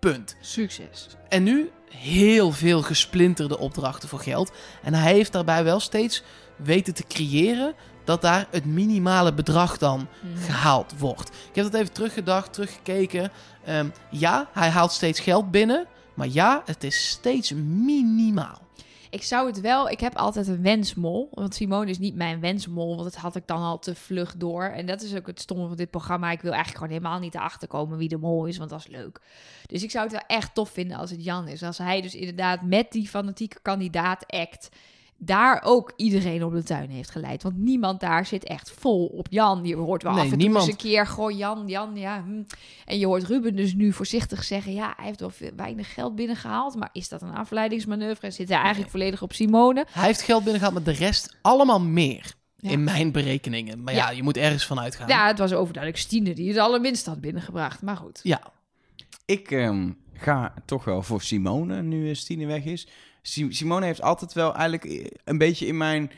[0.00, 0.36] Punt.
[0.40, 1.06] Succes.
[1.28, 4.52] En nu heel veel gesplinterde opdrachten voor geld.
[4.82, 6.22] En hij heeft daarbij wel steeds
[6.56, 7.74] weten te creëren
[8.04, 10.08] dat daar het minimale bedrag dan
[10.38, 11.28] gehaald wordt.
[11.28, 13.30] Ik heb dat even teruggedacht, teruggekeken.
[13.64, 15.86] Ehm, ja, hij haalt steeds geld binnen.
[16.14, 18.65] Maar ja, het is steeds minimaal.
[19.10, 21.28] Ik zou het wel, ik heb altijd een wensmol.
[21.32, 24.64] Want Simone is niet mijn wensmol, want dat had ik dan al te vlug door.
[24.64, 26.30] En dat is ook het stomme van dit programma.
[26.30, 28.86] Ik wil eigenlijk gewoon helemaal niet erachter komen wie de mol is, want dat is
[28.86, 29.20] leuk.
[29.66, 31.62] Dus ik zou het wel echt tof vinden als het Jan is.
[31.62, 34.68] Als hij dus inderdaad met die fanatieke kandidaat act
[35.18, 37.42] daar ook iedereen op de tuin heeft geleid.
[37.42, 39.64] Want niemand daar zit echt vol op Jan.
[39.64, 40.64] Je hoort wel Nee, af en niemand.
[40.64, 42.22] toe eens een keer, goh Jan, Jan, ja.
[42.22, 42.42] hm.
[42.84, 46.14] En je hoort Ruben dus nu voorzichtig zeggen, ja, hij heeft wel veel, weinig geld
[46.16, 46.74] binnengehaald.
[46.76, 48.26] Maar is dat een afleidingsmanoeuvre?
[48.26, 49.86] En zit hij eigenlijk volledig op Simone?
[49.90, 52.34] Hij heeft geld binnengehaald, maar de rest allemaal meer.
[52.56, 52.70] Ja.
[52.70, 53.82] In mijn berekeningen.
[53.82, 54.16] Maar ja, Ja.
[54.16, 55.08] je moet ergens van uitgaan.
[55.08, 57.82] Ja, het was overduidelijk Stine die het allerminst had binnengebracht.
[57.82, 58.20] Maar goed.
[58.22, 58.40] Ja.
[59.24, 62.88] Ik ehm, ga toch wel voor Simone, nu eh, Stine weg is.
[63.26, 66.10] Si- Simone heeft altijd wel eigenlijk eh, een beetje in mijn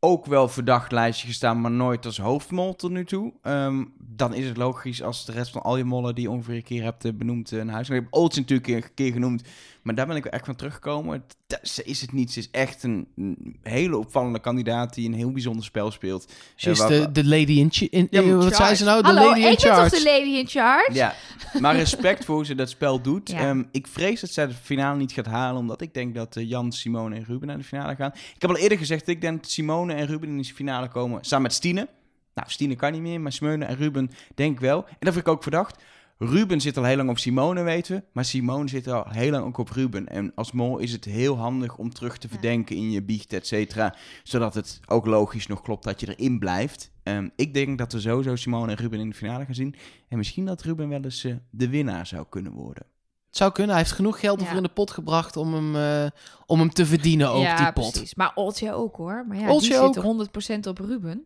[0.00, 3.32] ook wel verdacht lijstje gestaan, maar nooit als hoofdmol tot nu toe.
[3.42, 6.54] Ehm, dan is het logisch als de rest van al je mollen die je ongeveer
[6.54, 7.88] een keer hebt eh, benoemd eh, naar huis.
[7.88, 9.42] Ik heb Olds natuurlijk een keer genoemd,
[9.82, 11.24] maar daar ben ik echt van teruggekomen.
[11.46, 12.32] Dat, ze is het niet.
[12.32, 16.32] Ze is echt een, een hele opvallende kandidaat die een heel bijzonder spel speelt.
[16.54, 17.70] Ze is Eh, waar- de, de lady in...
[17.90, 19.02] in Ja, wat zei ze nou?
[19.02, 19.90] De Hallo, lady in ik ben charge.
[19.90, 20.92] toch de lady in charge?
[20.94, 21.14] Ja,
[21.60, 23.30] maar respect voor hoe ze dat spel doet.
[23.30, 23.38] Ja.
[23.38, 26.48] Ehm, ik vrees dat zij de finale niet gaat halen, omdat ik denk dat eh,
[26.48, 28.10] Jan, Simone en Ruben naar de finale gaan.
[28.34, 31.24] Ik heb al eerder gezegd, ik denk dat Simone en Ruben in de finale komen
[31.24, 31.88] samen met Stine.
[32.34, 34.84] Nou, Stine kan niet meer, maar Simone en Ruben denk ik wel.
[34.86, 35.82] En dat vind ik ook verdacht.
[36.22, 38.02] Ruben zit al heel lang op Simone, weten we.
[38.12, 40.08] Maar Simone zit al heel lang ook op Ruben.
[40.08, 43.46] En als mol is het heel handig om terug te verdenken in je biecht, et
[43.46, 43.94] cetera.
[44.22, 46.90] Zodat het ook logisch nog klopt dat je erin blijft.
[47.02, 49.74] Ehm, ik denk dat we sowieso Simone en Ruben in de finale gaan zien.
[50.08, 52.84] En misschien dat Ruben wel eens eh, de winnaar zou kunnen worden.
[53.28, 53.74] Het zou kunnen.
[53.74, 54.42] Hij heeft genoeg geld Ja.
[54.44, 56.10] ervoor in de pot gebracht om hem, eh,
[56.46, 57.90] om hem te verdienen, ook ja, die pot.
[57.92, 58.14] precies.
[58.14, 59.24] Maar Oltje ook hoor.
[59.28, 59.94] Maar ja, Oltje die ook.
[59.94, 61.24] zit 100% op Ruben.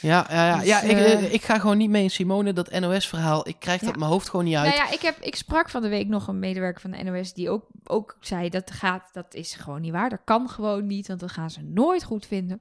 [0.00, 0.56] Ja, ja, ja.
[0.58, 3.48] Dus, ja ik, eh, eh, ik ga gewoon niet mee in Simone, dat NOS-verhaal.
[3.48, 3.98] Ik krijg dat Ja.
[3.98, 4.74] mijn hoofd gewoon niet uit.
[4.74, 7.32] Nou ja, ik, heb, ik sprak van de week nog een medewerker van de NOS
[7.32, 10.10] die ook, ook zei dat gaat, dat is gewoon niet waar.
[10.10, 12.60] Dat kan gewoon niet, want dat gaan ze nooit goed vinden.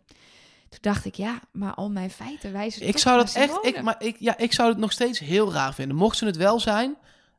[0.69, 3.81] Toen dacht ik, ja, maar al mijn feiten wijzen ik zou naar dat echt, ik,
[3.81, 5.97] maar ik, ja, ik zou het nog steeds heel raar vinden.
[5.97, 6.95] Mocht ze het wel zijn,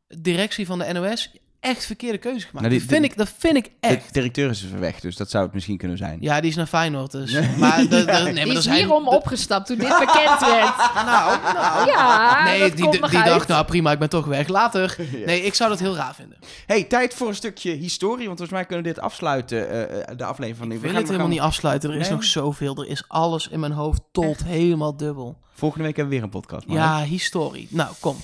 [0.08, 1.32] directie van de NOS,
[1.66, 2.66] echt verkeerde keuze gemaakt.
[2.66, 4.14] Nou, die- dat, vind ik, dat vind ik De echt.
[4.14, 6.18] directeur is even weg, dus dat zou het misschien kunnen zijn.
[6.20, 7.32] Ja, die is naar Feyenoord dus.
[7.32, 7.56] Nee.
[7.56, 10.40] Maar, de, de, nee, maar die er is zijn, hierom de- opgestapt toen dit bekend
[10.40, 10.74] werd.
[10.94, 11.90] Nou, nou.
[11.90, 13.28] Ja, nee, dat die, komt die, nog die uit.
[13.28, 14.48] dacht, nou prima, ik ben toch weg.
[14.48, 14.96] Later.
[15.26, 16.38] Nee, ik zou dat heel raar vinden.
[16.66, 20.16] Hey, tijd voor een stukje historie, want volgens mij kunnen we dit afsluiten, eh, eh,
[20.16, 20.66] de aflevering van.
[20.72, 21.90] Ik We wil gaan- het helemaal gaan- niet afsluiten.
[21.90, 22.16] Er is Nee?
[22.16, 22.76] nog zoveel.
[22.76, 25.38] Er is alles in mijn hoofd tot helemaal dubbel.
[25.54, 26.64] Volgende week hebben we weer een podcast.
[26.68, 27.68] Ja, historie.
[27.70, 28.16] Nou, kom.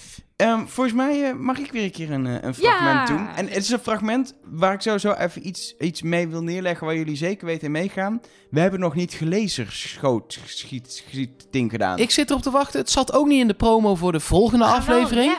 [0.43, 3.17] Ehm, volgens mij eh, mag ik weer een keer een, eh, een fragment Ja.
[3.17, 3.29] doen.
[3.37, 6.97] En het is een fragment waar ik sowieso even iets, iets mee wil neerleggen waar
[6.97, 8.21] jullie zeker weten in meegaan.
[8.51, 11.99] We hebben nog niet gelezerschoot schiet, schiet ding gedaan.
[11.99, 12.81] Ik zit erop te wachten.
[12.81, 15.37] Het zat ook niet in de promo voor de volgende aflevering.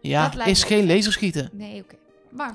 [0.00, 1.50] Ja, Dat is geen laserschieten.
[1.52, 1.94] Nee, oké.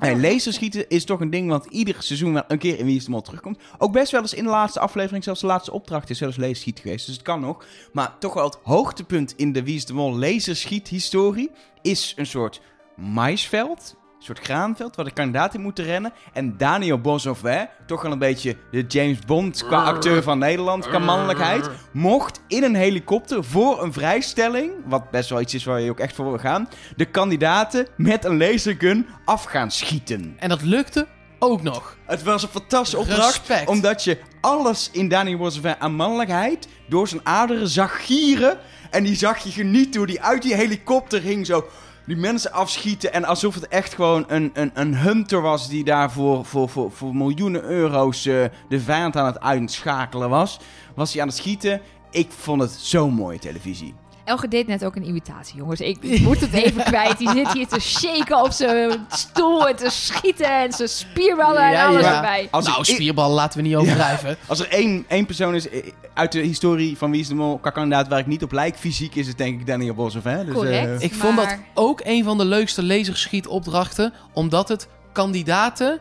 [0.00, 3.04] Nee, laserschieten is toch een ding wat ieder seizoen wel een keer in Wie is
[3.04, 3.58] de Mol terugkomt.
[3.78, 6.80] Ook best wel eens in de laatste aflevering, zelfs de laatste opdracht is zelfs laserschiet
[6.80, 7.06] geweest.
[7.06, 7.64] Dus het kan nog.
[7.92, 11.50] Maar toch wel het hoogtepunt in de Wie is de Mol laserschiet-historie
[11.82, 12.60] is een soort
[12.96, 13.96] maisveld.
[14.22, 16.12] Een soort graanveld waar de kandidaten in moeten rennen.
[16.32, 17.42] En Daniel Boshoff,
[17.86, 21.70] toch wel een beetje de James Bond qua acteur van Nederland, qua mannelijkheid.
[21.92, 26.00] Mocht in een helikopter voor een vrijstelling, wat best wel iets is waar je ook
[26.00, 30.36] echt voor wil gaan, de kandidaten met een lasergun af gaan schieten.
[30.38, 31.06] En dat lukte
[31.38, 31.96] ook nog.
[32.06, 33.36] Het was een fantastische opdracht.
[33.36, 33.68] Respect.
[33.68, 38.58] Omdat je alles in Daniel Boshoff aan mannelijkheid door zijn aderen zag gieren.
[38.90, 41.66] En die zag je genieten hoe die uit die helikopter hing zo
[42.06, 43.12] die mensen afschieten.
[43.12, 46.92] En alsof het echt gewoon een, een, een hunter was die daar voor, voor, voor,
[46.92, 50.58] voor miljoenen euro's eh, de vijand aan het uitschakelen was.
[50.94, 51.80] Was hij aan het schieten.
[52.10, 53.94] Ik vond het zo mooie televisie.
[54.24, 55.80] Elge deed net ook een imitatie, jongens.
[55.80, 57.18] Ik moet het even kwijt.
[57.18, 61.70] Die zit hier te shaken op zijn stoel en te schieten en zijn spierballen en
[61.72, 62.14] Ja, alles ja.
[62.16, 62.48] erbij.
[62.50, 64.36] Als nou, ik- spierballen laten we niet overdrijven.
[64.46, 67.58] Als er één, één persoon is eh, uit de historie van Wie is de Mol,
[67.58, 70.24] kandidaat waar ik niet op lijk, fysiek is het denk ik Daniel Boshoff.
[70.24, 70.44] Hè?
[70.44, 71.00] Dus, Correct.
[71.00, 75.98] eh, Ik vond dat ook een van de leukste laserschietopdrachten, omdat het kandidaten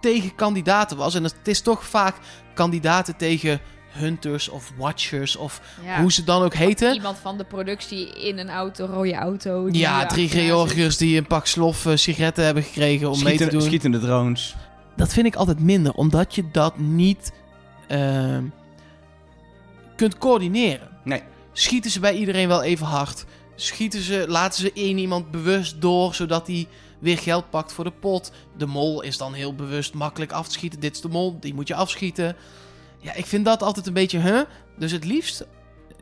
[0.00, 1.14] tegen kandidaten was.
[1.14, 2.16] En het is toch vaak
[2.54, 3.60] kandidaten tegen
[3.90, 6.00] hunters of watchers of Ja.
[6.00, 6.94] hoe ze dan ook heten.
[6.94, 9.68] Iemand van de productie in een auto, rode auto.
[9.72, 13.62] Ja, drie Georgiërs die een pak slof eh, sigaretten hebben gekregen om mee te doen.
[13.62, 14.56] Schietende drones.
[14.96, 17.32] Dat vind ik altijd minder, omdat je dat niet
[17.88, 18.44] ehm,
[19.96, 20.88] kunt coördineren.
[21.04, 21.22] Nee.
[21.52, 23.24] Schieten ze bij iedereen wel even hard?
[23.54, 26.66] Schieten ze, laten ze één iemand bewust door, zodat hij
[26.98, 28.32] weer geld pakt voor de pot?
[28.56, 30.80] De mol is dan heel bewust makkelijk af te schieten.
[30.80, 32.36] Dit is de mol, die moet je afschieten.
[33.00, 34.40] Ja, ik vind dat altijd een beetje, huh?
[34.78, 35.46] Dus het liefst...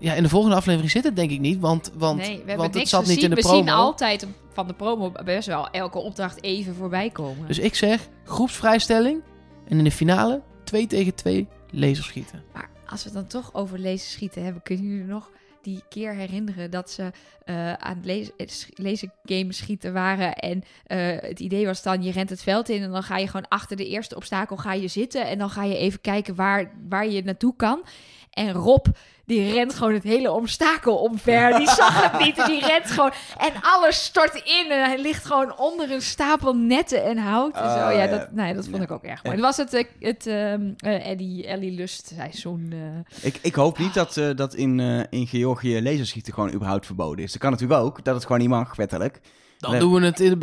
[0.00, 2.74] Ja, in de volgende aflevering zit het denk ik niet, want, want, Nee, we want
[2.74, 3.56] het zat niet in de we promo.
[3.56, 7.46] zien altijd van de promo best wel elke opdracht even voorbij komen.
[7.46, 9.22] Dus ik zeg, groepsvrijstelling
[9.68, 12.42] en in de finale 2 tegen 2 laserschieten.
[12.52, 15.30] Maar als we het dan toch over lezen schieten hebben, kunnen jullie nog
[15.62, 17.10] die keer herinneren dat ze
[17.44, 18.34] eh, aan het lezen,
[18.74, 20.34] lezen game schieten waren.
[20.34, 23.26] En eh, het idee was dan, je rent het veld in en dan ga je
[23.26, 25.26] gewoon achter de eerste obstakel ga je zitten.
[25.26, 27.84] En dan ga je even kijken waar, waar je naartoe kan.
[28.30, 28.86] En Rob,
[29.28, 31.56] die rent gewoon het hele obstakel omver.
[31.58, 33.12] Die zag het niet en die rent gewoon.
[33.38, 37.54] En alles stort in en hij ligt gewoon onder een stapel netten en hout.
[37.54, 37.76] En zo.
[37.78, 38.82] Ah, Ja, dat, nee, dat vond Ja.
[38.82, 39.36] ik ook erg mooi.
[39.36, 42.72] Het was het, eh, het ehm, eh, Ellie, Ellie Lust seizoen.
[42.72, 46.86] eh Ik, ik hoop niet dat, eh, dat in, eh, in Georgië laserschieten gewoon überhaupt
[46.86, 47.32] verboden is.
[47.32, 49.20] Dat kan natuurlijk ook, dat het gewoon niet mag, wettelijk.
[49.58, 49.80] Dan Nee.
[49.80, 50.40] doen we het in,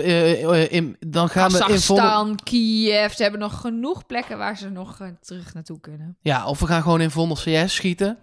[0.70, 2.00] in dan gaan we in volle...
[2.00, 3.14] Kazachstan, Kiev.
[3.14, 6.18] Ze hebben nog genoeg plekken waar ze nog terug naartoe kunnen.
[6.22, 8.18] Ja, of we gaan gewoon in Vondel CS schieten.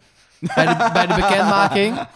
[0.54, 2.06] Bij de, bij de bekendmaking.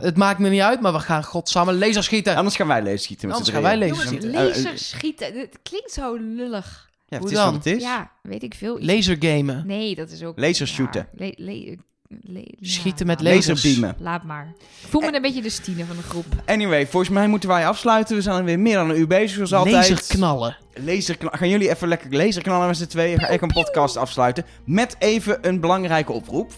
[0.00, 2.36] Het maakt me niet uit, maar we gaan godsamme laser schieten.
[2.36, 3.94] Anders gaan wij laserschieten met Anders z'n gaan wij drieën.
[3.94, 4.30] laserschieten.
[4.32, 5.26] Jongens, Eh, eh, laser schieten.
[5.38, 6.90] Het klinkt zo lullig.
[7.08, 7.54] Ja, Hoe het is dan?
[7.54, 7.82] wat het is.
[7.82, 8.76] Ja, weet ik veel.
[8.80, 9.66] Laser gamen.
[9.66, 10.38] Nee, dat is ook...
[10.38, 11.06] Laser shooten.
[11.16, 11.76] Ja, le- le-
[12.22, 13.22] le- Schieten ja, met.
[13.22, 13.94] Laserbeamen.
[13.98, 14.52] Laat maar.
[14.82, 16.24] Ik voel me een beetje de Stine van de groep.
[16.46, 18.16] Anyway, volgens mij moeten wij afsluiten.
[18.16, 19.74] We zijn weer meer dan een uur bezig, zoals altijd.
[19.90, 20.56] Laser knallen.
[20.84, 21.38] Laserknallen.
[21.38, 23.18] Gaan jullie even lekker laserknallen met z'n tweeën?
[23.18, 24.44] Ga ik een podcast afsluiten.
[24.64, 26.52] Met even een belangrijke oproep.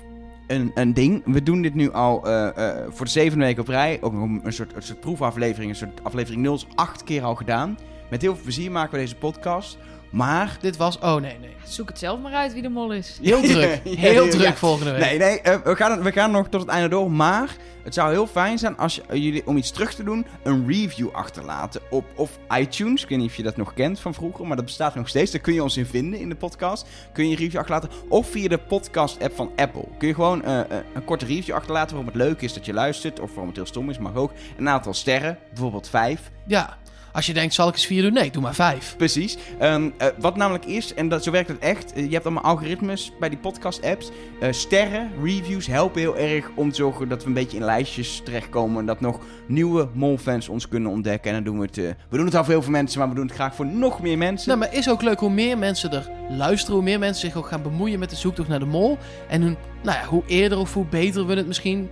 [0.47, 1.22] Een, een ding.
[1.24, 3.99] We doen dit nu al eh, eh, voor de zevende week op rij.
[4.01, 5.70] Ook nog een, soort, een soort proefaflevering.
[5.70, 7.78] Een soort aflevering 0 is acht keer al gedaan.
[8.11, 9.78] Met heel veel plezier maken we deze podcast.
[10.15, 10.57] Maar...
[10.61, 10.99] Dit was...
[10.99, 11.55] Oh, nee, nee.
[11.65, 13.19] Zoek het zelf maar uit wie de mol is.
[13.23, 13.81] Heel druk.
[13.85, 14.55] Ja, Heel ja, druk ja.
[14.55, 15.01] volgende week.
[15.01, 17.11] Nee, nee, eh, we, gaan, we gaan nog tot het einde door.
[17.11, 20.27] Maar het zou heel fijn zijn als je, eh, jullie, om iets terug te doen,
[20.43, 23.03] een review achterlaten op of iTunes.
[23.03, 25.31] Ik weet niet of je dat nog kent van vroeger, maar dat bestaat nog steeds.
[25.31, 26.87] Daar kun je ons in vinden in de podcast.
[27.12, 27.91] Kun je een review achterlaten.
[28.09, 29.89] Of via de podcast-app van Apple.
[29.99, 32.73] Kun je gewoon eh, eh, een korte review achterlaten waarom het leuk is dat je
[32.73, 33.21] luistert.
[33.21, 34.33] Of waarom het heel stom is, mag ook.
[34.59, 36.31] Een aantal sterren, bijvoorbeeld vijf.
[36.47, 36.79] Ja.
[37.15, 38.12] Als je denkt, zal ik eens vier doen?
[38.12, 38.95] Nee, doe maar vijf.
[38.97, 39.37] Precies.
[39.59, 41.93] Ehm, eh, wat namelijk is, en dat, zo werkt het echt.
[41.93, 44.11] eh, je hebt allemaal algoritmes bij die podcast-apps.
[44.41, 48.21] Eh, sterren, reviews helpen heel erg om te zorgen dat we een beetje in lijstjes
[48.25, 48.79] terechtkomen.
[48.79, 51.30] En dat nog nieuwe Mol-fans ons kunnen ontdekken.
[51.30, 51.97] En dan doen we het.
[52.09, 54.01] we doen het al voor heel veel mensen, maar we doen het graag voor nog
[54.01, 54.49] meer mensen.
[54.49, 57.47] Nou, maar is ook leuk hoe meer mensen er luisteren, hoe meer mensen zich ook
[57.47, 58.99] gaan bemoeien met de zoektocht naar de mol.
[59.29, 61.91] En hoe, nou ja, hoe eerder of hoe beter we het misschien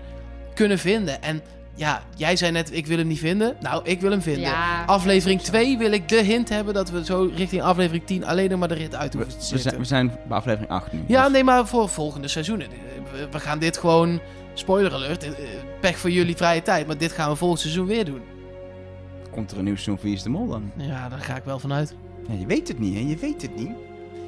[0.54, 1.22] kunnen vinden.
[1.22, 1.42] En
[1.74, 3.56] ja, jij zei net, ik wil hem niet vinden.
[3.60, 4.42] Nou, ik wil hem vinden.
[4.42, 4.84] Ja.
[4.84, 8.58] Aflevering 2 wil ik de hint hebben dat we zo richting aflevering 10 alleen nog
[8.58, 9.70] maar de rit uit we, hoeven te we zitten.
[9.70, 9.84] zijn, we
[10.16, 11.00] zijn bij aflevering 8 nu.
[11.06, 12.68] Ja, Dus- nee, maar voor volgende seizoenen.
[13.12, 14.20] We- We gaan dit gewoon,
[14.54, 15.30] spoiler alert, eh,
[15.80, 16.86] pech voor jullie vrije tijd.
[16.86, 18.20] Maar dit gaan we volgend seizoen weer doen.
[19.30, 20.70] Komt er een nieuw seizoen van Wie is de Mol dan?
[20.76, 21.94] Ja, daar ga ik wel vanuit.
[22.28, 23.00] Ja, je weet het niet, hè?
[23.08, 23.70] Je weet het niet.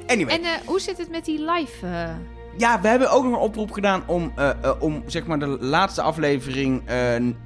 [0.07, 0.35] Anyway.
[0.35, 1.85] En eh, hoe zit het met die live?
[1.87, 2.09] eh,
[2.57, 5.57] ja, we hebben ook nog een oproep gedaan om, eh, eh, om zeg maar de
[5.59, 6.97] laatste aflevering eh,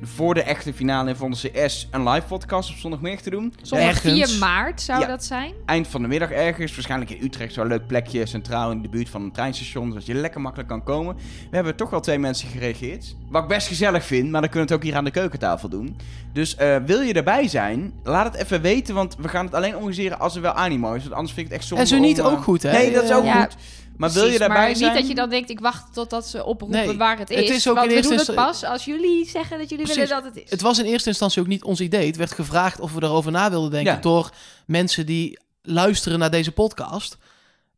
[0.02, 3.54] voor de echte finale in Von de CS een live podcast op zondagmiddag te doen.
[3.62, 4.32] Zondag Ergens.
[4.32, 5.08] 4 maart zou Ja.
[5.08, 5.54] dat zijn.
[5.66, 9.10] Eind van de middag ergens, waarschijnlijk in Utrecht, zo'n leuk plekje, centraal in de buurt
[9.10, 11.16] van een treinstation, zodat je lekker makkelijk kan komen.
[11.50, 13.16] We hebben toch wel twee mensen gereageerd.
[13.30, 15.70] Wat ik best gezellig vind, maar dan kunnen we het ook hier aan de keukentafel
[15.70, 15.98] doen.
[16.34, 19.76] Dus eh, wil je erbij zijn, laat het even weten, want we gaan het alleen
[19.76, 22.00] organiseren als er wel animo is, want anders vind ik het echt zonde En zo
[22.00, 22.72] niet om, ook goed, hè?
[22.72, 23.56] Nee, dat is ook Ja, goed.
[24.00, 24.92] Maar wil je daarbij maar zijn?
[24.92, 27.36] niet dat je dan denkt, ik wacht totdat ze oproepen Nee, waar het is.
[27.36, 29.86] het is ook want in we eerste doen het pas als jullie zeggen dat jullie
[29.86, 30.08] Precies.
[30.10, 30.50] willen dat het is.
[30.50, 32.08] Het was in eerste instantie ook niet ons idee.
[32.08, 34.00] Het werd gevraagd of we erover na wilden denken Ja.
[34.00, 34.30] door
[34.66, 37.18] mensen die luisteren naar deze podcast.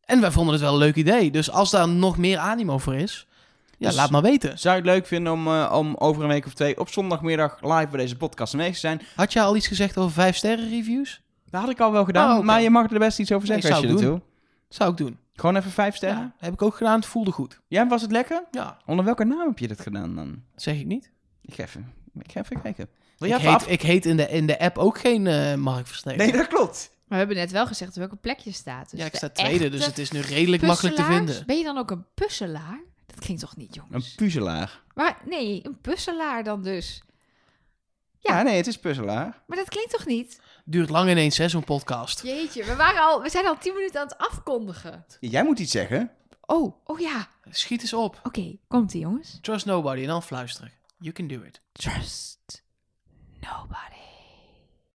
[0.05, 1.31] En wij vonden het wel een leuk idee.
[1.31, 3.27] Dus als daar nog meer animo voor is,
[3.77, 4.59] ja, Dus- laat maar weten.
[4.59, 7.57] Zou je het leuk vinden om, eh, om over een week of twee op zondagmiddag
[7.61, 9.01] live bij deze podcast aanwezig te zijn?
[9.15, 11.21] Had je al iets gezegd over vijf sterren reviews?
[11.49, 13.61] Dat had ik al wel gedaan, Oh, maar je mag er best iets over Nee,
[13.61, 14.21] zeggen als je dat wil.
[14.69, 15.17] Zou ik doen.
[15.33, 16.19] Gewoon even vijf sterren.
[16.19, 16.95] Ja, heb ik ook gedaan.
[16.95, 17.59] Het voelde goed.
[17.67, 18.43] Ja, was het lekker?
[18.51, 20.43] Ja, Onder welke naam heb je dit gedaan dan?
[20.53, 21.11] dat zeg ik niet.
[21.41, 22.89] Ik ga even, ik ga even kijken.
[23.17, 23.67] Wil Ik heet, af...
[23.67, 26.17] ik heet in de, in de app ook geen eh Mark Verstegen.
[26.19, 26.89] Nee, dat klopt.
[27.07, 28.89] Maar we hebben net wel gezegd op welke plek je staat.
[28.91, 31.45] Dus ja, ik sta tweede, dus het is nu redelijk makkelijk te vinden.
[31.45, 32.79] Ben je dan ook een puzzelaar?
[33.05, 34.15] Dat klinkt toch niet, Een jongens?
[34.15, 34.81] puzzelaar.
[34.95, 37.03] Maar nee, een puzzelaar dan dus.
[38.19, 38.37] Ja.
[38.37, 38.43] Ja.
[38.43, 39.41] nee, het is puzzelaar.
[39.47, 40.41] Maar dat klinkt toch niet?
[40.71, 42.23] Duurt lang ineens, hè, zo'n podcast.
[42.23, 45.05] Jeetje, we, waren al, we zijn al tien minuten aan het afkondigen.
[45.19, 46.11] Jij moet iets zeggen.
[46.41, 47.27] Oh, oh ja.
[47.49, 48.19] Schiet eens op.
[48.23, 49.37] Oké, komt ie jongens.
[49.41, 50.71] Trust nobody en dan fluisteren.
[50.99, 51.61] You can do it.
[51.71, 52.63] Trust
[53.39, 54.00] nobody.